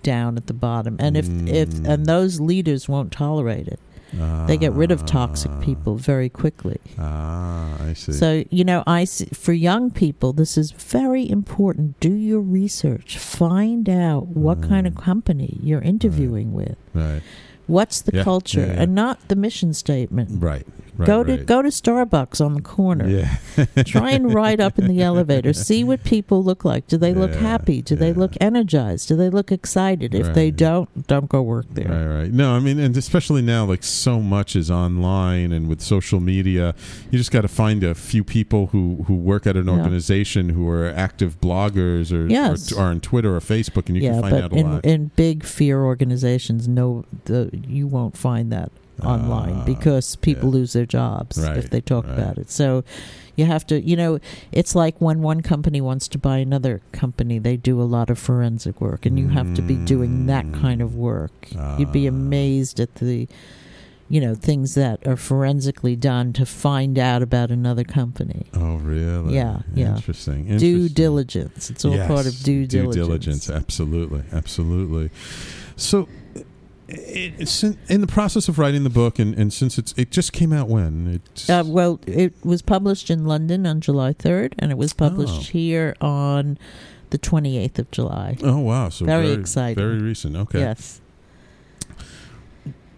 down 0.02 0.36
at 0.38 0.46
the 0.46 0.54
bottom. 0.54 0.96
And 0.98 1.16
if 1.16 1.28
if 1.46 1.68
Mm. 1.74 1.86
and 1.86 2.06
those 2.06 2.40
leaders 2.40 2.88
won't 2.88 3.12
tolerate 3.12 3.68
it. 3.68 3.78
They 4.48 4.56
get 4.56 4.72
rid 4.72 4.90
of 4.90 5.06
toxic 5.06 5.52
people 5.60 5.94
very 5.94 6.28
quickly. 6.28 6.78
Ah, 6.98 7.76
I 7.80 7.92
see. 7.92 8.10
So, 8.12 8.42
you 8.50 8.64
know, 8.64 8.82
I 8.84 9.04
see, 9.04 9.26
for 9.26 9.52
young 9.52 9.92
people, 9.92 10.32
this 10.32 10.58
is 10.58 10.72
very 10.72 11.30
important. 11.30 12.00
Do 12.00 12.12
your 12.12 12.40
research. 12.40 13.18
Find 13.18 13.88
out 13.88 14.26
what 14.46 14.62
kind 14.62 14.84
of 14.88 14.94
Mm. 14.94 15.02
company 15.10 15.60
you're 15.62 15.82
interviewing 15.82 16.52
with. 16.52 16.74
right. 16.92 17.22
What's 17.70 18.00
the 18.02 18.12
Yeah, 18.16 18.24
culture 18.24 18.60
yeah, 18.66 18.74
yeah. 18.74 18.82
and 18.82 18.94
not 18.94 19.16
the 19.28 19.36
mission 19.36 19.72
statement. 19.74 20.42
Right. 20.42 20.66
Right. 21.00 21.06
go 21.06 21.24
to 21.24 21.32
right. 21.32 21.46
go 21.46 21.62
to 21.62 21.68
Starbucks 21.68 22.44
on 22.44 22.54
the 22.54 22.60
corner. 22.60 23.08
Yeah. 23.08 23.36
Try 23.84 24.10
and 24.12 24.32
ride 24.34 24.60
up 24.60 24.78
in 24.78 24.86
the 24.86 25.02
elevator. 25.02 25.52
See 25.52 25.82
what 25.82 26.04
people 26.04 26.42
look 26.44 26.64
like. 26.64 26.86
Do 26.86 26.96
they 26.96 27.14
look 27.14 27.34
happy? 27.34 27.80
Do 27.82 27.96
they 27.96 28.12
look 28.12 28.34
energized? 28.40 29.08
Do 29.08 29.16
they 29.16 29.30
look 29.30 29.50
excited? 29.50 30.14
If 30.14 30.34
they 30.34 30.50
don't, 30.50 31.06
don't 31.06 31.28
go 31.28 31.42
work 31.42 31.66
there. 31.70 31.88
Right, 31.88 32.20
right. 32.22 32.32
No, 32.32 32.54
I 32.54 32.60
mean, 32.60 32.78
and 32.78 32.96
especially 32.96 33.42
now, 33.42 33.64
like 33.64 33.82
so 33.82 34.20
much 34.20 34.54
is 34.54 34.70
online 34.70 35.52
and 35.52 35.68
with 35.68 35.80
social 35.80 36.20
media, 36.20 36.74
you 37.10 37.18
just 37.18 37.30
got 37.30 37.42
to 37.42 37.48
find 37.48 37.82
a 37.82 37.94
few 37.94 38.22
people 38.24 38.66
who 38.68 39.04
who 39.06 39.14
work 39.14 39.46
at 39.46 39.56
an 39.56 39.66
Yeah. 39.66 39.72
organization 39.72 40.50
who 40.50 40.68
are 40.68 40.86
active 40.88 41.40
bloggers 41.40 42.12
or, 42.12 42.26
Yes. 42.28 42.72
or 42.72 42.80
are 42.80 42.88
on 42.90 43.00
Twitter 43.00 43.34
or 43.34 43.40
Facebook, 43.40 43.86
and 43.88 43.96
you 43.96 44.02
yeah, 44.02 44.12
can 44.12 44.22
find 44.22 44.34
out 44.36 44.52
a 44.52 44.56
in 44.56 44.72
lot. 44.72 44.84
in 44.84 45.10
big 45.16 45.44
fear 45.44 45.82
organizations, 45.82 46.68
no, 46.68 47.04
the 47.24 47.50
you 47.66 47.86
won't 47.86 48.16
find 48.16 48.52
that 48.52 48.70
online 49.04 49.58
Ah, 49.60 49.64
because 49.64 50.16
people 50.16 50.48
yeah. 50.50 50.54
lose 50.56 50.72
their 50.72 50.86
jobs 50.86 51.38
Right, 51.38 51.56
if 51.56 51.70
they 51.70 51.80
talk 51.80 52.06
right. 52.06 52.18
about 52.18 52.38
it. 52.38 52.50
So 52.50 52.84
you 53.36 53.46
have 53.46 53.66
to, 53.68 53.80
you 53.80 53.96
know, 53.96 54.18
it's 54.52 54.74
like 54.74 55.00
when 55.00 55.22
one 55.22 55.40
company 55.42 55.80
wants 55.80 56.08
to 56.08 56.18
buy 56.18 56.38
another 56.38 56.80
company, 56.92 57.38
they 57.38 57.56
do 57.56 57.80
a 57.80 57.84
lot 57.84 58.10
of 58.10 58.18
forensic 58.18 58.80
work, 58.80 59.06
and 59.06 59.18
you 59.18 59.28
have 59.28 59.54
to 59.54 59.62
be 59.62 59.76
doing 59.76 60.26
that 60.26 60.52
kind 60.52 60.82
of 60.82 60.94
work. 60.94 61.48
You'd 61.78 61.92
be 61.92 62.06
Ah. 62.06 62.10
amazed 62.10 62.80
at 62.80 62.96
the, 62.96 63.28
you 64.10 64.20
know, 64.20 64.34
things 64.34 64.74
that 64.74 65.06
are 65.06 65.16
forensically 65.16 65.94
done 65.96 66.32
to 66.34 66.44
find 66.44 66.98
out 66.98 67.22
about 67.22 67.50
another 67.50 67.84
company. 67.84 68.46
oh, 68.54 68.74
really? 68.76 69.34
Yeah, 69.36 69.60
yeah. 69.72 69.94
Interesting. 69.94 70.58
Due 70.58 70.88
diligence. 70.88 71.70
It's 71.70 71.84
all 71.84 71.96
part 72.08 72.26
of 72.26 72.34
Yes, 72.34 72.42
due 72.42 72.66
diligence. 72.66 73.48
Absolutely, 73.48 74.24
absolutely. 74.32 75.10
So, 75.76 76.08
it, 76.90 77.64
in, 77.88 78.00
the 78.00 78.06
process 78.06 78.48
of 78.48 78.58
writing 78.58 78.84
the 78.84 78.90
book, 78.90 79.18
and, 79.18 79.34
and 79.38 79.52
since 79.52 79.78
it's 79.78 79.92
it 79.96 80.10
just 80.10 80.32
came 80.32 80.52
out 80.52 80.68
when 80.68 81.20
it's 81.24 81.48
Uh, 81.48 81.62
well, 81.66 82.00
it 82.06 82.34
was 82.44 82.62
published 82.62 83.10
in 83.10 83.24
London 83.26 83.66
on 83.66 83.80
July 83.80 84.12
3rd, 84.12 84.54
and 84.58 84.70
it 84.70 84.78
was 84.78 84.92
published 84.92 85.32
Oh. 85.34 85.52
here 85.52 85.94
on 86.00 86.58
the 87.10 87.18
28th 87.18 87.78
of 87.78 87.90
July. 87.90 88.36
oh 88.42 88.58
wow, 88.58 88.88
so 88.88 89.04
very 89.04 89.28
very, 89.28 89.40
exciting. 89.40 89.76
very 89.82 89.98
recent. 89.98 90.36
Okay, 90.36 90.60
Yes. 90.60 91.00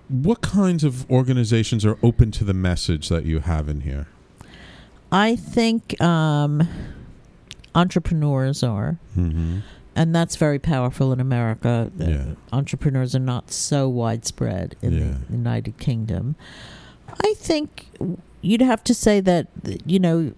what 0.09 0.41
kinds 0.43 0.85
of 0.85 1.11
organizations 1.11 1.85
are 1.85 1.97
open 2.03 2.31
to 2.33 2.45
the 2.45 2.53
message 2.55 3.09
that 3.09 3.25
you 3.25 3.41
have 3.41 3.69
in 3.69 3.81
here? 3.83 4.07
I 5.11 5.37
think 5.37 6.01
um, 6.03 6.69
entrepreneurs 7.75 8.63
are, 8.63 8.99
Mm-hmm. 9.17 9.59
And 9.95 10.15
that's 10.15 10.37
very 10.37 10.59
powerful 10.59 11.13
in 11.13 11.21
America. 11.21 11.91
Yeah. 11.99 12.25
Entrepreneurs 12.53 13.15
are 13.15 13.19
not 13.21 13.51
so 13.51 13.89
widespread 13.89 14.77
in 14.83 14.93
Yeah. 14.93 15.15
the 15.29 15.33
United 15.37 15.79
Kingdom. 15.79 16.35
I 17.23 17.35
think 17.37 17.87
you'd 18.41 18.63
have 18.63 18.83
to 18.85 18.95
say 18.95 19.21
that, 19.21 19.49
you 19.87 19.99
know, 19.99 20.33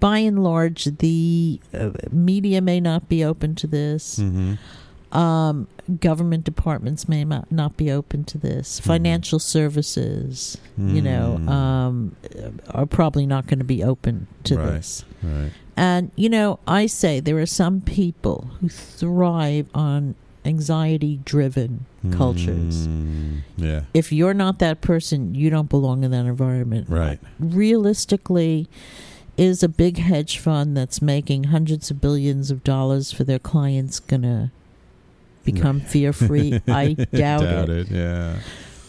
by 0.00 0.18
and 0.18 0.42
large, 0.42 0.84
the 0.84 1.60
uh, 1.74 1.90
media 2.10 2.60
may 2.60 2.80
not 2.80 3.08
be 3.08 3.24
open 3.24 3.54
to 3.56 3.66
this. 3.66 4.18
Mm-hmm. 4.18 4.54
Um, 5.16 5.68
government 6.00 6.44
departments 6.44 7.08
may 7.08 7.24
not, 7.24 7.76
be 7.78 7.90
open 7.90 8.24
to 8.24 8.36
this. 8.36 8.78
Mhm. 8.78 8.84
Financial 8.84 9.38
services, 9.38 10.58
you 10.76 11.00
know, 11.00 11.38
Mm. 11.40 11.48
um, 11.48 12.16
are 12.70 12.84
probably 12.84 13.24
not 13.24 13.46
going 13.46 13.58
to 13.60 13.64
be 13.64 13.82
open 13.82 14.26
to 14.44 14.56
Right. 14.58 14.66
this. 14.72 15.04
Right. 15.22 15.52
And, 15.78 16.10
you 16.16 16.28
know, 16.28 16.58
I 16.66 16.86
say 16.86 17.20
there 17.20 17.38
are 17.38 17.46
some 17.46 17.80
people 17.80 18.50
who 18.60 18.68
thrive 18.68 19.68
on 19.72 20.16
anxiety 20.44 21.20
driven 21.24 21.86
cultures. 22.10 22.88
Mm, 22.88 23.42
yeah. 23.56 23.82
If 23.94 24.10
you're 24.10 24.34
not 24.34 24.58
that 24.58 24.80
person, 24.80 25.36
you 25.36 25.50
don't 25.50 25.68
belong 25.68 26.02
in 26.02 26.10
that 26.10 26.26
environment. 26.26 26.88
Right. 26.88 27.20
Realistically, 27.38 28.68
is 29.36 29.62
a 29.62 29.68
big 29.68 29.98
hedge 29.98 30.38
fund 30.38 30.76
that's 30.76 31.00
making 31.00 31.44
hundreds 31.44 31.92
of 31.92 32.00
billions 32.00 32.50
of 32.50 32.64
dollars 32.64 33.12
for 33.12 33.22
their 33.22 33.38
clients 33.38 34.00
going 34.00 34.22
to 34.22 34.50
become 35.44 35.80
fear 35.92 36.12
free? 36.12 36.60
I 36.66 36.94
doubt, 37.12 37.42
Doubt 37.42 37.68
it. 37.68 37.88
it. 37.88 37.90
Yeah. 37.92 38.40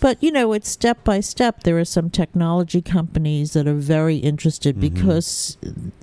But 0.02 0.22
you 0.24 0.32
know, 0.32 0.54
it's 0.54 0.70
step 0.70 1.04
by 1.04 1.20
step. 1.20 1.64
There 1.64 1.78
are 1.78 1.86
some 1.86 2.10
technology 2.10 2.82
companies 2.82 3.54
that 3.54 3.68
are 3.68 3.74
very 3.74 4.18
interested 4.18 4.78
Mhm. 4.78 4.80
because 4.82 5.58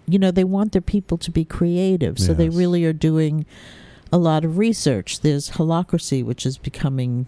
you 0.07 0.19
know 0.19 0.31
they 0.31 0.45
want 0.45 0.73
their 0.73 0.83
people 0.83 1.17
to 1.19 1.31
be 1.31 1.45
creative. 1.45 2.19
So 2.19 2.35
they 2.35 2.49
really 2.49 2.85
are 2.85 2.93
doing 2.93 3.47
a 4.13 4.19
lot 4.19 4.45
of 4.45 4.59
research. 4.59 5.21
There's 5.21 5.51
holacracy, 5.53 6.25
which 6.25 6.45
is 6.47 6.59
becoming 6.59 7.27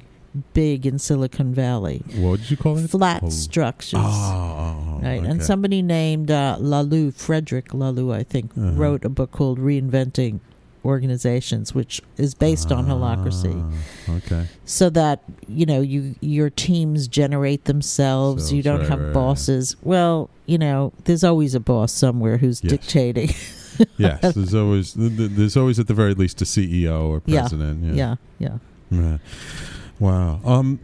big 0.53 0.87
in 0.87 0.99
Silicon 0.99 1.53
Valley. 1.55 2.03
What 2.17 2.41
did 2.41 2.51
you 2.51 2.57
call 2.57 2.77
it? 2.79 2.91
Flat 2.91 3.23
Oh. 3.25 3.31
structures. 3.31 3.99
Oh, 4.03 5.01
Right, 5.03 5.23
and 5.25 5.43
somebody 5.43 5.81
named 5.83 6.31
uh, 6.31 6.57
Laloux, 6.61 7.13
Frederic 7.15 7.71
Laloux, 7.73 8.13
I 8.13 8.23
think, 8.25 8.53
Uh-huh. 8.57 8.73
wrote 8.73 9.05
a 9.05 9.09
book 9.09 9.31
called 9.33 9.59
Reinventing 9.59 10.41
Organizations, 10.85 11.75
which 11.75 12.01
is 12.17 12.35
based 12.35 12.71
on 12.73 12.87
holacracy. 12.87 13.61
Ah, 14.09 14.13
Okay. 14.17 14.47
So 14.65 14.91
that 14.91 15.23
you 15.49 15.67
know, 15.67 15.81
you 15.81 16.15
your 16.21 16.51
teams 16.51 17.09
generate 17.09 17.65
themselves. 17.65 18.49
So- 18.49 18.55
you 18.55 18.63
don't 18.63 18.81
right, 18.81 18.89
have 18.89 18.99
right, 19.01 19.05
right. 19.07 19.15
bosses. 19.15 19.77
Well, 19.83 20.31
you 20.47 20.59
know, 20.59 20.93
there's 21.05 21.25
always 21.25 21.55
a 21.55 21.61
boss 21.61 21.93
somewhere 21.93 22.39
who's 22.39 22.63
Yes. 22.63 22.71
dictating. 22.71 23.31
Yes, 23.97 24.35
there's 24.35 24.55
always 24.57 24.95
th- 24.95 25.17
th- 25.17 25.31
there's 25.33 25.57
always 25.57 25.79
at 25.79 25.87
the 25.87 25.95
very 25.95 26.13
least 26.13 26.43
a 26.43 26.45
CEO 26.45 27.07
or 27.11 27.23
Yeah. 27.27 27.43
president. 27.43 27.95
yeah, 27.95 28.17
yeah. 28.41 28.59
Yeah. 28.91 29.19
Wow. 30.01 30.41
Um, 30.45 30.81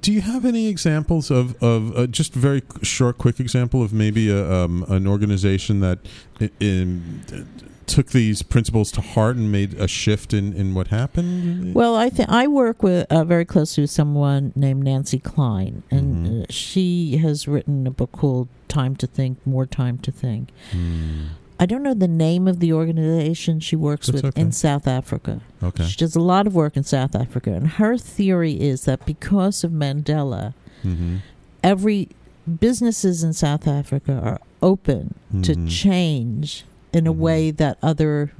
do 0.00 0.12
you 0.12 0.20
have 0.20 0.44
any 0.44 0.68
examples 0.68 1.30
of 1.30 1.60
of 1.62 1.96
uh, 1.96 2.06
just 2.06 2.32
very 2.34 2.62
short, 2.82 3.18
quick 3.18 3.40
example 3.40 3.82
of 3.82 3.92
maybe 3.92 4.30
a, 4.30 4.50
um, 4.52 4.84
an 4.88 5.06
organization 5.06 5.80
that 5.80 5.98
in, 6.60 7.46
took 7.86 8.10
these 8.10 8.42
principles 8.42 8.92
to 8.92 9.00
heart 9.00 9.36
and 9.36 9.50
made 9.50 9.74
a 9.74 9.88
shift 9.88 10.32
in, 10.32 10.52
in 10.54 10.74
what 10.74 10.88
happened? 10.88 11.74
Well, 11.74 11.96
I 11.96 12.08
think 12.08 12.28
I 12.28 12.46
work 12.46 12.82
with 12.82 13.06
uh, 13.10 13.24
very 13.24 13.44
closely 13.44 13.82
with 13.82 13.90
someone 13.90 14.52
named 14.54 14.84
Nancy 14.84 15.18
Kline, 15.18 15.82
and 15.90 16.26
Mhm. 16.26 16.42
uh, 16.42 16.46
she 16.48 17.16
has 17.18 17.48
written 17.48 17.86
a 17.86 17.90
book 17.90 18.12
called 18.12 18.48
"Time 18.68 18.94
to 18.96 19.06
Think, 19.06 19.44
More 19.46 19.66
Time 19.66 19.98
to 19.98 20.12
Think." 20.12 20.50
Hmm. 20.70 21.26
I 21.62 21.66
don't 21.66 21.84
know 21.84 21.94
the 21.94 22.08
name 22.08 22.48
of 22.48 22.58
the 22.58 22.72
organization 22.72 23.60
she 23.60 23.76
works 23.76 24.08
That's 24.08 24.16
with 24.16 24.34
okay. 24.34 24.40
in 24.42 24.50
South 24.50 24.88
Africa. 24.88 25.40
Okay. 25.62 25.84
She 25.84 25.96
does 25.96 26.16
a 26.16 26.20
lot 26.20 26.48
of 26.48 26.56
work 26.56 26.76
in 26.76 26.82
South 26.82 27.14
Africa, 27.14 27.52
and 27.52 27.68
her 27.80 27.96
theory 27.96 28.54
is 28.60 28.84
that 28.86 29.06
because 29.06 29.62
of 29.62 29.70
Mandela, 29.70 30.54
hmm 30.82 31.18
every 31.62 32.08
businesses 32.58 33.22
in 33.22 33.32
South 33.32 33.68
Africa 33.68 34.20
are 34.24 34.40
open 34.60 35.14
to 35.42 35.54
Mhm. 35.54 35.68
change 35.70 36.64
in 36.92 37.06
a 37.06 37.14
Mhm. 37.14 37.18
way 37.18 37.50
that 37.52 37.78
other 37.80 38.32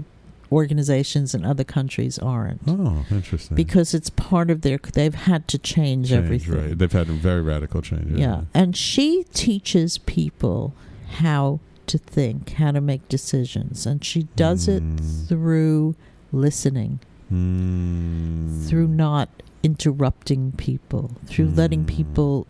organizations 0.50 1.32
in 1.36 1.44
other 1.44 1.62
countries 1.62 2.18
aren't. 2.18 2.60
Oh, 2.66 3.06
interesting. 3.12 3.54
Because 3.54 3.94
it's 3.94 4.10
part 4.10 4.50
of 4.50 4.62
their, 4.62 4.80
they've 4.92 5.14
had 5.14 5.46
to 5.48 5.56
change, 5.58 6.08
Change, 6.08 6.24
everything. 6.24 6.54
right? 6.54 6.76
They've 6.78 6.90
had 6.92 7.08
a 7.08 7.12
very 7.12 7.42
radical 7.42 7.80
change. 7.80 8.18
Yeah. 8.18 8.40
And 8.52 8.76
she 8.76 9.24
teaches 9.32 9.98
people 9.98 10.74
how 11.22 11.60
to 11.86 11.98
think, 11.98 12.52
how 12.54 12.70
to 12.72 12.80
make 12.80 13.08
decisions. 13.08 13.86
And 13.86 14.04
she 14.04 14.24
does 14.36 14.66
Mm. 14.68 14.76
it 14.98 15.04
through 15.28 15.94
listening, 16.32 16.98
Hmm. 17.28 18.62
through 18.66 18.88
not 18.88 19.28
interrupting 19.62 20.52
people, 20.52 21.12
through 21.26 21.48
letting 21.50 21.84
Mm. 21.84 21.88
people 21.88 22.46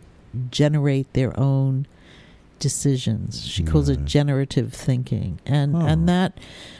generate 0.51 1.11
their 1.13 1.37
own 1.39 1.85
decisions. 2.59 3.45
She 3.45 3.63
calls 3.63 3.89
it 3.89 4.05
generative 4.05 4.73
thinking. 4.73 5.39
And 5.45 5.75
Oh. 5.75 5.79
and 5.81 6.07
that 6.07 6.37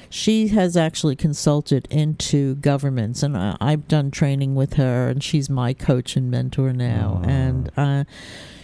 she 0.10 0.47
has 0.49 0.78
actually 0.78 1.16
consulted 1.16 1.88
into 1.89 2.56
governments 2.56 3.22
and 3.24 3.36
I, 3.36 3.58
I've 3.60 3.88
done 3.88 4.10
training 4.12 4.56
with 4.56 4.74
her 4.76 5.10
and 5.10 5.22
she's 5.24 5.49
my 5.49 5.74
coach 5.74 6.16
and 6.16 6.30
mentor 6.32 6.72
now 6.72 7.22
Oh. 7.24 7.28
and 7.30 7.72
uh, 7.76 8.04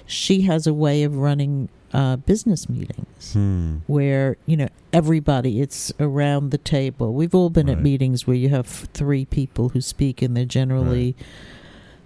she 0.05 0.41
has 0.43 0.65
a 0.67 0.73
way 0.73 1.03
of 1.03 1.17
running 1.17 1.69
uh, 1.93 2.15
business 2.17 2.69
meetings 2.69 3.33
Hmm. 3.33 3.77
where 3.87 4.37
you 4.45 4.55
know 4.57 4.69
everybody 4.93 5.59
it's 5.61 5.91
around 5.99 6.51
the 6.51 6.57
table 6.59 7.13
we've 7.13 7.33
all 7.35 7.49
been 7.49 7.67
at 7.69 7.81
meetings 7.81 8.25
where 8.27 8.35
you 8.35 8.49
have 8.49 8.67
three 8.67 9.25
people 9.25 9.69
who 9.69 9.81
speak 9.81 10.21
and 10.21 10.35
they're 10.37 10.45
generally 10.45 11.15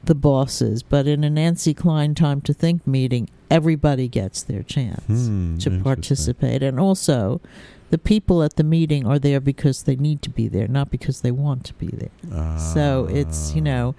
the 0.03 0.15
bosses 0.15 0.83
but 0.83 1.07
in 1.07 1.23
a 1.23 1.29
nancy 1.29 1.73
kline 1.73 2.15
time 2.15 2.41
to 2.41 2.53
think 2.53 2.85
meeting 2.87 3.29
everybody 3.51 4.07
gets 4.07 4.41
their 4.43 4.63
chance 4.63 5.03
Hmm. 5.27 5.57
to 5.59 5.69
participate 5.81 6.63
and 6.63 6.79
also 6.79 7.39
the 7.89 7.97
people 7.97 8.41
at 8.41 8.55
the 8.55 8.63
meeting 8.63 9.05
are 9.05 9.19
there 9.19 9.39
because 9.39 9.83
they 9.83 9.95
need 9.95 10.21
to 10.23 10.29
be 10.29 10.47
there 10.47 10.67
not 10.67 10.89
because 10.91 11.21
they 11.21 11.31
want 11.31 11.63
to 11.65 11.73
be 11.75 11.87
there 11.87 12.57
so 12.57 13.07
it's 13.11 13.53
you 13.55 13.61
Ah. 13.61 13.65
know 13.65 13.95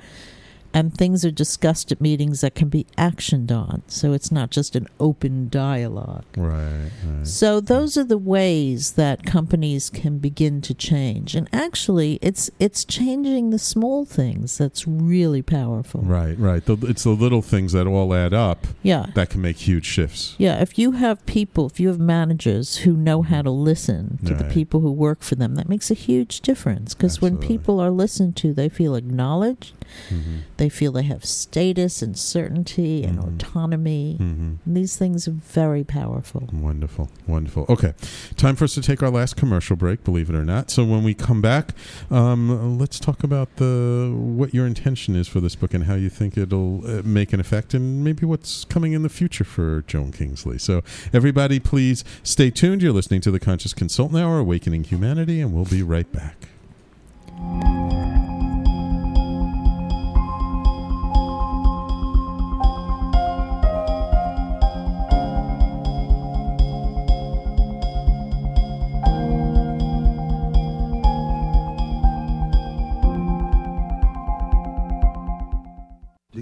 and 0.75 0.93
things 0.93 1.25
are 1.25 1.31
discussed 1.31 1.91
at 1.93 2.01
meetings 2.01 2.41
that 2.43 2.55
can 2.55 2.68
be 2.68 2.85
actioned 2.99 3.51
on 3.51 3.83
so 3.87 4.12
it's 4.12 4.31
not 4.33 4.51
just 4.51 4.75
an 4.77 4.87
open 5.01 5.49
dialogue 5.49 6.25
Right. 6.37 6.91
right. 7.07 7.27
so 7.27 7.61
those 7.61 7.97
are 7.97 8.05
the 8.05 8.18
ways 8.18 8.93
that 8.93 9.25
companies 9.25 9.89
can 9.89 10.18
begin 10.18 10.61
to 10.62 10.75
change. 10.75 11.35
And 11.37 11.49
actually 11.53 12.18
it's 12.20 12.51
it's 12.59 12.85
changing 12.85 13.51
the 13.51 13.59
small 13.59 14.05
things 14.05 14.59
that's 14.59 14.87
really 14.87 15.43
powerful. 15.43 16.01
Right, 16.03 16.37
right. 16.39 16.64
The, 16.64 16.77
it's 16.89 17.05
the 17.05 17.11
little 17.11 17.43
things 17.43 17.72
that 17.72 17.87
all 17.87 18.12
add 18.14 18.35
up 18.35 18.66
Yeah. 18.83 19.07
that 19.14 19.31
can 19.31 19.41
make 19.43 19.57
huge 19.59 19.87
shifts. 19.87 20.35
Yeah, 20.39 20.61
if 20.61 20.79
you 20.79 20.93
have 20.93 21.25
people, 21.27 21.66
if 21.66 21.79
you 21.81 21.89
have 21.89 22.01
managers 22.01 22.79
who 22.79 22.95
know 22.97 23.22
how 23.22 23.43
to 23.43 23.51
listen 23.51 24.18
to 24.27 24.35
the 24.35 24.45
people 24.45 24.81
who 24.81 24.91
work 24.93 25.22
for 25.22 25.35
them, 25.37 25.55
that 25.55 25.68
makes 25.68 25.91
a 25.91 25.95
huge 25.95 26.41
difference. 26.41 26.95
Because 26.95 27.20
when 27.22 27.37
people 27.39 27.79
are 27.81 27.91
listened 27.91 28.37
to, 28.37 28.53
they 28.53 28.68
feel 28.68 28.95
acknowledged, 28.97 29.72
Mm-hmm. 30.09 30.39
they 30.57 30.64
feel 30.69 30.93
they 30.93 31.03
have 31.05 31.25
status 31.25 32.03
and 32.03 32.17
certainty 32.17 33.03
and 33.05 33.19
Mhm. 33.19 33.35
autonomy. 33.35 34.17
Mm-hmm. 34.21 34.53
And 34.67 34.77
these 34.77 34.97
things 34.97 35.27
are 35.29 35.33
very 35.33 35.85
powerful. 35.85 36.49
Wonderful, 36.53 37.11
wonderful. 37.27 37.67
Okay, 37.69 37.95
time 38.37 38.57
for 38.57 38.65
us 38.65 38.75
to 38.75 38.81
take 38.81 39.03
our 39.03 39.11
last 39.11 39.37
commercial 39.37 39.77
break. 39.77 40.05
Believe 40.05 40.29
it 40.31 40.35
or 40.37 40.45
not. 40.45 40.71
So 40.71 40.85
when 40.85 41.03
we 41.05 41.15
come 41.15 41.41
back, 41.41 41.73
um, 42.11 42.79
let's 42.79 42.99
talk 43.01 43.25
about 43.25 43.57
the 43.57 44.12
what 44.15 44.53
your 44.55 44.67
intention 44.67 45.17
is 45.17 45.29
for 45.29 45.41
this 45.41 45.55
book 45.55 45.75
and 45.75 45.85
how 45.85 45.95
you 45.95 46.09
think 46.11 46.37
it'll 46.37 46.83
uh, 46.87 47.03
make 47.05 47.33
an 47.33 47.41
effect, 47.41 47.75
and 47.75 48.03
maybe 48.05 48.25
what's 48.27 48.65
coming 48.65 48.93
in 48.93 49.03
the 49.03 49.09
future 49.09 49.45
for 49.45 49.83
Joan 49.87 50.12
Kingsley. 50.12 50.59
So 50.59 50.83
everybody, 51.12 51.59
please 51.61 52.05
stay 52.23 52.51
tuned. 52.51 52.83
You're 52.83 52.93
listening 52.93 53.21
to 53.23 53.31
the 53.31 53.41
Conscious 53.41 53.75
Consultant 53.75 54.21
Hour, 54.21 54.39
Awakening 54.39 54.85
Humanity, 54.85 55.41
and 55.41 55.53
we'll 55.55 55.65
be 55.65 55.83
right 55.83 56.11
back. 56.12 56.49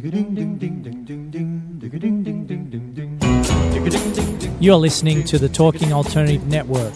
You're 0.03 0.11
listening 4.75 5.23
to 5.23 5.39
the 5.39 5.49
Talking 5.49 5.93
Alternative 5.93 6.45
Network. 6.49 6.93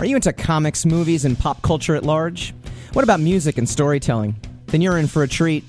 Are 0.00 0.04
you 0.04 0.16
into 0.16 0.32
comics, 0.32 0.84
movies, 0.84 1.24
and 1.24 1.38
pop 1.38 1.62
culture 1.62 1.94
at 1.94 2.02
large? 2.02 2.52
What 2.92 3.04
about 3.04 3.20
music 3.20 3.56
and 3.56 3.68
storytelling? 3.68 4.34
Then 4.66 4.80
you're 4.80 4.98
in 4.98 5.06
for 5.06 5.22
a 5.22 5.28
treat. 5.28 5.62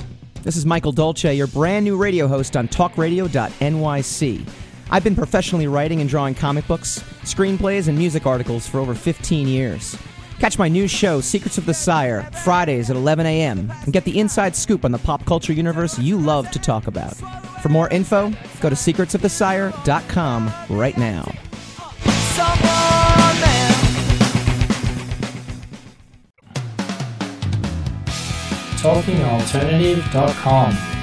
This 0.45 0.57
is 0.57 0.65
Michael 0.67 0.91
Dolce, 0.91 1.33
your 1.33 1.47
brand 1.47 1.85
new 1.85 1.97
radio 1.97 2.27
host 2.27 2.55
on 2.55 2.67
talkradio.nyc. 2.67 4.49
I've 4.91 5.03
been 5.03 5.15
professionally 5.15 5.65
writing 5.65 6.01
and 6.01 6.07
drawing 6.07 6.35
comic 6.35 6.67
books, 6.67 6.99
screenplays, 7.23 7.87
and 7.87 7.97
music 7.97 8.27
articles 8.27 8.67
for 8.67 8.79
over 8.79 8.93
15 8.93 9.47
years. 9.47 9.97
Catch 10.37 10.59
my 10.59 10.67
new 10.67 10.87
show, 10.87 11.19
Secrets 11.19 11.57
of 11.57 11.65
the 11.65 11.73
Sire, 11.73 12.29
Fridays 12.43 12.91
at 12.91 12.95
11 12.95 13.25
a.m., 13.25 13.73
and 13.85 13.91
get 13.91 14.03
the 14.03 14.19
inside 14.19 14.55
scoop 14.55 14.85
on 14.85 14.91
the 14.91 14.99
pop 14.99 15.25
culture 15.25 15.51
universe 15.51 15.97
you 15.97 16.15
love 16.15 16.51
to 16.51 16.59
talk 16.59 16.85
about. 16.85 17.15
For 17.63 17.69
more 17.69 17.89
info, 17.89 18.29
go 18.61 18.69
to 18.69 18.75
secretsofthesire.com 18.75 20.53
right 20.69 20.95
now. 20.95 21.33
TalkingAlternative.com. 28.86 30.94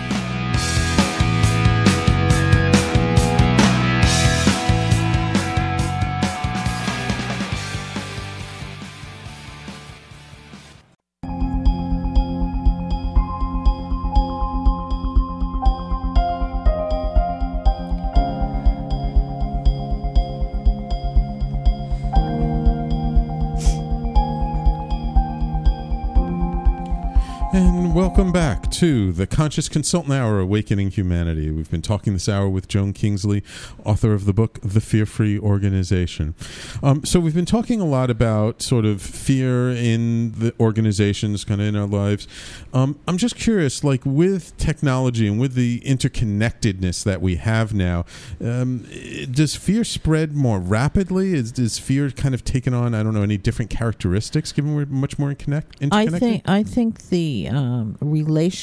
to 28.82 29.12
the 29.12 29.28
Conscious 29.28 29.68
Consultant 29.68 30.12
Hour 30.12 30.40
Awakening 30.40 30.90
Humanity. 30.90 31.52
We've 31.52 31.70
been 31.70 31.82
talking 31.82 32.14
this 32.14 32.28
hour 32.28 32.48
with 32.48 32.66
Joan 32.66 32.92
Kingsley, 32.92 33.44
author 33.84 34.12
of 34.12 34.24
the 34.24 34.32
book 34.32 34.58
The 34.60 34.80
Fear 34.80 35.06
Free 35.06 35.38
Organization. 35.38 36.34
Um, 36.82 37.04
so, 37.04 37.20
we've 37.20 37.32
been 37.32 37.44
talking 37.44 37.80
a 37.80 37.84
lot 37.84 38.10
about 38.10 38.60
sort 38.60 38.84
of 38.84 39.00
fear 39.00 39.70
in 39.70 40.32
the 40.32 40.52
organizations, 40.58 41.44
kind 41.44 41.60
of 41.60 41.68
in 41.68 41.76
our 41.76 41.86
lives. 41.86 42.26
Um, 42.74 42.98
I'm 43.06 43.18
just 43.18 43.36
curious, 43.36 43.84
like 43.84 44.00
with 44.04 44.56
technology 44.56 45.28
and 45.28 45.38
with 45.38 45.54
the 45.54 45.78
interconnectedness 45.82 47.04
that 47.04 47.22
we 47.22 47.36
have 47.36 47.72
now, 47.72 48.04
um, 48.40 48.84
does 49.30 49.54
fear 49.54 49.84
spread 49.84 50.34
more 50.34 50.58
rapidly? 50.58 51.34
Is, 51.34 51.56
is 51.56 51.78
fear 51.78 52.10
kind 52.10 52.34
of 52.34 52.42
taken 52.42 52.74
on, 52.74 52.96
I 52.96 53.04
don't 53.04 53.14
know, 53.14 53.22
any 53.22 53.38
different 53.38 53.70
characteristics 53.70 54.50
given 54.50 54.74
we're 54.74 54.86
much 54.86 55.20
more 55.20 55.32
connect, 55.34 55.80
I 55.92 56.06
think 56.06 56.48
I 56.48 56.64
think 56.64 57.10
the 57.10 57.48
um, 57.48 57.96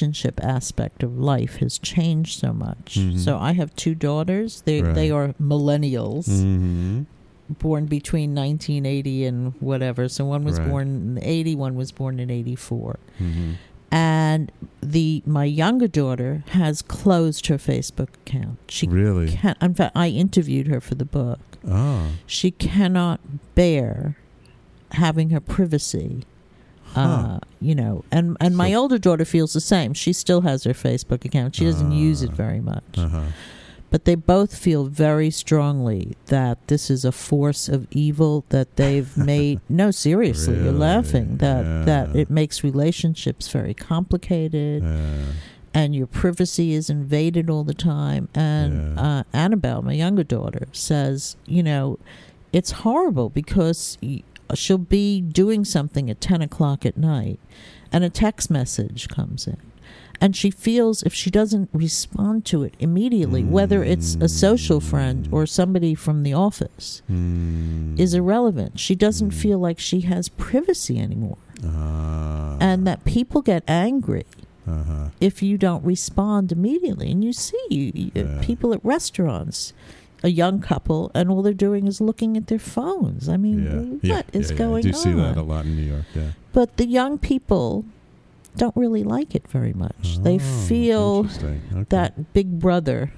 relationship 0.10 0.44
aspect 0.44 1.04
of 1.04 1.18
life 1.20 1.58
has 1.58 1.78
changed 1.80 2.40
so 2.40 2.52
much. 2.54 2.96
Mhm. 2.98 3.18
So 3.20 3.38
I 3.38 3.54
have 3.54 3.76
two 3.76 3.96
daughters. 3.96 4.62
They 4.66 4.82
they 4.82 5.12
are 5.12 5.34
millennials, 5.40 6.28
Mhm. 6.28 7.06
born 7.60 7.86
between 7.86 8.34
1980 8.34 9.26
and 9.26 9.54
whatever. 9.60 10.08
So 10.10 10.26
one 10.26 10.44
was 10.44 10.58
Right. 10.60 10.70
born 10.70 10.88
in 10.88 11.20
80, 11.24 11.56
one 11.56 11.76
was 11.76 11.92
born 11.92 12.20
in 12.20 12.30
84. 12.32 12.98
Mhm. 13.20 13.56
And 13.92 14.52
the 14.82 15.22
my 15.26 15.46
younger 15.46 15.88
daughter 15.88 16.44
has 16.50 16.82
closed 16.82 17.48
her 17.48 17.58
Facebook 17.58 18.10
account. 18.26 18.58
She 18.68 18.88
Really? 18.88 19.30
can't. 19.30 19.58
in 19.62 19.74
fact 19.74 19.96
I 19.96 20.10
interviewed 20.10 20.68
her 20.68 20.82
for 20.82 20.96
the 20.96 21.06
book. 21.06 21.40
Oh. 21.68 22.12
She 22.26 22.52
cannot 22.52 23.20
bear 23.56 24.16
having 24.94 25.30
her 25.32 25.40
privacy 25.42 26.24
Huh. 26.94 27.02
uh, 27.02 27.40
you 27.62 27.76
know, 27.76 28.04
and 28.12 28.36
and 28.42 28.56
my 28.58 28.72
So- 28.72 28.82
older 28.82 28.98
daughter 28.98 29.26
feels 29.26 29.54
the 29.54 29.62
same. 29.62 29.94
She 29.94 30.14
still 30.14 30.42
has 30.42 30.64
her 30.64 30.74
Facebook 30.74 31.24
account. 31.26 31.56
She 31.56 31.66
doesn't 31.66 31.92
use 31.92 32.22
it 32.24 32.32
very 32.32 32.60
much, 32.60 32.84
Uh-huh. 32.98 33.22
but 33.92 34.06
they 34.06 34.16
both 34.16 34.56
feel 34.56 34.86
very 34.86 35.30
strongly 35.30 36.16
that 36.28 36.58
this 36.68 36.90
is 36.90 37.06
a 37.06 37.12
force 37.12 37.70
of 37.70 37.88
evil 37.92 38.44
that 38.50 38.76
they've 38.76 39.16
made. 39.34 39.60
no, 39.70 39.92
seriously, 39.92 40.56
you're 40.64 40.72
laughing. 40.72 41.38
That 41.38 41.86
that 41.86 42.16
it 42.16 42.30
makes 42.30 42.64
relationships 42.64 43.48
very 43.50 43.74
complicated, 43.74 44.84
Yeah. 44.84 45.34
and 45.74 45.96
your 45.96 46.08
privacy 46.08 46.74
is 46.74 46.90
invaded 46.90 47.50
all 47.50 47.64
the 47.64 47.74
time. 47.76 48.30
And 48.34 48.96
Yeah. 48.98 49.20
uh, 49.20 49.24
Annabelle, 49.34 49.82
my 49.84 49.94
younger 49.94 50.24
daughter, 50.24 50.68
says, 50.72 51.36
you 51.46 51.62
know, 51.64 52.00
it's 52.52 52.72
horrible 52.72 53.30
because 53.30 53.98
y- 54.02 54.24
she'll 54.58 54.78
be 54.78 55.22
doing 55.22 55.64
something 55.66 56.10
at 56.10 56.22
10 56.22 56.42
o'clock 56.42 56.86
at 56.86 56.98
night 56.98 57.40
and 57.92 58.04
a 58.04 58.10
text 58.10 58.50
message 58.50 59.08
comes 59.08 59.46
in. 59.48 59.58
And 60.22 60.36
she 60.36 60.52
feels 60.52 61.02
if 61.04 61.14
she 61.14 61.30
doesn't 61.32 61.70
respond 61.72 62.44
to 62.48 62.64
it 62.64 62.74
immediately, 62.80 63.42
whether 63.44 63.84
it's 63.84 64.16
a 64.20 64.28
social 64.28 64.82
friend 64.82 65.30
or 65.32 65.46
somebody 65.46 65.96
from 65.96 66.24
the 66.24 66.34
office, 66.34 67.02
Mm. 67.10 67.98
is 67.98 68.14
irrelevant. 68.14 68.80
She 68.80 68.96
doesn't 68.96 69.30
Mm. 69.32 69.42
feel 69.42 69.60
like 69.60 69.80
she 69.80 70.02
has 70.02 70.28
privacy 70.28 71.00
anymore. 71.00 71.38
Ah. 71.66 72.58
And 72.60 72.86
that 72.86 73.06
people 73.06 73.42
get 73.42 73.64
angry 73.68 74.26
uh-huh. 74.68 75.10
if 75.22 75.42
you 75.42 75.58
don't 75.58 75.84
respond 75.86 76.52
immediately. 76.52 77.12
And 77.12 77.24
you 77.24 77.32
see 77.34 77.58
you, 77.70 77.92
you- 77.96 78.12
Yeah. 78.14 78.40
people 78.42 78.74
at 78.74 78.84
restaurants, 78.84 79.72
a 80.24 80.30
young 80.30 80.60
couple, 80.62 81.12
and 81.16 81.30
all 81.30 81.42
they're 81.42 81.54
doing 81.54 81.88
is 81.88 82.02
looking 82.02 82.36
at 82.38 82.48
their 82.48 82.60
phones. 82.60 83.30
I 83.30 83.38
mean, 83.38 83.64
Yeah. 84.02 84.16
what 84.16 84.26
yeah. 84.34 84.40
is 84.40 84.52
yeah, 84.52 84.58
going 84.58 84.84
yeah. 84.84 84.90
I 84.90 84.92
do 84.94 84.98
see 84.98 85.14
that 85.14 85.38
a 85.38 85.42
on? 85.42 85.48
lot 85.48 85.66
in 85.66 85.76
New 85.76 85.84
York. 85.84 86.06
Yeah. 86.16 86.32
But 86.54 86.78
the 86.78 86.86
young 86.86 87.18
people 87.18 87.86
don't 88.58 88.76
really 88.76 89.04
like 89.04 89.36
it 89.36 89.48
very 89.48 89.74
much. 89.74 90.20
they 90.24 90.36
Oh, 90.36 90.40
feel. 90.68 91.28
Okay. 91.38 91.60
that 91.90 92.34
Big 92.34 92.60
Brother. 92.60 93.12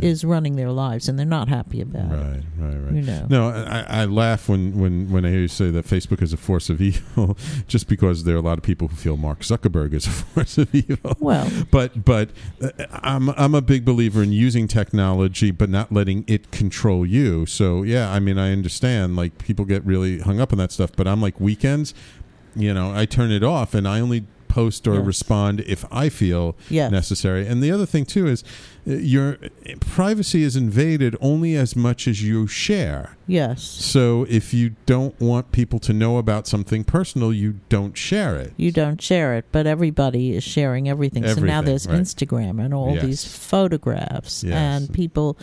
Is 0.00 0.24
running 0.24 0.56
their 0.56 0.70
lives, 0.70 1.08
and 1.08 1.18
they're 1.18 1.26
not 1.26 1.48
happy 1.48 1.80
about 1.80 2.12
it. 2.12 2.14
Right, 2.14 2.42
right, 2.58 2.76
right. 2.76 2.94
You 2.94 3.02
know. 3.02 3.26
No, 3.28 3.48
I, 3.48 3.84
I 3.88 4.04
laugh 4.04 4.48
when, 4.48 4.78
when, 4.78 5.10
when 5.10 5.24
I 5.24 5.30
hear 5.30 5.40
you 5.40 5.48
say 5.48 5.70
that 5.70 5.86
Facebook 5.86 6.22
is 6.22 6.32
a 6.32 6.36
force 6.36 6.70
of 6.70 6.80
evil, 6.80 7.36
just 7.66 7.88
because 7.88 8.24
there 8.24 8.34
are 8.34 8.38
a 8.38 8.42
lot 8.42 8.58
of 8.58 8.62
people 8.64 8.88
who 8.88 8.96
feel 8.96 9.16
Mark 9.16 9.40
Zuckerberg 9.40 9.92
is 9.92 10.06
a 10.06 10.10
force 10.10 10.58
of 10.58 10.74
evil. 10.74 11.16
Well, 11.18 11.50
But 11.70 12.04
but 12.04 12.30
uh, 12.62 12.70
I'm 12.90 13.30
I'm 13.30 13.54
a 13.54 13.62
big 13.62 13.84
believer 13.84 14.22
in 14.22 14.32
using 14.32 14.68
technology, 14.68 15.50
but 15.50 15.68
not 15.68 15.92
letting 15.92 16.24
it 16.26 16.50
control 16.50 17.04
you. 17.04 17.46
So 17.46 17.82
yeah, 17.82 18.10
I 18.10 18.20
mean 18.20 18.38
I 18.38 18.52
understand 18.52 19.16
like 19.16 19.38
people 19.38 19.64
get 19.64 19.84
really 19.84 20.20
hung 20.20 20.40
up 20.40 20.52
on 20.52 20.58
that 20.58 20.72
stuff, 20.72 20.90
but 20.96 21.06
I'm 21.06 21.20
like 21.20 21.40
weekends, 21.40 21.94
you 22.54 22.72
know, 22.74 22.94
I 22.94 23.06
turn 23.06 23.30
it 23.30 23.42
off 23.42 23.74
and 23.74 23.86
I 23.86 24.00
only 24.00 24.24
post 24.50 24.86
or 24.86 24.96
Yes. 24.96 25.06
respond 25.06 25.60
if 25.60 25.84
I 25.92 26.08
feel 26.10 26.56
yes. 26.68 26.90
necessary. 26.90 27.46
And 27.46 27.62
the 27.62 27.70
other 27.70 27.86
thing 27.86 28.04
too 28.04 28.26
is 28.26 28.42
uh, 28.86 28.92
your 28.94 29.38
privacy 29.80 30.42
is 30.42 30.56
invaded 30.56 31.14
only 31.20 31.54
as 31.56 31.76
much 31.76 32.08
as 32.08 32.22
you 32.22 32.46
share. 32.46 33.16
Yes. 33.26 33.62
So 33.62 34.26
if 34.28 34.52
you 34.52 34.74
don't 34.86 35.18
want 35.20 35.52
people 35.52 35.78
to 35.80 35.92
know 35.92 36.18
about 36.18 36.46
something 36.46 36.82
personal, 36.84 37.32
you 37.32 37.60
don't 37.68 37.96
share 37.96 38.36
it. 38.36 38.52
You 38.56 38.72
don't 38.72 39.00
share 39.00 39.34
it, 39.36 39.44
but 39.52 39.66
everybody 39.66 40.34
is 40.36 40.42
sharing 40.44 40.88
everything. 40.88 41.26
so 41.26 41.40
now 41.40 41.62
there's 41.62 41.86
right. 41.86 42.00
Instagram 42.00 42.62
and 42.64 42.74
all 42.74 42.94
Yes. 42.94 43.04
these 43.04 43.24
photographs, 43.24 44.42
and 44.44 44.92
people, 44.92 45.36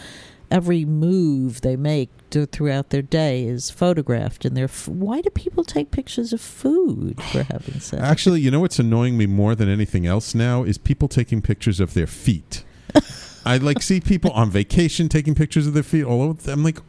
every 0.50 0.86
move 0.86 1.62
they 1.62 1.76
make 1.76 2.10
to, 2.30 2.45
throughout 2.45 2.89
their 2.89 3.02
day 3.02 3.45
is 3.45 3.70
photographed. 3.70 4.45
And 4.45 4.56
they're 4.56 4.66
f- 4.66 4.88
why 4.88 5.22
do 5.22 5.30
people 5.30 5.64
take 5.64 5.91
pictures 5.91 6.34
of 6.34 6.41
food? 6.41 7.22
For 7.22 7.43
heaven's 7.43 7.86
sake! 7.86 8.00
Actually, 8.00 8.41
you 8.41 8.52
know 8.52 8.60
what's 8.60 8.80
annoying 8.80 9.18
me 9.18 9.26
more 9.26 9.56
than 9.56 9.70
anything 9.70 10.06
else 10.06 10.36
now 10.36 10.64
is 10.64 10.78
people 10.78 11.08
taking 11.08 11.41
pictures 11.41 11.80
of 11.80 11.93
their 11.93 12.08
feet. 12.08 12.64
I 13.45 13.58
like 13.58 13.82
see 13.82 14.02
people 14.02 14.32
on 14.32 14.50
vacation 14.50 15.08
taking 15.08 15.36
pictures 15.36 15.68
of 15.68 15.74
their 15.74 15.84
feet 15.84 16.04
all 16.04 16.22
over. 16.22 16.52
I'm 16.52 16.64
like, 16.64 16.80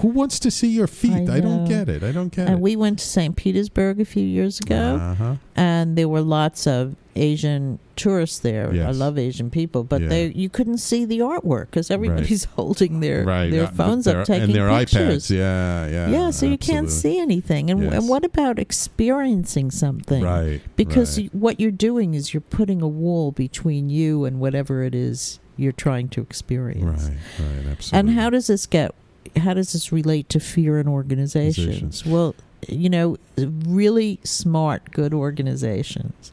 who 0.00 0.08
wants 0.08 0.38
to 0.40 0.50
see 0.50 0.68
your 0.68 0.86
feet? 0.86 1.28
I 1.28 1.36
I, 1.36 1.40
don't 1.40 1.64
get 1.64 1.88
it. 1.88 2.02
I 2.02 2.12
don't 2.12 2.28
get 2.34 2.42
it. 2.42 2.48
and 2.50 2.58
it. 2.58 2.62
we 2.62 2.76
went 2.76 2.98
to 3.00 3.04
St. 3.06 3.34
Petersburg 3.36 4.00
a 4.00 4.04
few 4.04 4.24
years 4.24 4.60
ago, 4.60 4.96
Uh-huh. 5.00 5.34
and 5.56 5.96
there 5.96 6.08
were 6.08 6.20
lots 6.20 6.66
of 6.66 6.96
Asian 7.16 7.78
tourists 7.96 8.40
there. 8.40 8.70
I 8.70 8.90
love 8.90 9.16
Asian 9.18 9.48
people, 9.48 9.84
but 9.84 10.02
Yeah. 10.02 10.08
they 10.08 10.32
you 10.32 10.48
couldn't 10.48 10.78
see 10.78 11.04
the 11.04 11.20
artwork 11.20 11.66
because 11.70 11.90
everybody's 11.90 12.44
holding 12.56 13.00
their 13.00 13.24
right. 13.24 13.50
their 13.50 13.64
uh, 13.64 13.70
phones 13.70 14.04
their- 14.04 14.20
up 14.20 14.26
taking 14.26 14.44
and 14.50 14.54
their 14.54 14.68
pictures. 14.78 15.26
iPads. 15.28 15.30
Yeah, 15.30 15.86
yeah. 15.86 16.08
yeah, 16.08 16.30
so 16.30 16.44
you 16.46 16.58
can't 16.58 16.90
see 16.90 17.18
anything. 17.20 17.70
And, 17.70 17.82
Yes. 17.84 17.92
and 17.94 18.08
what 18.08 18.24
about 18.24 18.58
experiencing 18.58 19.70
something? 19.70 20.22
Right. 20.22 20.60
Because 20.76 21.18
right. 21.18 21.34
what 21.34 21.60
you're 21.60 21.70
doing 21.70 22.14
is 22.14 22.34
you're 22.34 22.40
putting 22.40 22.82
a 22.82 22.88
wall 22.88 23.30
between 23.32 23.90
you 23.90 24.24
and 24.24 24.40
whatever 24.40 24.82
it 24.82 24.94
is 24.94 25.38
you're 25.56 25.72
trying 25.72 26.08
to 26.08 26.20
experience. 26.20 27.04
Right, 27.08 27.16
right, 27.38 27.66
absolutely. 27.70 28.10
And 28.10 28.18
how 28.18 28.28
does 28.30 28.48
this 28.48 28.66
get? 28.66 28.92
How 29.36 29.54
does 29.54 29.72
this 29.72 29.92
relate 29.92 30.28
to 30.30 30.40
fear 30.40 30.78
in 30.78 30.88
organizations? 30.88 32.04
Well, 32.06 32.34
you 32.68 32.88
know, 32.88 33.16
really 33.36 34.18
smart, 34.24 34.90
good 34.92 35.12
organizations. 35.14 36.32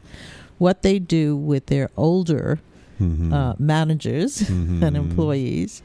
What 0.58 0.82
they 0.82 0.98
do 0.98 1.36
with 1.36 1.66
their 1.66 1.90
older 1.96 2.60
Mhm. 3.00 3.32
uh, 3.32 3.54
managers 3.58 4.38
Mhm. 4.42 4.82
and 4.86 4.96
employees 4.96 5.82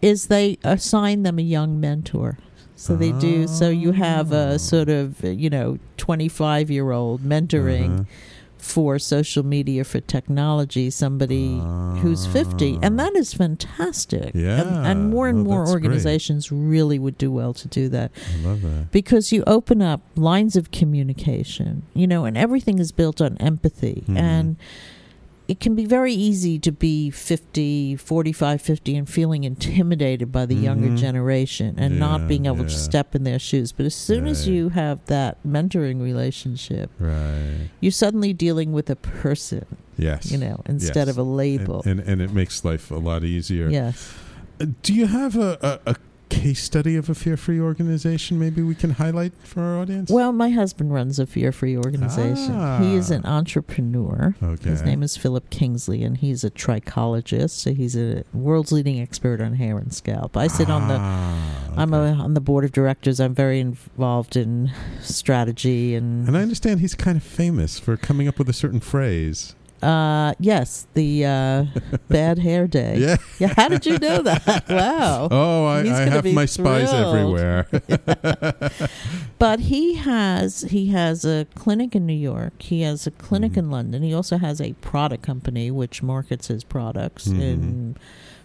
is 0.00 0.26
they 0.26 0.58
assign 0.64 1.22
them 1.22 1.38
a 1.38 1.42
young 1.42 1.78
mentor. 1.80 2.38
So 2.74 2.96
they 2.96 3.12
do. 3.12 3.46
So 3.46 3.68
you 3.70 3.92
have 3.92 4.32
Ah. 4.32 4.54
a 4.54 4.58
sort 4.58 4.88
of 4.88 5.22
you 5.22 5.48
know 5.48 5.78
twenty 5.96 6.28
five 6.28 6.68
year 6.70 6.90
old 6.90 7.22
mentoring 7.22 7.92
Uh-huh. 8.00 8.04
For 8.62 8.96
social 8.96 9.42
media 9.44 9.82
for 9.82 9.98
technology 10.00 10.88
somebody 10.88 11.58
who's 12.00 12.26
50 12.26 12.78
and 12.80 12.96
that 12.96 13.12
is 13.16 13.34
fantastic 13.34 14.32
and, 14.34 14.42
Yeah, 14.44 14.86
and 14.88 15.10
more 15.10 15.26
and 15.26 15.38
well, 15.44 15.56
more 15.56 15.64
that's 15.64 15.72
great. 15.72 15.82
organizations 15.84 16.52
really 16.52 16.96
would 16.96 17.18
do 17.18 17.32
well 17.32 17.52
to 17.54 17.66
do 17.66 17.88
that 17.88 18.12
I 18.40 18.46
love 18.46 18.62
that. 18.62 18.92
because 18.92 19.32
you 19.32 19.42
open 19.48 19.82
up 19.82 20.00
lines 20.14 20.54
of 20.54 20.70
communication 20.70 21.82
you 21.92 22.06
know 22.06 22.24
and 22.24 22.38
everything 22.38 22.78
is 22.78 22.92
built 22.92 23.20
on 23.20 23.36
empathy 23.38 24.04
Mhm. 24.06 24.16
and 24.16 24.56
it 25.52 25.60
can 25.60 25.74
be 25.74 25.84
very 25.84 26.14
easy 26.14 26.58
to 26.58 26.72
be 26.72 27.10
50 27.10 27.96
45 27.96 28.62
50 28.62 28.96
and 28.96 29.06
feeling 29.08 29.44
intimidated 29.44 30.32
by 30.32 30.46
the 30.46 30.54
younger 30.54 30.88
Mhm. 30.88 30.96
generation 31.06 31.74
and 31.76 31.94
Yeah, 31.94 32.00
not 32.00 32.26
being 32.26 32.46
able 32.46 32.64
to 32.64 32.70
step 32.88 33.14
in 33.14 33.24
their 33.24 33.38
shoes 33.38 33.70
but 33.70 33.84
as 33.84 33.94
soon 33.94 34.26
as 34.26 34.48
you 34.48 34.70
have 34.70 34.98
that 35.06 35.36
mentoring 35.46 36.00
relationship 36.00 36.90
Right. 36.98 37.68
you're 37.80 37.92
suddenly 38.04 38.32
dealing 38.32 38.72
with 38.72 38.88
a 38.88 38.96
person 38.96 39.66
Yes. 39.98 40.32
you 40.32 40.38
know 40.38 40.62
instead 40.66 41.06
Yes. 41.06 41.12
of 41.12 41.18
a 41.18 41.22
label 41.42 41.82
And, 41.84 42.00
and 42.00 42.08
and 42.12 42.22
it 42.22 42.32
makes 42.32 42.64
life 42.64 42.90
a 42.90 42.96
lot 43.10 43.22
easier. 43.24 43.68
yes 43.68 43.96
Do 44.82 44.94
you 44.94 45.06
have 45.06 45.36
a, 45.36 45.50
a, 45.86 45.90
a 45.92 45.94
case 46.32 46.62
study 46.62 46.96
of 46.96 47.08
a 47.10 47.14
fear-free 47.14 47.60
organization 47.60 48.38
maybe 48.38 48.62
we 48.62 48.74
can 48.74 48.90
highlight 48.92 49.32
for 49.44 49.60
our 49.60 49.78
audience? 49.80 50.10
Well, 50.10 50.32
my 50.32 50.48
husband 50.50 50.92
runs 50.92 51.18
a 51.18 51.26
fear 51.26 51.52
free 51.52 51.76
organization. 51.76 52.82
He 52.82 52.94
is 52.94 53.10
an 53.10 53.22
Ah. 53.24 53.36
entrepreneur. 53.38 54.34
Okay. 54.42 54.70
His 54.70 54.82
name 54.82 55.02
is 55.02 55.16
Philip 55.16 55.50
Kingsley, 55.50 56.02
and 56.02 56.16
he's 56.16 56.42
a 56.44 56.50
trichologist. 56.50 57.50
So 57.50 57.74
he's 57.74 57.96
a 57.96 58.24
world's 58.32 58.72
leading 58.72 59.00
expert 59.00 59.40
on 59.40 59.54
hair 59.54 59.76
and 59.78 59.92
scalp. 59.92 60.36
I 60.36 60.46
sit 60.46 60.70
on 60.70 60.88
the. 60.88 60.96
Ah, 60.98 61.72
I'm 61.76 61.92
a, 61.94 62.12
on 62.12 62.34
the 62.34 62.40
board 62.40 62.64
of 62.64 62.72
directors. 62.72 63.20
I'm 63.20 63.34
very 63.34 63.60
involved 63.60 64.36
in 64.36 64.70
strategy 65.00 65.94
and. 65.94 66.26
And 66.28 66.36
I 66.36 66.42
understand 66.42 66.80
he's 66.80 66.94
kind 66.94 67.16
of 67.16 67.22
famous 67.22 67.78
for 67.78 67.96
coming 67.96 68.26
up 68.28 68.38
with 68.38 68.48
a 68.48 68.52
certain 68.52 68.80
phrase. 68.80 69.54
Uh, 69.82 70.34
yes, 70.38 70.86
the 70.94 71.24
uh, 71.26 71.64
bad 72.08 72.38
hair 72.38 72.66
day. 72.66 72.96
Yeah. 72.98 73.16
Yeah. 73.38 73.52
How 73.56 73.68
did 73.68 73.84
you 73.86 73.98
know 73.98 74.22
that? 74.22 74.64
Wow. 74.68 75.28
Oh, 75.30 75.64
I, 75.66 75.80
I 75.80 76.08
have 76.08 76.24
my 76.24 76.46
spies 76.46 76.90
thrilled. 76.90 77.16
everywhere. 77.16 77.66
But 79.38 79.60
he 79.60 79.94
has 79.94 80.62
he 80.70 80.86
has 80.88 81.24
a 81.24 81.46
clinic 81.56 81.96
in 81.96 82.06
New 82.06 82.12
York. 82.14 82.62
He 82.62 82.82
has 82.82 83.06
a 83.06 83.10
clinic 83.10 83.52
Mhm. 83.52 83.56
in 83.58 83.70
London. 83.70 84.02
He 84.02 84.14
also 84.14 84.38
has 84.38 84.60
a 84.60 84.72
product 84.74 85.22
company 85.24 85.70
which 85.70 86.00
markets 86.02 86.46
his 86.46 86.62
products 86.62 87.26
Mhm. 87.26 87.40
in 87.42 87.96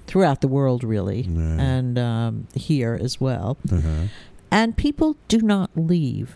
throughout 0.08 0.42
the 0.42 0.48
world, 0.48 0.84
really, 0.84 1.24
Right. 1.30 1.60
and 1.60 2.00
um, 2.00 2.48
here 2.56 2.98
as 3.00 3.22
well. 3.22 3.58
Uh-huh. 3.72 4.08
And 4.50 4.76
people 4.76 5.18
do 5.28 5.40
not 5.42 5.70
leave. 5.76 6.36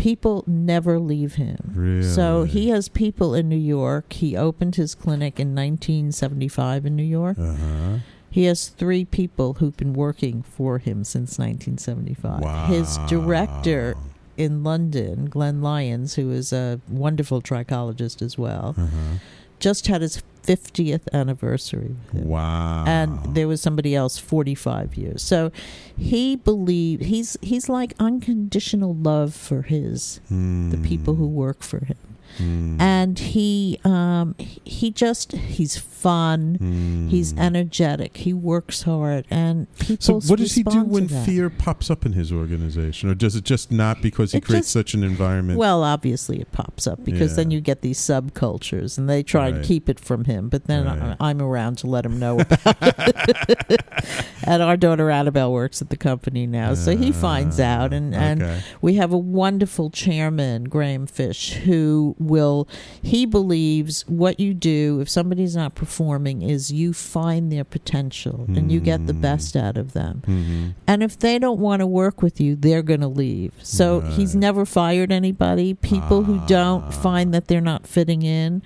People 0.00 0.44
never 0.46 0.98
leave 0.98 1.34
him. 1.34 1.72
Really? 1.74 2.02
So 2.02 2.44
he 2.44 2.70
has 2.70 2.88
people 2.88 3.34
in 3.34 3.48
New 3.48 3.56
York. 3.56 4.12
He 4.14 4.36
opened 4.36 4.76
his 4.76 4.94
clinic 4.94 5.38
in 5.38 5.54
1975 5.54 6.86
in 6.86 6.96
New 6.96 7.02
York. 7.02 7.38
Uh-huh. 7.38 7.98
He 8.30 8.44
has 8.44 8.68
three 8.68 9.04
people 9.04 9.54
who've 9.54 9.76
been 9.76 9.92
working 9.92 10.42
for 10.42 10.78
him 10.78 11.04
since 11.04 11.38
1975. 11.38 12.68
His 12.68 12.96
director 13.08 13.94
in 14.36 14.62
London, 14.64 15.26
Glenn 15.26 15.60
Lyons, 15.60 16.14
who 16.14 16.30
is 16.30 16.52
a 16.52 16.80
wonderful 16.88 17.42
trichologist 17.42 18.22
as 18.22 18.38
well, 18.38 18.74
Uh-huh. 18.78 19.18
Just 19.60 19.86
had 19.86 20.02
his 20.02 20.22
50th 20.42 21.02
anniversary. 21.12 21.94
Wow. 22.12 22.84
And 22.86 23.34
there 23.34 23.46
was 23.46 23.60
somebody 23.60 23.94
else 23.94 24.18
45 24.18 24.96
years. 24.96 25.22
So 25.22 25.52
he 25.96 26.36
believed 26.36 27.04
he's 27.04 27.36
he's 27.42 27.68
like 27.68 27.94
unconditional 27.98 28.94
love 28.94 29.34
for 29.34 29.62
his 29.62 30.20
the 30.28 30.80
people 30.82 31.14
who 31.14 31.26
hmm. 31.26 31.34
work 31.34 31.62
for 31.62 31.84
him. 31.84 31.96
Hmm. 32.38 32.80
And 32.80 33.18
he 33.18 33.78
um 33.84 34.34
he 34.38 34.90
just 34.90 35.32
he's 35.32 35.76
fun, 35.76 36.54
Hmm. 36.56 37.08
he's 37.08 37.34
energetic, 37.36 38.18
he 38.18 38.32
works 38.32 38.82
hard 38.82 39.26
and 39.30 39.66
So 39.76 39.86
people 39.96 40.20
what 40.22 40.38
does 40.38 40.54
he 40.54 40.62
do 40.62 40.82
when 40.84 41.08
fear 41.08 41.50
pops 41.50 41.90
up 41.90 42.06
in 42.06 42.12
his 42.12 42.32
organization, 42.32 43.10
or 43.10 43.14
does 43.14 43.36
it 43.36 43.44
just 43.44 43.70
not 43.70 44.00
because 44.00 44.32
he 44.32 44.38
It 44.38 44.44
creates 44.44 44.66
just- 44.68 44.72
such 44.72 44.94
an 44.94 45.04
environment? 45.04 45.58
Well, 45.58 45.82
obviously 45.82 46.40
it 46.40 46.50
pops 46.52 46.86
up 46.86 47.04
because 47.04 47.36
then 47.36 47.50
you 47.50 47.60
get 47.60 47.82
these 47.82 47.98
subcultures, 47.98 48.96
and 48.96 49.08
they 49.08 49.22
try 49.22 49.40
Right. 49.46 49.54
and 49.56 49.64
keep 49.64 49.88
it 49.88 49.98
from 50.00 50.24
him. 50.24 50.48
But 50.48 50.66
then 50.66 50.84
Right. 50.86 51.16
I, 51.20 51.28
I'm 51.30 51.42
around 51.42 51.78
to 51.78 51.86
let 51.86 52.06
him 52.06 52.18
know 52.18 52.40
about 52.40 52.76
it. 52.80 53.82
and 54.44 54.62
our 54.62 54.76
daughter 54.76 55.10
Annabelle 55.10 55.52
works 55.52 55.82
at 55.82 55.90
the 55.90 55.96
company 55.96 56.46
now, 56.46 56.74
so 56.74 56.96
he 56.96 57.12
finds 57.12 57.60
out. 57.60 57.92
And 57.92 58.14
and 58.14 58.42
Ah, 58.42 58.60
we 58.80 58.94
have 58.94 59.12
a 59.12 59.18
wonderful 59.18 59.90
chairman, 59.90 60.64
Graham 60.64 61.06
Fish, 61.06 61.52
who 61.52 62.14
will. 62.20 62.68
He 63.02 63.26
believes 63.26 64.02
what 64.08 64.38
you 64.38 64.54
do 64.54 65.00
if 65.00 65.08
somebody's 65.08 65.56
not 65.56 65.74
performing 65.74 66.42
is 66.42 66.70
you 66.70 66.92
find 66.92 67.50
their 67.50 67.64
potential 67.64 68.44
and 68.48 68.70
you 68.70 68.78
get 68.80 69.06
the 69.06 69.12
Hmm. 69.12 69.20
best 69.20 69.56
out 69.56 69.76
of 69.76 69.92
them. 69.94 70.22
Mhm. 70.26 70.74
And 70.86 71.02
if 71.02 71.18
they 71.18 71.38
don't 71.38 71.58
want 71.60 71.80
to 71.80 71.86
work 71.86 72.22
with 72.22 72.40
you, 72.40 72.54
they're 72.56 72.82
going 72.82 73.00
to 73.00 73.08
leave. 73.08 73.52
So 73.62 74.00
he's 74.00 74.34
never 74.36 74.64
fired 74.64 75.10
anybody. 75.10 75.74
People 75.74 76.24
who 76.24 76.36
Ah. 76.40 76.46
don't 76.46 76.92
find 76.94 77.32
that 77.34 77.48
they're 77.48 77.60
not 77.60 77.86
fitting 77.86 78.22
in 78.22 78.62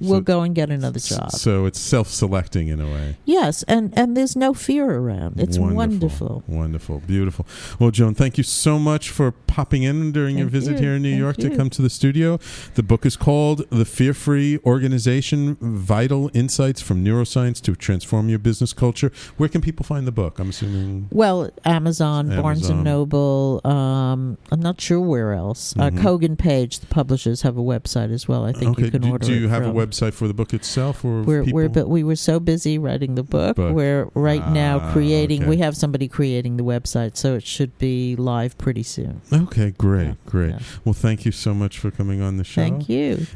will 0.00 0.16
So- 0.16 0.20
go 0.20 0.42
and 0.42 0.54
get 0.54 0.70
another 0.70 1.00
job. 1.00 1.30
So 1.32 1.66
it's 1.66 1.78
self-selecting 1.80 2.68
in 2.68 2.80
a 2.80 2.86
way. 2.86 3.16
Yes, 3.24 3.62
and 3.64 3.92
and 3.96 4.16
there's 4.16 4.36
no 4.36 4.54
fear 4.54 4.90
around. 4.90 5.40
It's 5.40 5.58
wonderful. 5.58 6.42
Wonderful. 6.46 7.02
Beautiful. 7.06 7.46
Well, 7.78 7.90
Joan, 7.90 8.14
thank 8.14 8.38
you 8.38 8.44
so 8.44 8.78
much 8.78 9.10
for 9.10 9.32
popping 9.32 9.82
in 9.82 10.12
during 10.12 10.38
your 10.38 10.48
visit 10.48 10.72
you. 10.74 10.78
here 10.78 10.94
in 10.94 11.02
New 11.02 11.10
Thank 11.10 11.20
York 11.20 11.36
to 11.38 11.56
come 11.56 11.70
to 11.70 11.82
the 11.82 11.90
studio. 11.90 12.38
The 12.74 12.82
book 12.82 13.04
is 13.04 13.16
called 13.16 13.68
The 13.70 13.84
Fear 13.84 14.14
Free 14.14 14.58
Organization 14.64 15.56
Vital 15.60 16.30
Insights 16.34 16.80
from 16.80 17.04
Neuroscience 17.04 17.60
to 17.62 17.74
Transform 17.74 18.28
Your 18.28 18.38
Business 18.38 18.72
Culture. 18.72 19.10
Where 19.36 19.48
can 19.48 19.60
people 19.60 19.84
find 19.84 20.06
the 20.06 20.12
book? 20.12 20.38
I'm 20.38 20.50
assuming. 20.50 21.08
Well, 21.10 21.50
Amazon, 21.64 22.28
Barnes 22.28 22.68
and 22.68 22.84
Noble. 22.84 23.60
Um, 23.64 24.38
I'm 24.50 24.60
not 24.60 24.80
sure 24.80 25.00
where 25.00 25.32
else. 25.32 25.74
Uh, 25.78 25.90
Mhm. 25.90 25.98
Kogan 25.98 26.38
Page, 26.38 26.80
the 26.80 26.86
publishers, 26.86 27.42
have 27.42 27.56
a 27.56 27.62
website 27.62 28.10
as 28.12 28.26
well. 28.28 28.44
I 28.44 28.52
think 28.52 28.72
okay. 28.72 28.84
you 28.86 28.90
can 28.90 29.02
do, 29.02 29.10
order 29.10 29.26
do 29.26 29.32
it 29.32 29.40
you 29.40 29.48
have 29.48 29.62
from. 29.72 29.80
a 29.82 29.86
website 29.86 30.12
for 30.14 30.28
the 30.28 30.34
book 30.34 30.54
itself, 30.54 31.04
or 31.04 31.22
We're, 31.22 31.44
we're 31.44 31.68
but 31.68 31.88
we 31.88 32.04
were 32.04 32.16
so 32.16 32.38
busy 32.40 32.78
writing 32.78 33.14
the 33.14 33.22
book. 33.22 33.56
Book. 33.56 33.74
We're 33.74 34.08
right 34.14 34.46
now 34.50 34.78
Ah, 34.80 34.92
creating. 34.92 35.42
okay. 35.42 35.50
We 35.50 35.56
have 35.58 35.76
somebody 35.76 36.08
creating 36.08 36.56
the 36.56 36.64
website, 36.64 37.16
so 37.16 37.34
it 37.34 37.44
should 37.44 37.76
be 37.78 38.14
live 38.16 38.56
pretty 38.58 38.82
soon. 38.82 39.20
Okay, 39.32 39.70
great, 39.72 40.06
Yeah, 40.06 40.14
great. 40.26 40.50
yeah. 40.50 40.58
Well, 40.84 40.92
thank 40.94 41.24
you 41.24 41.32
so 41.32 41.54
much 41.54 41.78
for 41.78 41.90
coming 41.90 42.20
on 42.22 42.36
the 42.36 42.44
show. 42.44 42.62
Thank 42.62 42.88
you. 42.88 43.26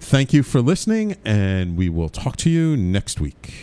Thank 0.00 0.32
you 0.32 0.42
for 0.42 0.60
listening, 0.60 1.16
and 1.24 1.76
we 1.76 1.88
will 1.88 2.08
talk 2.08 2.36
to 2.38 2.50
you 2.50 2.76
next 2.76 3.20
week. 3.20 3.54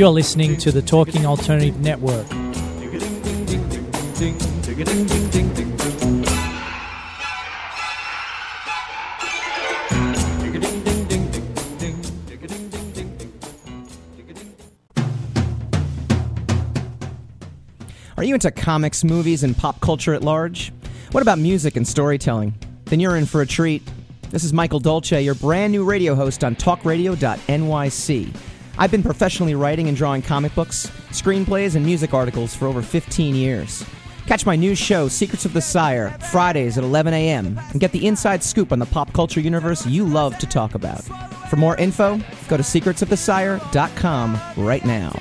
You're 0.00 0.08
listening 0.08 0.56
to 0.56 0.72
the 0.72 0.80
Talking 0.80 1.26
Alternative 1.26 1.78
Network. 1.78 2.26
Are 18.16 18.24
you 18.24 18.32
into 18.32 18.50
comics, 18.52 19.04
movies, 19.04 19.42
and 19.42 19.54
pop 19.54 19.80
culture 19.80 20.14
at 20.14 20.22
large? 20.22 20.72
What 21.10 21.20
about 21.20 21.38
music 21.38 21.76
and 21.76 21.86
storytelling? 21.86 22.54
Then 22.86 23.00
you're 23.00 23.16
in 23.16 23.26
for 23.26 23.42
a 23.42 23.46
treat. 23.46 23.82
This 24.30 24.44
is 24.44 24.54
Michael 24.54 24.80
Dolce, 24.80 25.20
your 25.20 25.34
brand 25.34 25.72
new 25.72 25.84
radio 25.84 26.14
host 26.14 26.42
on 26.42 26.56
talkradio.nyc. 26.56 28.49
I've 28.80 28.90
been 28.90 29.02
professionally 29.02 29.54
writing 29.54 29.88
and 29.88 29.96
drawing 29.96 30.22
comic 30.22 30.54
books, 30.54 30.86
screenplays, 31.10 31.76
and 31.76 31.84
music 31.84 32.14
articles 32.14 32.54
for 32.54 32.66
over 32.66 32.80
15 32.80 33.34
years. 33.34 33.84
Catch 34.26 34.46
my 34.46 34.56
new 34.56 34.74
show, 34.74 35.06
Secrets 35.06 35.44
of 35.44 35.52
the 35.52 35.60
Sire, 35.60 36.16
Fridays 36.30 36.78
at 36.78 36.84
11 36.84 37.12
a.m., 37.12 37.60
and 37.72 37.78
get 37.78 37.92
the 37.92 38.06
inside 38.06 38.42
scoop 38.42 38.72
on 38.72 38.78
the 38.78 38.86
pop 38.86 39.12
culture 39.12 39.40
universe 39.40 39.84
you 39.86 40.06
love 40.06 40.38
to 40.38 40.46
talk 40.46 40.74
about. 40.74 41.02
For 41.50 41.56
more 41.56 41.76
info, 41.76 42.16
go 42.48 42.56
to 42.56 42.62
secretsofthesire.com 42.62 44.40
right 44.56 44.84
now. 44.86 45.12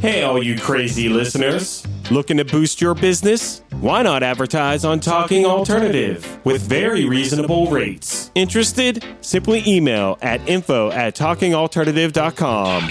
Hey, 0.00 0.22
all 0.22 0.40
you 0.40 0.56
crazy 0.56 1.08
listeners. 1.08 1.84
Looking 2.12 2.36
to 2.36 2.44
boost 2.44 2.80
your 2.80 2.94
business? 2.94 3.62
Why 3.80 4.02
not 4.02 4.22
advertise 4.22 4.84
on 4.84 5.00
Talking 5.00 5.46
Alternative 5.46 6.44
with 6.44 6.60
very 6.60 7.06
reasonable 7.06 7.70
rates? 7.70 8.30
Interested? 8.34 9.02
Simply 9.22 9.62
email 9.66 10.18
at 10.20 10.46
info 10.46 10.90
at 10.90 11.14
talkingalternative.com. 11.14 12.90